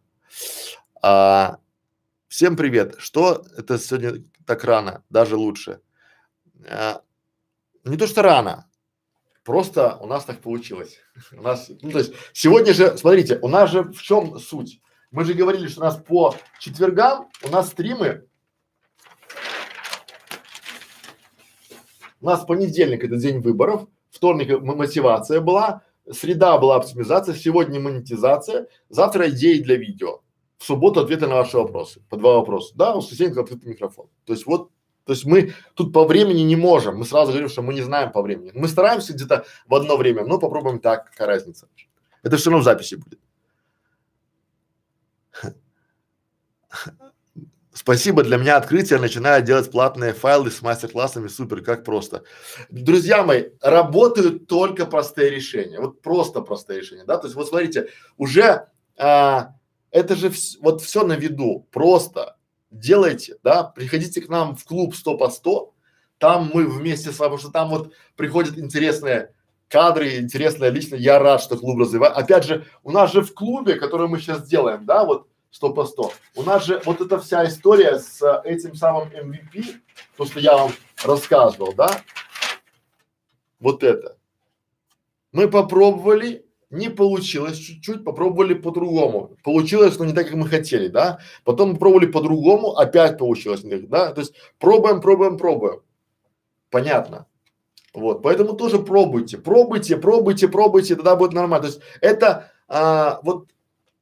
А, 1.02 1.58
всем 2.28 2.56
привет. 2.56 2.94
Что 2.96 3.44
это 3.58 3.78
сегодня 3.78 4.24
так 4.50 4.64
рано? 4.64 5.04
Даже 5.10 5.36
лучше. 5.36 5.80
А, 6.68 7.02
не 7.84 7.96
то, 7.96 8.08
что 8.08 8.22
рано. 8.22 8.68
Просто 9.44 9.96
у 10.00 10.06
нас 10.06 10.24
так 10.24 10.40
получилось. 10.40 10.98
У 11.32 11.40
нас, 11.40 11.70
ну 11.82 11.90
то 11.92 11.98
есть 11.98 12.12
сегодня 12.32 12.74
же, 12.74 12.98
смотрите, 12.98 13.38
у 13.42 13.48
нас 13.48 13.70
же 13.70 13.84
в 13.84 14.02
чем 14.02 14.38
суть? 14.38 14.80
Мы 15.12 15.24
же 15.24 15.34
говорили, 15.34 15.68
что 15.68 15.80
у 15.80 15.84
нас 15.84 15.96
по 15.96 16.34
четвергам 16.58 17.28
у 17.44 17.48
нас 17.48 17.68
стримы. 17.68 18.26
У 22.20 22.26
нас 22.26 22.44
понедельник 22.44 23.04
это 23.04 23.16
день 23.16 23.40
выборов, 23.40 23.88
вторник 24.10 24.60
мотивация 24.60 25.40
была, 25.40 25.82
среда 26.10 26.58
была 26.58 26.76
оптимизация, 26.76 27.34
сегодня 27.34 27.80
монетизация, 27.80 28.66
завтра 28.88 29.30
идеи 29.30 29.60
для 29.60 29.76
видео. 29.76 30.22
В 30.60 30.64
субботу 30.64 31.00
ответы 31.00 31.26
на 31.26 31.36
ваши 31.36 31.56
вопросы. 31.56 32.02
По 32.10 32.18
два 32.18 32.34
вопроса. 32.34 32.74
Да, 32.76 32.92
у 32.92 32.98
воскресенье 32.98 33.40
открытый 33.40 33.70
микрофон. 33.70 34.08
То 34.26 34.34
есть 34.34 34.44
вот 34.44 34.70
то 35.06 35.14
есть 35.14 35.24
мы 35.24 35.54
тут 35.74 35.94
по 35.94 36.04
времени 36.04 36.42
не 36.42 36.54
можем. 36.54 36.98
Мы 36.98 37.06
сразу 37.06 37.32
говорим, 37.32 37.48
что 37.48 37.62
мы 37.62 37.72
не 37.72 37.80
знаем 37.80 38.12
по 38.12 38.20
времени. 38.20 38.52
Мы 38.54 38.68
стараемся 38.68 39.14
где-то 39.14 39.46
в 39.66 39.74
одно 39.74 39.96
время, 39.96 40.26
но 40.26 40.38
попробуем 40.38 40.78
так, 40.78 41.10
какая 41.10 41.28
разница. 41.28 41.66
Это 42.22 42.36
все 42.36 42.50
равно 42.50 42.60
в 42.60 42.64
записи 42.64 42.96
будет. 42.96 43.18
Спасибо, 47.72 48.22
для 48.22 48.36
меня 48.36 48.58
открытие, 48.58 48.98
начинаю 48.98 49.42
делать 49.42 49.70
платные 49.70 50.12
файлы 50.12 50.50
с 50.50 50.60
мастер-классами, 50.60 51.28
супер, 51.28 51.62
как 51.62 51.84
просто. 51.84 52.24
Друзья 52.68 53.24
мои, 53.24 53.44
работают 53.62 54.46
только 54.46 54.84
простые 54.84 55.30
решения, 55.30 55.80
вот 55.80 56.02
просто 56.02 56.42
простые 56.42 56.80
решения, 56.80 57.04
да, 57.06 57.16
то 57.16 57.26
есть 57.26 57.36
вот 57.36 57.48
смотрите, 57.48 57.88
уже 58.18 58.68
а, 58.98 59.54
это 59.90 60.16
же 60.16 60.30
вс 60.30 60.56
вот 60.60 60.82
все 60.82 61.04
на 61.04 61.14
виду, 61.14 61.66
просто 61.70 62.36
делайте, 62.70 63.36
да, 63.42 63.64
приходите 63.64 64.20
к 64.20 64.28
нам 64.28 64.56
в 64.56 64.64
клуб 64.64 64.94
100 64.94 65.16
по 65.16 65.30
100, 65.30 65.74
Там 66.18 66.50
мы 66.52 66.66
вместе 66.66 67.12
с 67.12 67.18
вами, 67.18 67.30
потому 67.30 67.38
что 67.38 67.50
там 67.50 67.70
вот 67.70 67.92
приходят 68.14 68.58
интересные 68.58 69.32
кадры, 69.68 70.18
интересные 70.18 70.70
лично. 70.70 70.96
Я 70.96 71.18
рад, 71.18 71.40
что 71.40 71.56
клуб 71.56 71.78
развивает. 71.80 72.14
Опять 72.14 72.44
же, 72.44 72.66
у 72.82 72.90
нас 72.90 73.12
же 73.12 73.22
в 73.22 73.32
клубе, 73.32 73.76
который 73.76 74.06
мы 74.06 74.18
сейчас 74.18 74.46
делаем, 74.46 74.84
да, 74.84 75.04
вот 75.04 75.28
сто 75.50 75.72
по 75.72 75.86
сто. 75.86 76.12
У 76.34 76.42
нас 76.42 76.66
же 76.66 76.82
вот 76.84 77.00
эта 77.00 77.18
вся 77.18 77.46
история 77.46 77.98
с 77.98 78.20
этим 78.44 78.74
самым 78.74 79.08
MVP, 79.08 79.64
то, 80.16 80.26
что 80.26 80.40
я 80.40 80.56
вам 80.56 80.72
рассказывал, 81.02 81.72
да, 81.72 82.02
вот 83.58 83.82
это. 83.82 84.16
Мы 85.32 85.48
попробовали, 85.48 86.44
не 86.70 86.88
получилось 86.88 87.58
чуть-чуть, 87.58 88.04
попробовали 88.04 88.54
по-другому. 88.54 89.36
Получилось, 89.42 89.98
но 89.98 90.04
не 90.04 90.12
так, 90.12 90.26
как 90.26 90.36
мы 90.36 90.48
хотели, 90.48 90.88
да. 90.88 91.18
Потом 91.44 91.76
пробовали 91.76 92.06
по-другому, 92.06 92.70
опять 92.76 93.18
получилось 93.18 93.64
не 93.64 93.72
так, 93.72 93.88
да. 93.88 94.12
То 94.12 94.20
есть 94.20 94.34
пробуем, 94.58 95.00
пробуем, 95.00 95.36
пробуем. 95.36 95.80
Понятно. 96.70 97.26
Вот, 97.92 98.22
поэтому 98.22 98.52
тоже 98.52 98.78
пробуйте, 98.78 99.36
пробуйте, 99.36 99.96
пробуйте, 99.96 100.46
пробуйте, 100.46 100.94
тогда 100.94 101.16
будет 101.16 101.32
нормально. 101.32 101.66
То 101.66 101.74
есть 101.74 101.80
это 102.00 102.52
а, 102.68 103.18
вот 103.24 103.48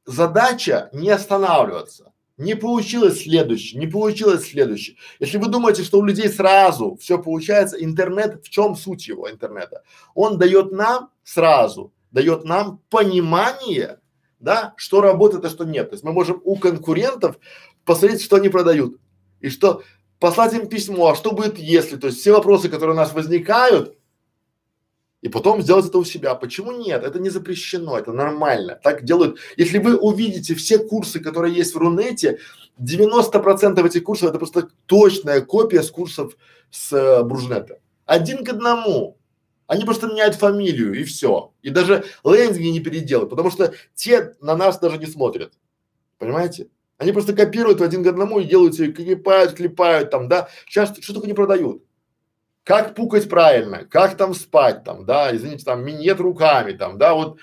задача 0.05 0.89
не 0.93 1.09
останавливаться. 1.09 2.13
Не 2.37 2.55
получилось 2.55 3.23
следующее, 3.23 3.81
не 3.81 3.87
получилось 3.87 4.47
следующее. 4.47 4.95
Если 5.19 5.37
вы 5.37 5.49
думаете, 5.49 5.83
что 5.83 5.99
у 5.99 6.05
людей 6.05 6.29
сразу 6.29 6.97
все 7.01 7.17
получается, 7.17 7.83
интернет, 7.83 8.45
в 8.45 8.49
чем 8.49 8.75
суть 8.75 9.07
его 9.07 9.29
интернета? 9.29 9.83
Он 10.13 10.37
дает 10.37 10.71
нам 10.71 11.09
сразу, 11.23 11.91
дает 12.11 12.45
нам 12.45 12.81
понимание, 12.89 13.99
да, 14.39 14.73
что 14.77 15.01
работает, 15.01 15.45
а 15.45 15.49
что 15.49 15.65
нет. 15.65 15.89
То 15.89 15.95
есть 15.95 16.03
мы 16.03 16.11
можем 16.11 16.41
у 16.43 16.55
конкурентов 16.55 17.37
посмотреть, 17.85 18.21
что 18.21 18.37
они 18.37 18.49
продают. 18.49 18.97
И 19.41 19.49
что 19.49 19.83
послать 20.19 20.53
им 20.53 20.67
письмо, 20.67 21.09
а 21.09 21.15
что 21.15 21.31
будет 21.31 21.57
если, 21.57 21.97
то 21.97 22.07
есть 22.07 22.19
все 22.19 22.31
вопросы, 22.31 22.69
которые 22.69 22.93
у 22.93 22.97
нас 22.97 23.13
возникают, 23.13 23.95
и 25.21 25.27
потом 25.27 25.61
сделать 25.61 25.85
это 25.85 25.97
у 25.97 26.05
себя. 26.05 26.33
Почему 26.35 26.71
нет? 26.71 27.03
Это 27.03 27.19
не 27.19 27.29
запрещено, 27.29 27.97
это 27.97 28.13
нормально. 28.13 28.79
Так 28.81 29.03
делают. 29.03 29.37
Если 29.57 29.77
вы 29.77 29.97
увидите 29.97 30.55
все 30.55 30.79
курсы, 30.79 31.19
которые 31.19 31.53
есть 31.53 31.75
в 31.75 31.77
Рунете, 31.77 32.39
90% 32.79 33.85
этих 33.85 34.03
курсов 34.03 34.29
это 34.29 34.39
просто 34.39 34.69
точная 34.85 35.41
копия 35.41 35.83
с 35.83 35.91
курсов 35.91 36.37
с 36.71 36.93
э, 36.93 37.23
Бружнета. 37.23 37.79
Один 38.05 38.45
к 38.45 38.49
одному. 38.49 39.17
Они 39.69 39.85
просто 39.85 40.07
меняют 40.07 40.33
фамилию 40.33 40.93
и 40.93 41.03
все. 41.03 41.53
И 41.61 41.69
даже 41.69 42.03
лендинги 42.25 42.69
не 42.69 42.79
переделают, 42.79 43.29
потому 43.29 43.51
что 43.51 43.73
те 43.93 44.33
на 44.41 44.57
нас 44.57 44.79
даже 44.79 44.97
не 44.97 45.05
смотрят. 45.05 45.53
Понимаете? 46.17 46.67
Они 46.97 47.11
просто 47.11 47.33
копируют 47.33 47.79
один 47.79 48.03
к 48.03 48.07
одному 48.07 48.39
и 48.39 48.45
делают 48.45 48.73
себе, 48.73 48.91
клепают, 48.91 49.53
клепают 49.53 50.09
там, 50.09 50.27
да. 50.27 50.49
Сейчас 50.65 50.91
что 50.99 51.13
только 51.13 51.27
не 51.27 51.33
продают 51.33 51.83
как 52.63 52.93
пукать 52.93 53.29
правильно, 53.29 53.85
как 53.85 54.15
там 54.15 54.33
спать 54.35 54.83
там, 54.83 55.05
да, 55.05 55.35
извините, 55.35 55.65
там 55.65 55.83
минет 55.83 56.19
руками 56.19 56.73
там, 56.73 56.99
да, 56.99 57.15
вот 57.15 57.39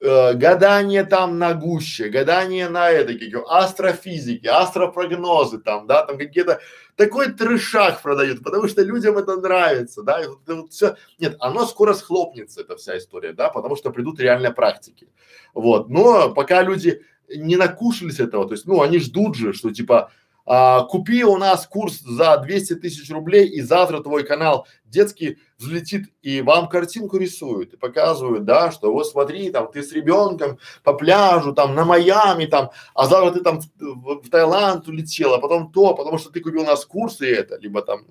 э, 0.00 0.34
гадание 0.34 1.02
там 1.02 1.38
на 1.38 1.54
гуще, 1.54 2.08
гадание 2.08 2.68
на 2.68 2.88
это, 2.88 3.14
какие 3.14 3.34
астрофизики, 3.52 4.46
астропрогнозы 4.46 5.58
там, 5.58 5.88
да, 5.88 6.04
там 6.04 6.18
какие-то, 6.18 6.60
такой 6.98 7.32
трешак 7.32 8.02
продают, 8.02 8.42
потому 8.42 8.66
что 8.66 8.82
людям 8.82 9.16
это 9.16 9.36
нравится, 9.36 10.02
да, 10.02 10.20
и 10.20 10.26
вот, 10.26 10.40
вот 10.46 10.72
все, 10.72 10.96
нет, 11.20 11.36
оно 11.38 11.64
скоро 11.64 11.94
схлопнется, 11.94 12.60
эта 12.60 12.76
вся 12.76 12.98
история, 12.98 13.32
да, 13.32 13.50
потому 13.50 13.76
что 13.76 13.90
придут 13.90 14.18
реальные 14.18 14.52
практики, 14.52 15.08
вот, 15.54 15.88
но 15.88 16.34
пока 16.34 16.60
люди 16.62 17.02
не 17.28 17.54
накушались 17.54 18.18
этого, 18.18 18.48
то 18.48 18.54
есть, 18.54 18.66
ну, 18.66 18.82
они 18.82 18.98
ждут 18.98 19.36
же, 19.36 19.52
что 19.52 19.70
типа, 19.72 20.10
а, 20.50 20.84
купи 20.84 21.24
у 21.24 21.36
нас 21.36 21.66
курс 21.66 22.00
за 22.00 22.38
200 22.38 22.76
тысяч 22.76 23.10
рублей 23.10 23.46
и 23.46 23.60
завтра 23.60 24.00
твой 24.00 24.24
канал 24.24 24.66
детский 24.82 25.36
взлетит 25.58 26.10
и 26.22 26.40
вам 26.40 26.70
картинку 26.70 27.18
рисуют 27.18 27.74
и 27.74 27.76
показывают, 27.76 28.46
да, 28.46 28.72
что 28.72 28.90
вот 28.90 29.06
смотри, 29.06 29.50
там 29.50 29.70
ты 29.70 29.82
с 29.82 29.92
ребенком 29.92 30.58
по 30.82 30.94
пляжу, 30.94 31.52
там 31.52 31.74
на 31.74 31.84
Майами, 31.84 32.46
там, 32.46 32.70
а 32.94 33.04
завтра 33.04 33.32
ты 33.32 33.44
там 33.44 33.60
в, 33.60 33.66
в, 33.78 34.22
в 34.22 34.30
Таиланд 34.30 34.88
улетел, 34.88 35.34
а 35.34 35.38
потом 35.38 35.70
то, 35.70 35.94
потому 35.94 36.16
что 36.16 36.30
ты 36.30 36.40
купил 36.40 36.62
у 36.62 36.64
нас 36.64 36.86
курс 36.86 37.20
и 37.20 37.26
это, 37.26 37.58
либо 37.58 37.82
там, 37.82 38.06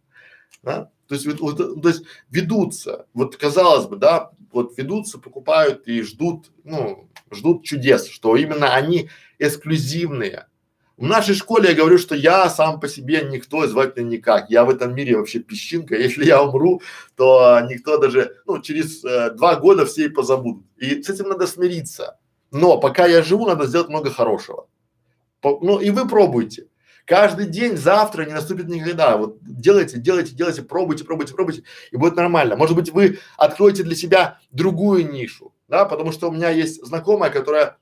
да, 0.64 0.90
то 1.06 1.14
есть, 1.14 1.40
вот, 1.40 1.56
то 1.56 1.88
есть 1.88 2.02
ведутся, 2.30 3.06
вот 3.14 3.36
казалось 3.36 3.86
бы, 3.86 3.94
да, 3.94 4.32
вот 4.50 4.76
ведутся, 4.76 5.20
покупают 5.20 5.86
и 5.86 6.02
ждут, 6.02 6.50
ну, 6.64 7.08
ждут 7.30 7.64
чудес, 7.64 8.08
что 8.08 8.34
именно 8.34 8.74
они 8.74 9.08
эксклюзивные, 9.38 10.46
в 11.00 11.06
нашей 11.06 11.34
школе 11.34 11.70
я 11.70 11.74
говорю, 11.74 11.96
что 11.96 12.14
я 12.14 12.50
сам 12.50 12.78
по 12.78 12.86
себе 12.86 13.22
никто, 13.22 13.66
звать 13.66 13.96
меня 13.96 14.10
никак. 14.10 14.50
Я 14.50 14.66
в 14.66 14.68
этом 14.70 14.94
мире 14.94 15.16
вообще 15.16 15.38
песчинка. 15.38 15.96
Если 15.98 16.26
я 16.26 16.42
умру, 16.42 16.82
то 17.16 17.58
никто 17.70 17.96
даже, 17.96 18.36
ну, 18.44 18.60
через 18.60 19.02
э, 19.02 19.30
два 19.30 19.56
года 19.56 19.86
все 19.86 20.04
и 20.04 20.08
позабудут. 20.10 20.66
И 20.76 21.02
с 21.02 21.08
этим 21.08 21.30
надо 21.30 21.46
смириться. 21.46 22.18
Но 22.50 22.78
пока 22.78 23.06
я 23.06 23.22
живу, 23.22 23.46
надо 23.46 23.66
сделать 23.66 23.88
много 23.88 24.10
хорошего. 24.10 24.68
По, 25.40 25.58
ну, 25.62 25.78
и 25.78 25.88
вы 25.88 26.06
пробуйте. 26.06 26.66
Каждый 27.06 27.46
день, 27.46 27.78
завтра 27.78 28.26
не 28.26 28.34
наступит 28.34 28.68
никогда. 28.68 29.16
Вот 29.16 29.38
делайте, 29.40 29.98
делайте, 29.98 30.34
делайте, 30.34 30.60
пробуйте, 30.60 31.04
пробуйте, 31.04 31.32
пробуйте, 31.32 31.62
и 31.92 31.96
будет 31.96 32.14
нормально. 32.14 32.56
Может 32.56 32.76
быть, 32.76 32.92
вы 32.92 33.20
откроете 33.38 33.84
для 33.84 33.96
себя 33.96 34.38
другую 34.50 35.10
нишу, 35.10 35.54
да, 35.66 35.86
потому 35.86 36.12
что 36.12 36.28
у 36.28 36.32
меня 36.32 36.50
есть 36.50 36.84
знакомая, 36.84 37.30
которая 37.30 37.78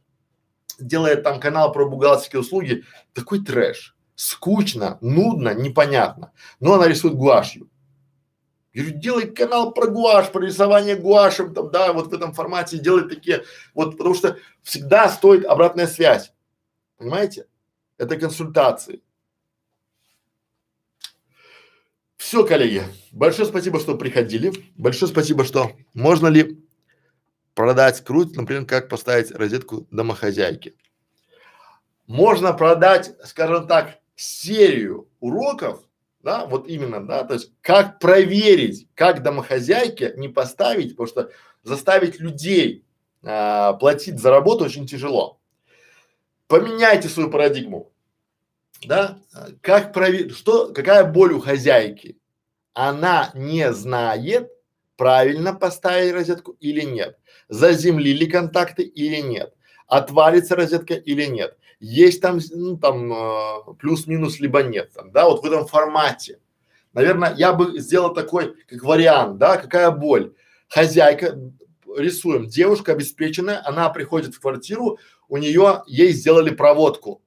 делает 0.79 1.23
там 1.23 1.41
канал 1.41 1.73
про 1.73 1.89
бухгалтерские 1.89 2.41
услуги, 2.41 2.85
такой 3.12 3.45
трэш. 3.45 3.97
Скучно, 4.14 4.99
нудно, 5.01 5.55
непонятно. 5.55 6.33
Но 6.61 6.75
она 6.75 6.89
рисует 6.89 7.14
гуашью. 7.14 7.71
Я 8.73 8.83
говорю, 8.83 8.99
делай 9.01 9.31
канал 9.31 9.73
про 9.73 9.89
гуашь, 9.89 10.31
про 10.31 10.45
рисование 10.45 10.97
гуашем, 10.97 11.55
там, 11.55 11.71
да, 11.71 11.93
вот 11.93 12.09
в 12.09 12.14
этом 12.14 12.33
формате 12.33 12.79
делай 12.79 13.09
такие, 13.09 13.45
вот, 13.75 13.97
потому 13.97 14.14
что 14.14 14.39
всегда 14.62 15.09
стоит 15.09 15.45
обратная 15.45 15.87
связь. 15.87 16.33
Понимаете? 16.97 17.47
Это 17.97 18.16
консультации. 18.16 19.03
Все, 22.16 22.45
коллеги, 22.45 22.83
большое 23.12 23.49
спасибо, 23.49 23.81
что 23.81 23.97
приходили. 23.97 24.53
Большое 24.77 25.11
спасибо, 25.11 25.45
что 25.45 25.73
можно 25.95 26.27
ли 26.27 26.61
продать 27.59 28.04
круть, 28.04 28.36
например, 28.36 28.66
как 28.66 28.88
поставить 28.88 29.32
розетку 29.32 29.88
домохозяйки. 29.90 30.76
Можно 32.06 32.52
продать, 32.52 33.16
скажем 33.24 33.66
так, 33.66 33.98
серию 34.14 35.09
уроков, 35.18 35.80
да, 36.22 36.46
вот 36.46 36.68
именно, 36.68 37.04
да, 37.04 37.24
то 37.24 37.34
есть 37.34 37.50
как 37.61 37.98
проверить, 37.98 38.86
как 38.94 39.24
домохозяйке 39.24 40.14
не 40.16 40.28
поставить, 40.28 40.90
потому 40.90 41.09
что 41.09 41.30
заставить 41.64 42.20
людей 42.20 42.84
а, 43.24 43.72
платить 43.72 44.20
за 44.20 44.30
работу 44.30 44.64
очень 44.64 44.86
тяжело. 44.86 45.40
Поменяйте 46.46 47.09
свою 47.09 47.28
парадигму, 47.28 47.90
да, 48.84 49.18
как 49.62 49.92
проверить, 49.92 50.36
что, 50.36 50.72
какая 50.72 51.04
боль 51.04 51.32
у 51.32 51.40
хозяйки? 51.40 52.20
Она 52.72 53.32
не 53.34 53.72
знает, 53.72 54.48
правильно 54.99 55.55
поставить 55.55 56.12
розетку 56.12 56.57
или 56.61 56.82
нет, 56.82 57.16
заземлили 57.49 58.26
контакты 58.26 58.82
или 58.82 59.20
нет, 59.22 59.55
отвалится 59.86 60.57
розетка 60.57 60.94
или 60.94 61.24
нет, 61.24 61.57
есть 61.80 62.20
там, 62.20 62.40
ну, 62.51 62.76
там 62.76 63.12
э, 63.12 63.74
плюс-минус 63.78 64.40
либо 64.40 64.62
нет, 64.62 64.92
там, 64.92 65.12
да, 65.12 65.26
вот 65.28 65.42
в 65.42 65.46
этом 65.46 65.66
формате. 65.66 66.40
Наверное, 66.92 67.32
я 67.36 67.53
бы 67.53 67.78
сделал 67.78 68.12
такой, 68.12 68.57
как 68.66 68.82
вариант, 68.82 69.38
да, 69.38 69.57
какая 69.57 69.90
боль. 69.92 70.34
Хозяйка, 70.68 71.38
рисуем, 71.96 72.46
девушка 72.46 72.92
обеспеченная, 72.92 73.62
она 73.64 73.88
приходит 73.90 74.34
в 74.34 74.40
квартиру, 74.40 74.99
у 75.28 75.36
нее, 75.36 75.84
ей 75.86 76.12
сделали 76.12 76.51
проводку. 76.51 77.22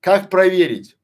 Как 0.00 0.28
проверить? 0.28 0.98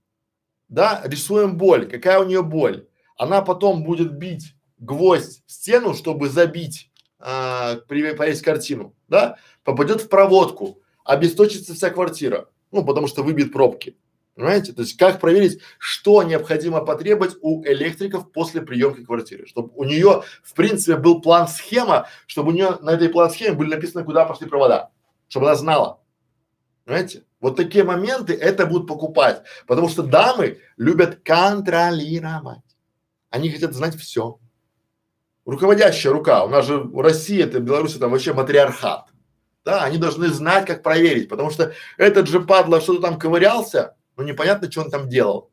Да, 0.68 1.00
рисуем 1.04 1.56
боль, 1.56 1.88
какая 1.88 2.20
у 2.20 2.24
нее 2.24 2.42
боль. 2.42 2.86
Она 3.16 3.40
потом 3.40 3.84
будет 3.84 4.12
бить 4.12 4.54
гвоздь 4.82 5.42
в 5.46 5.52
стену, 5.52 5.94
чтобы 5.94 6.28
забить, 6.28 6.90
а, 7.18 7.76
повесить 7.88 8.42
картину, 8.42 8.94
да, 9.08 9.38
попадет 9.64 10.02
в 10.02 10.08
проводку, 10.08 10.82
обесточится 11.04 11.74
вся 11.74 11.90
квартира, 11.90 12.48
ну, 12.72 12.84
потому 12.84 13.06
что 13.06 13.22
выбьет 13.22 13.52
пробки. 13.52 13.96
Понимаете? 14.34 14.72
То 14.72 14.80
есть 14.80 14.96
как 14.96 15.20
проверить, 15.20 15.60
что 15.78 16.22
необходимо 16.22 16.84
потребовать 16.84 17.36
у 17.42 17.62
электриков 17.64 18.32
после 18.32 18.62
приемки 18.62 19.04
квартиры, 19.04 19.46
чтобы 19.46 19.70
у 19.74 19.84
нее 19.84 20.22
в 20.42 20.54
принципе 20.54 20.96
был 20.96 21.20
план 21.20 21.48
схема, 21.48 22.08
чтобы 22.26 22.50
у 22.50 22.54
нее 22.54 22.78
на 22.80 22.90
этой 22.90 23.10
план 23.10 23.30
схеме 23.30 23.54
были 23.54 23.74
написаны, 23.74 24.04
куда 24.04 24.24
пошли 24.24 24.48
провода, 24.48 24.90
чтобы 25.28 25.46
она 25.46 25.56
знала. 25.56 26.00
Понимаете? 26.84 27.24
Вот 27.40 27.56
такие 27.56 27.84
моменты 27.84 28.32
это 28.32 28.66
будут 28.66 28.88
покупать, 28.88 29.42
потому 29.66 29.88
что 29.88 30.02
дамы 30.02 30.60
любят 30.78 31.20
контролировать. 31.22 32.64
Они 33.28 33.50
хотят 33.50 33.74
знать 33.74 33.96
все 33.96 34.38
руководящая 35.45 36.12
рука, 36.12 36.45
у 36.45 36.49
нас 36.49 36.66
же 36.66 36.88
Россия, 36.95 37.47
это 37.47 37.61
Беларусь, 37.61 37.95
там 37.95 38.11
вообще 38.11 38.32
матриархат. 38.32 39.09
Да, 39.64 39.84
они 39.84 39.99
должны 39.99 40.28
знать, 40.28 40.66
как 40.66 40.82
проверить, 40.82 41.28
потому 41.28 41.51
что 41.51 41.72
этот 41.97 42.28
же 42.28 42.40
падла 42.40 42.80
что-то 42.80 43.03
там 43.03 43.18
ковырялся, 43.18 43.97
но 44.16 44.24
непонятно, 44.24 44.70
что 44.70 44.82
он 44.82 44.90
там 44.90 45.09
делал. 45.09 45.51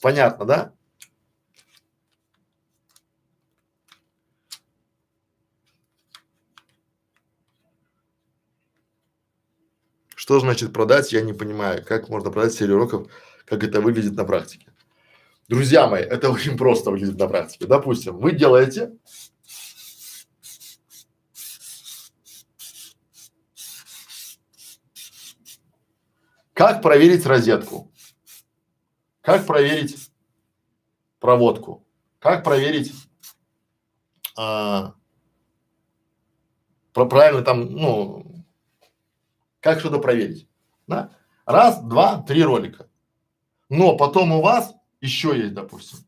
Понятно, 0.00 0.44
да? 0.44 0.72
Что 10.14 10.40
значит 10.40 10.72
продать, 10.72 11.12
я 11.12 11.20
не 11.20 11.32
понимаю. 11.32 11.84
Как 11.84 12.08
можно 12.08 12.30
продать 12.30 12.52
серию 12.52 12.76
уроков, 12.76 13.08
как 13.44 13.62
это 13.62 13.80
выглядит 13.80 14.14
на 14.14 14.24
практике? 14.24 14.72
Друзья 15.48 15.86
мои, 15.86 16.02
это 16.02 16.30
очень 16.30 16.56
просто 16.56 16.90
выглядит 16.90 17.18
на 17.18 17.28
практике. 17.28 17.66
Допустим, 17.66 18.18
вы 18.18 18.32
делаете 18.32 18.92
Как 26.56 26.80
проверить 26.80 27.26
розетку? 27.26 27.92
Как 29.20 29.46
проверить 29.46 30.10
проводку? 31.20 31.86
Как 32.18 32.42
проверить 32.42 32.94
а, 34.38 34.94
про 36.94 37.04
правильно 37.04 37.42
там, 37.42 37.66
ну, 37.66 38.42
как 39.60 39.80
что-то 39.80 39.98
проверить? 39.98 40.48
Да? 40.86 41.10
Раз, 41.44 41.82
два, 41.82 42.22
три 42.22 42.42
ролика. 42.42 42.88
Но 43.68 43.94
потом 43.98 44.32
у 44.32 44.40
вас 44.40 44.75
еще 45.00 45.36
есть, 45.36 45.54
допустим, 45.54 46.00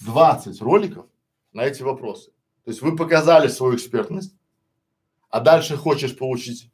20 0.00 0.60
роликов 0.62 1.06
на 1.52 1.64
эти 1.64 1.82
вопросы. 1.82 2.30
То 2.64 2.70
есть 2.70 2.82
вы 2.82 2.96
показали 2.96 3.48
свою 3.48 3.76
экспертность, 3.76 4.34
а 5.30 5.40
дальше 5.40 5.76
хочешь 5.76 6.16
получить 6.16 6.70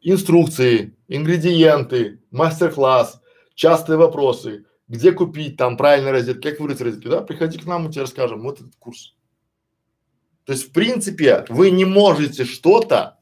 инструкции, 0.00 0.96
ингредиенты, 1.08 2.22
мастер-класс, 2.30 3.20
частые 3.54 3.96
вопросы, 3.96 4.66
где 4.86 5.12
купить 5.12 5.56
там 5.56 5.76
правильно 5.76 6.12
розетки, 6.12 6.50
как 6.50 6.60
выбрать 6.60 6.80
розетки, 6.80 7.08
да, 7.08 7.20
приходи 7.20 7.58
к 7.58 7.66
нам, 7.66 7.84
мы 7.84 7.90
тебе 7.90 8.02
расскажем, 8.02 8.42
вот 8.42 8.60
этот 8.60 8.76
курс. 8.76 9.14
То 10.44 10.52
есть, 10.52 10.68
в 10.68 10.72
принципе, 10.72 11.44
вы 11.50 11.70
не 11.70 11.84
можете 11.84 12.44
что-то 12.44 13.18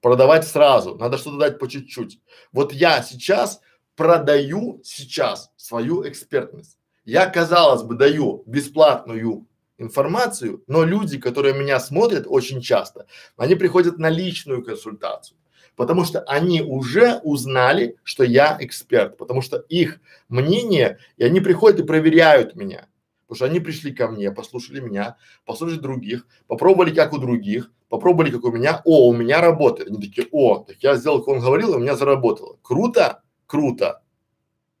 продавать 0.00 0.46
сразу, 0.46 0.94
надо 0.94 1.18
что-то 1.18 1.38
дать 1.38 1.58
по 1.58 1.68
чуть-чуть. 1.68 2.20
Вот 2.52 2.72
я 2.72 3.02
сейчас 3.02 3.60
продаю 3.98 4.80
сейчас 4.84 5.50
свою 5.56 6.08
экспертность. 6.08 6.78
Я, 7.04 7.26
казалось 7.26 7.82
бы, 7.82 7.96
даю 7.96 8.44
бесплатную 8.46 9.46
информацию, 9.76 10.62
но 10.68 10.84
люди, 10.84 11.18
которые 11.18 11.54
меня 11.54 11.80
смотрят 11.80 12.24
очень 12.28 12.60
часто, 12.60 13.06
они 13.36 13.56
приходят 13.56 13.98
на 13.98 14.08
личную 14.08 14.64
консультацию 14.64 15.36
потому 15.74 16.04
что 16.04 16.22
они 16.22 16.60
уже 16.60 17.20
узнали, 17.22 17.98
что 18.02 18.24
я 18.24 18.58
эксперт, 18.60 19.16
потому 19.16 19.42
что 19.42 19.58
их 19.68 20.00
мнение, 20.28 20.98
и 21.16 21.22
они 21.22 21.40
приходят 21.40 21.78
и 21.78 21.84
проверяют 21.84 22.56
меня, 22.56 22.88
потому 23.28 23.36
что 23.36 23.44
они 23.44 23.60
пришли 23.60 23.92
ко 23.92 24.08
мне, 24.08 24.32
послушали 24.32 24.80
меня, 24.80 25.16
послушали 25.44 25.78
других, 25.78 26.26
попробовали 26.48 26.92
как 26.92 27.12
у 27.12 27.18
других, 27.18 27.70
попробовали 27.88 28.32
как 28.32 28.42
у 28.42 28.50
меня, 28.50 28.82
о, 28.84 29.08
у 29.08 29.14
меня 29.14 29.40
работает, 29.40 29.88
они 29.88 30.00
такие, 30.00 30.26
о, 30.32 30.64
так 30.66 30.78
я 30.80 30.96
сделал, 30.96 31.20
как 31.20 31.28
он 31.28 31.40
говорил, 31.40 31.74
и 31.74 31.76
у 31.76 31.80
меня 31.80 31.94
заработало, 31.94 32.58
круто, 32.60 33.22
круто, 33.48 34.04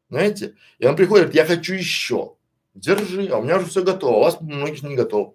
знаете, 0.08 0.54
и 0.78 0.86
он 0.86 0.94
приходит, 0.94 1.34
я 1.34 1.44
хочу 1.44 1.74
еще, 1.74 2.36
держи, 2.74 3.26
а 3.26 3.38
у 3.38 3.42
меня 3.42 3.56
уже 3.56 3.66
все 3.66 3.82
готово, 3.82 4.14
а 4.14 4.18
у 4.18 4.22
вас 4.22 4.40
многих 4.40 4.84
не 4.84 4.94
готово, 4.94 5.34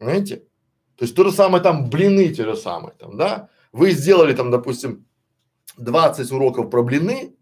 знаете, 0.00 0.38
то 0.96 1.04
есть 1.04 1.14
то 1.14 1.22
же 1.22 1.30
самое 1.30 1.62
там 1.62 1.88
блины 1.88 2.34
те 2.34 2.42
же 2.42 2.56
самые 2.56 2.94
там, 2.94 3.16
да, 3.16 3.48
вы 3.70 3.92
сделали 3.92 4.34
там, 4.34 4.50
допустим, 4.50 5.06
20 5.76 6.30
уроков 6.32 6.70
про 6.70 6.82
блины, 6.82 7.34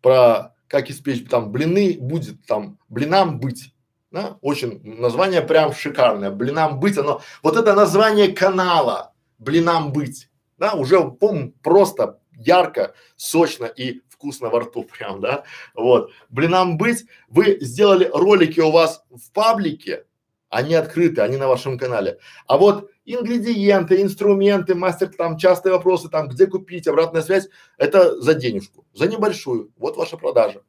про 0.00 0.54
как 0.68 0.90
испечь 0.90 1.28
там 1.28 1.52
блины, 1.52 1.96
будет 1.98 2.44
там 2.46 2.78
блинам 2.88 3.38
быть. 3.38 3.74
Да? 4.10 4.38
Очень 4.40 4.80
название 4.98 5.42
прям 5.42 5.72
шикарное. 5.72 6.30
Блинам 6.30 6.80
быть, 6.80 6.96
оно, 6.96 7.20
вот 7.42 7.56
это 7.56 7.74
название 7.74 8.28
канала, 8.28 9.12
блинам 9.38 9.92
быть, 9.92 10.30
да, 10.58 10.72
уже 10.74 11.10
пом 11.10 11.52
просто 11.62 12.20
ярко, 12.36 12.94
сочно 13.16 13.64
и 13.64 14.02
вкусно 14.08 14.48
во 14.48 14.60
рту 14.60 14.84
прям, 14.84 15.20
да, 15.20 15.44
вот. 15.74 16.12
Блинам 16.28 16.78
быть, 16.78 17.04
вы 17.28 17.58
сделали 17.60 18.10
ролики 18.12 18.60
у 18.60 18.70
вас 18.70 19.04
в 19.10 19.30
паблике, 19.32 20.04
они 20.48 20.74
открыты, 20.74 21.20
они 21.22 21.36
на 21.36 21.48
вашем 21.48 21.78
канале. 21.78 22.18
А 22.46 22.56
вот 22.56 22.90
ингредиенты, 23.04 24.00
инструменты, 24.00 24.74
мастер, 24.74 25.08
там 25.08 25.36
частые 25.36 25.72
вопросы, 25.72 26.08
там 26.08 26.28
где 26.28 26.46
купить, 26.46 26.86
обратная 26.86 27.22
связь, 27.22 27.48
это 27.78 28.20
за 28.20 28.34
денежку, 28.34 28.86
за 28.92 29.06
небольшую. 29.08 29.72
Вот 29.76 29.96
ваша 29.96 30.16
продажа. 30.16 30.62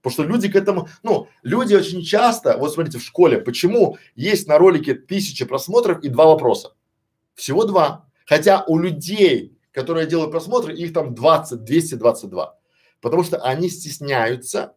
Потому 0.00 0.12
что 0.12 0.22
люди 0.22 0.48
к 0.48 0.56
этому, 0.56 0.88
ну, 1.02 1.28
люди 1.42 1.74
очень 1.74 2.02
часто, 2.02 2.56
вот 2.56 2.72
смотрите, 2.72 2.98
в 2.98 3.02
школе, 3.02 3.38
почему 3.38 3.98
есть 4.14 4.46
на 4.46 4.56
ролике 4.56 4.94
тысячи 4.94 5.44
просмотров 5.44 6.02
и 6.04 6.08
два 6.08 6.26
вопроса? 6.26 6.74
Всего 7.34 7.64
два. 7.64 8.06
Хотя 8.24 8.64
у 8.66 8.78
людей, 8.78 9.57
которые 9.78 10.08
делают 10.08 10.32
просмотры, 10.32 10.74
их 10.74 10.92
там 10.92 11.14
20, 11.14 11.62
222. 11.62 12.58
Потому 13.00 13.22
что 13.22 13.38
они 13.38 13.70
стесняются 13.70 14.74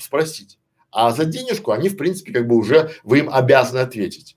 спросить. 0.00 0.58
А 0.90 1.12
за 1.12 1.24
денежку 1.24 1.70
они, 1.70 1.88
в 1.88 1.96
принципе, 1.96 2.32
как 2.32 2.48
бы 2.48 2.56
уже, 2.56 2.90
вы 3.04 3.20
им 3.20 3.30
обязаны 3.30 3.78
ответить. 3.78 4.36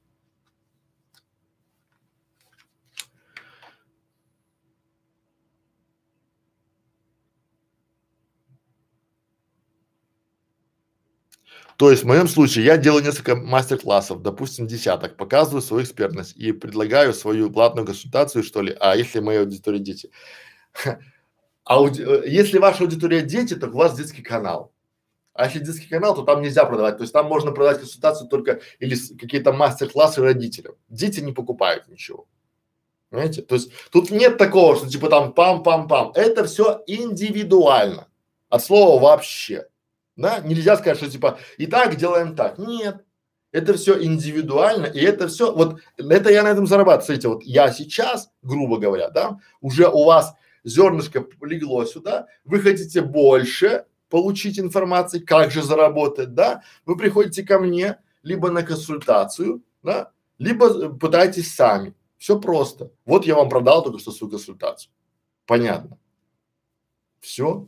То 11.77 11.91
есть 11.91 12.03
в 12.03 12.07
моем 12.07 12.27
случае 12.27 12.65
я 12.65 12.77
делаю 12.77 13.03
несколько 13.03 13.35
мастер-классов, 13.35 14.23
допустим, 14.23 14.65
десяток, 14.65 15.15
показываю 15.15 15.61
свою 15.61 15.83
экспертность 15.83 16.35
и 16.35 16.51
предлагаю 16.51 17.13
свою 17.13 17.51
платную 17.51 17.85
консультацию, 17.85 18.43
что 18.43 18.63
ли, 18.63 18.75
а 18.79 18.95
если 18.95 19.19
моя 19.19 19.41
аудитория 19.41 19.79
дети. 19.79 20.11
Э, 21.69 22.23
если 22.25 22.59
ваша 22.59 22.83
аудитория 22.83 23.21
дети, 23.21 23.53
то 23.53 23.67
у 23.67 23.71
вас 23.71 23.93
детский 23.97 24.21
канал. 24.21 24.71
А 25.33 25.47
если 25.47 25.59
детский 25.59 25.89
канал, 25.89 26.15
то 26.15 26.23
там 26.23 26.41
нельзя 26.41 26.63
продавать. 26.63 26.95
То 26.95 27.03
есть 27.03 27.11
там 27.11 27.27
можно 27.27 27.51
продавать 27.51 27.79
консультацию 27.79 28.29
только 28.29 28.61
или 28.79 28.95
какие-то 29.19 29.51
мастер-классы 29.51 30.21
родителям. 30.21 30.75
Дети 30.87 31.19
не 31.19 31.33
покупают 31.33 31.89
ничего. 31.89 32.25
Понимаете? 33.09 33.41
То 33.41 33.55
есть 33.55 33.69
тут 33.91 34.11
нет 34.11 34.37
такого, 34.37 34.77
что 34.77 34.87
типа 34.87 35.09
там 35.09 35.33
пам-пам-пам. 35.33 36.13
Это 36.15 36.45
все 36.45 36.81
индивидуально. 36.87 38.07
От 38.47 38.63
слова 38.63 39.01
вообще. 39.01 39.67
Да? 40.17 40.39
Нельзя 40.39 40.75
сказать, 40.75 40.97
что 40.97 41.09
типа 41.09 41.39
и 41.57 41.67
так 41.67 41.95
делаем 41.95 42.35
так. 42.35 42.57
Нет. 42.57 43.05
Это 43.53 43.73
все 43.75 44.03
индивидуально, 44.03 44.85
и 44.87 44.99
это 44.99 45.29
все, 45.29 45.55
вот 45.55 45.79
это 45.97 46.29
я 46.31 46.43
на 46.43 46.49
этом 46.49 46.67
зарабатываю. 46.67 47.05
Смотрите, 47.05 47.27
вот 47.29 47.43
я 47.43 47.71
сейчас, 47.71 48.29
грубо 48.41 48.77
говоря, 48.77 49.09
да, 49.09 49.39
уже 49.61 49.87
у 49.87 50.03
вас 50.03 50.33
зернышко 50.65 51.25
легло 51.41 51.85
сюда, 51.85 52.27
вы 52.43 52.59
хотите 52.59 53.01
больше, 53.01 53.85
получить 54.09 54.59
информации, 54.59 55.19
как 55.19 55.51
же 55.51 55.63
заработать, 55.63 56.33
да, 56.33 56.61
вы 56.85 56.97
приходите 56.97 57.43
ко 57.43 57.57
мне 57.57 57.97
либо 58.21 58.51
на 58.51 58.63
консультацию, 58.63 59.63
да, 59.81 60.11
либо 60.37 60.89
пытаетесь 60.89 61.55
сами. 61.55 61.95
Все 62.17 62.39
просто. 62.39 62.91
Вот 63.05 63.25
я 63.25 63.35
вам 63.35 63.49
продал 63.49 63.83
только 63.83 63.99
что 63.99 64.11
свою 64.11 64.31
консультацию. 64.31 64.91
Понятно. 65.45 65.97
Все. 67.19 67.67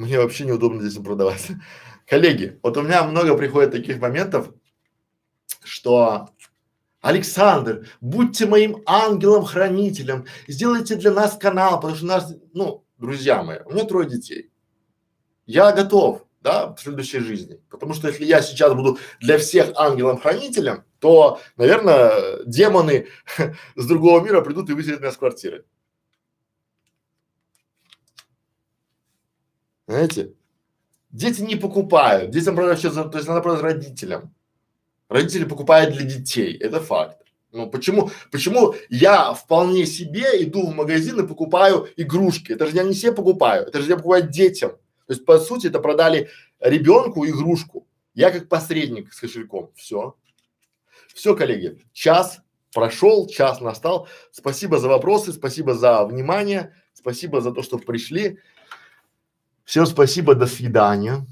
Мне 0.00 0.18
вообще 0.18 0.46
неудобно 0.46 0.80
здесь 0.80 1.02
продавать. 1.04 1.46
Коллеги, 2.06 2.58
вот 2.62 2.74
у 2.78 2.82
меня 2.82 3.04
много 3.04 3.36
приходит 3.36 3.72
таких 3.72 4.00
моментов, 4.00 4.50
что 5.62 6.30
Александр, 7.02 7.86
будьте 8.00 8.46
моим 8.46 8.82
ангелом-хранителем, 8.86 10.24
сделайте 10.48 10.96
для 10.96 11.12
нас 11.12 11.36
канал, 11.36 11.78
потому 11.80 11.96
что 11.96 12.06
нас, 12.06 12.34
ну, 12.54 12.82
друзья 12.96 13.42
мои, 13.42 13.58
у 13.66 13.72
меня 13.72 13.84
трое 13.84 14.08
детей. 14.08 14.50
Я 15.44 15.70
готов, 15.72 16.24
да, 16.40 16.72
в 16.72 16.80
следующей 16.80 17.18
жизни. 17.18 17.60
Потому 17.68 17.92
что 17.92 18.08
если 18.08 18.24
я 18.24 18.40
сейчас 18.40 18.72
буду 18.72 18.98
для 19.20 19.36
всех 19.36 19.70
ангелом-хранителем, 19.76 20.84
то, 20.98 21.40
наверное, 21.58 22.42
демоны 22.46 23.08
с 23.76 23.86
другого 23.86 24.24
мира 24.24 24.40
придут 24.40 24.70
и 24.70 24.72
выселят 24.72 25.00
меня 25.00 25.12
с 25.12 25.18
квартиры. 25.18 25.66
Знаете? 29.90 30.34
Дети 31.10 31.40
не 31.40 31.56
покупают. 31.56 32.30
Детям 32.30 32.54
продать 32.54 32.78
все, 32.78 32.90
то 32.92 33.18
есть 33.18 33.26
надо 33.26 33.40
продать 33.40 33.62
родителям. 33.62 34.32
Родители 35.08 35.44
покупают 35.44 35.96
для 35.96 36.04
детей, 36.04 36.56
это 36.56 36.80
факт. 36.80 37.18
Ну 37.50 37.68
почему, 37.68 38.12
почему 38.30 38.76
я 38.88 39.34
вполне 39.34 39.86
себе 39.86 40.44
иду 40.44 40.68
в 40.68 40.74
магазин 40.76 41.18
и 41.18 41.26
покупаю 41.26 41.88
игрушки? 41.96 42.52
Это 42.52 42.68
же 42.68 42.76
я 42.76 42.84
не 42.84 42.94
себе 42.94 43.10
покупаю, 43.10 43.66
это 43.66 43.80
же 43.80 43.88
я 43.88 43.96
покупаю 43.96 44.28
детям. 44.28 44.70
То 45.06 45.14
есть 45.14 45.24
по 45.24 45.40
сути 45.40 45.66
это 45.66 45.80
продали 45.80 46.28
ребенку 46.60 47.26
игрушку. 47.26 47.84
Я 48.14 48.30
как 48.30 48.48
посредник 48.48 49.12
с 49.12 49.18
кошельком. 49.18 49.72
Все. 49.74 50.14
Все, 51.12 51.34
коллеги. 51.34 51.80
Час 51.92 52.42
прошел, 52.72 53.26
час 53.26 53.60
настал. 53.60 54.06
Спасибо 54.30 54.78
за 54.78 54.86
вопросы, 54.86 55.32
спасибо 55.32 55.74
за 55.74 56.04
внимание, 56.04 56.76
спасибо 56.94 57.40
за 57.40 57.50
то, 57.50 57.64
что 57.64 57.78
пришли. 57.78 58.38
Всем 59.70 59.86
спасибо, 59.86 60.34
до 60.34 60.46
свидания. 60.46 61.24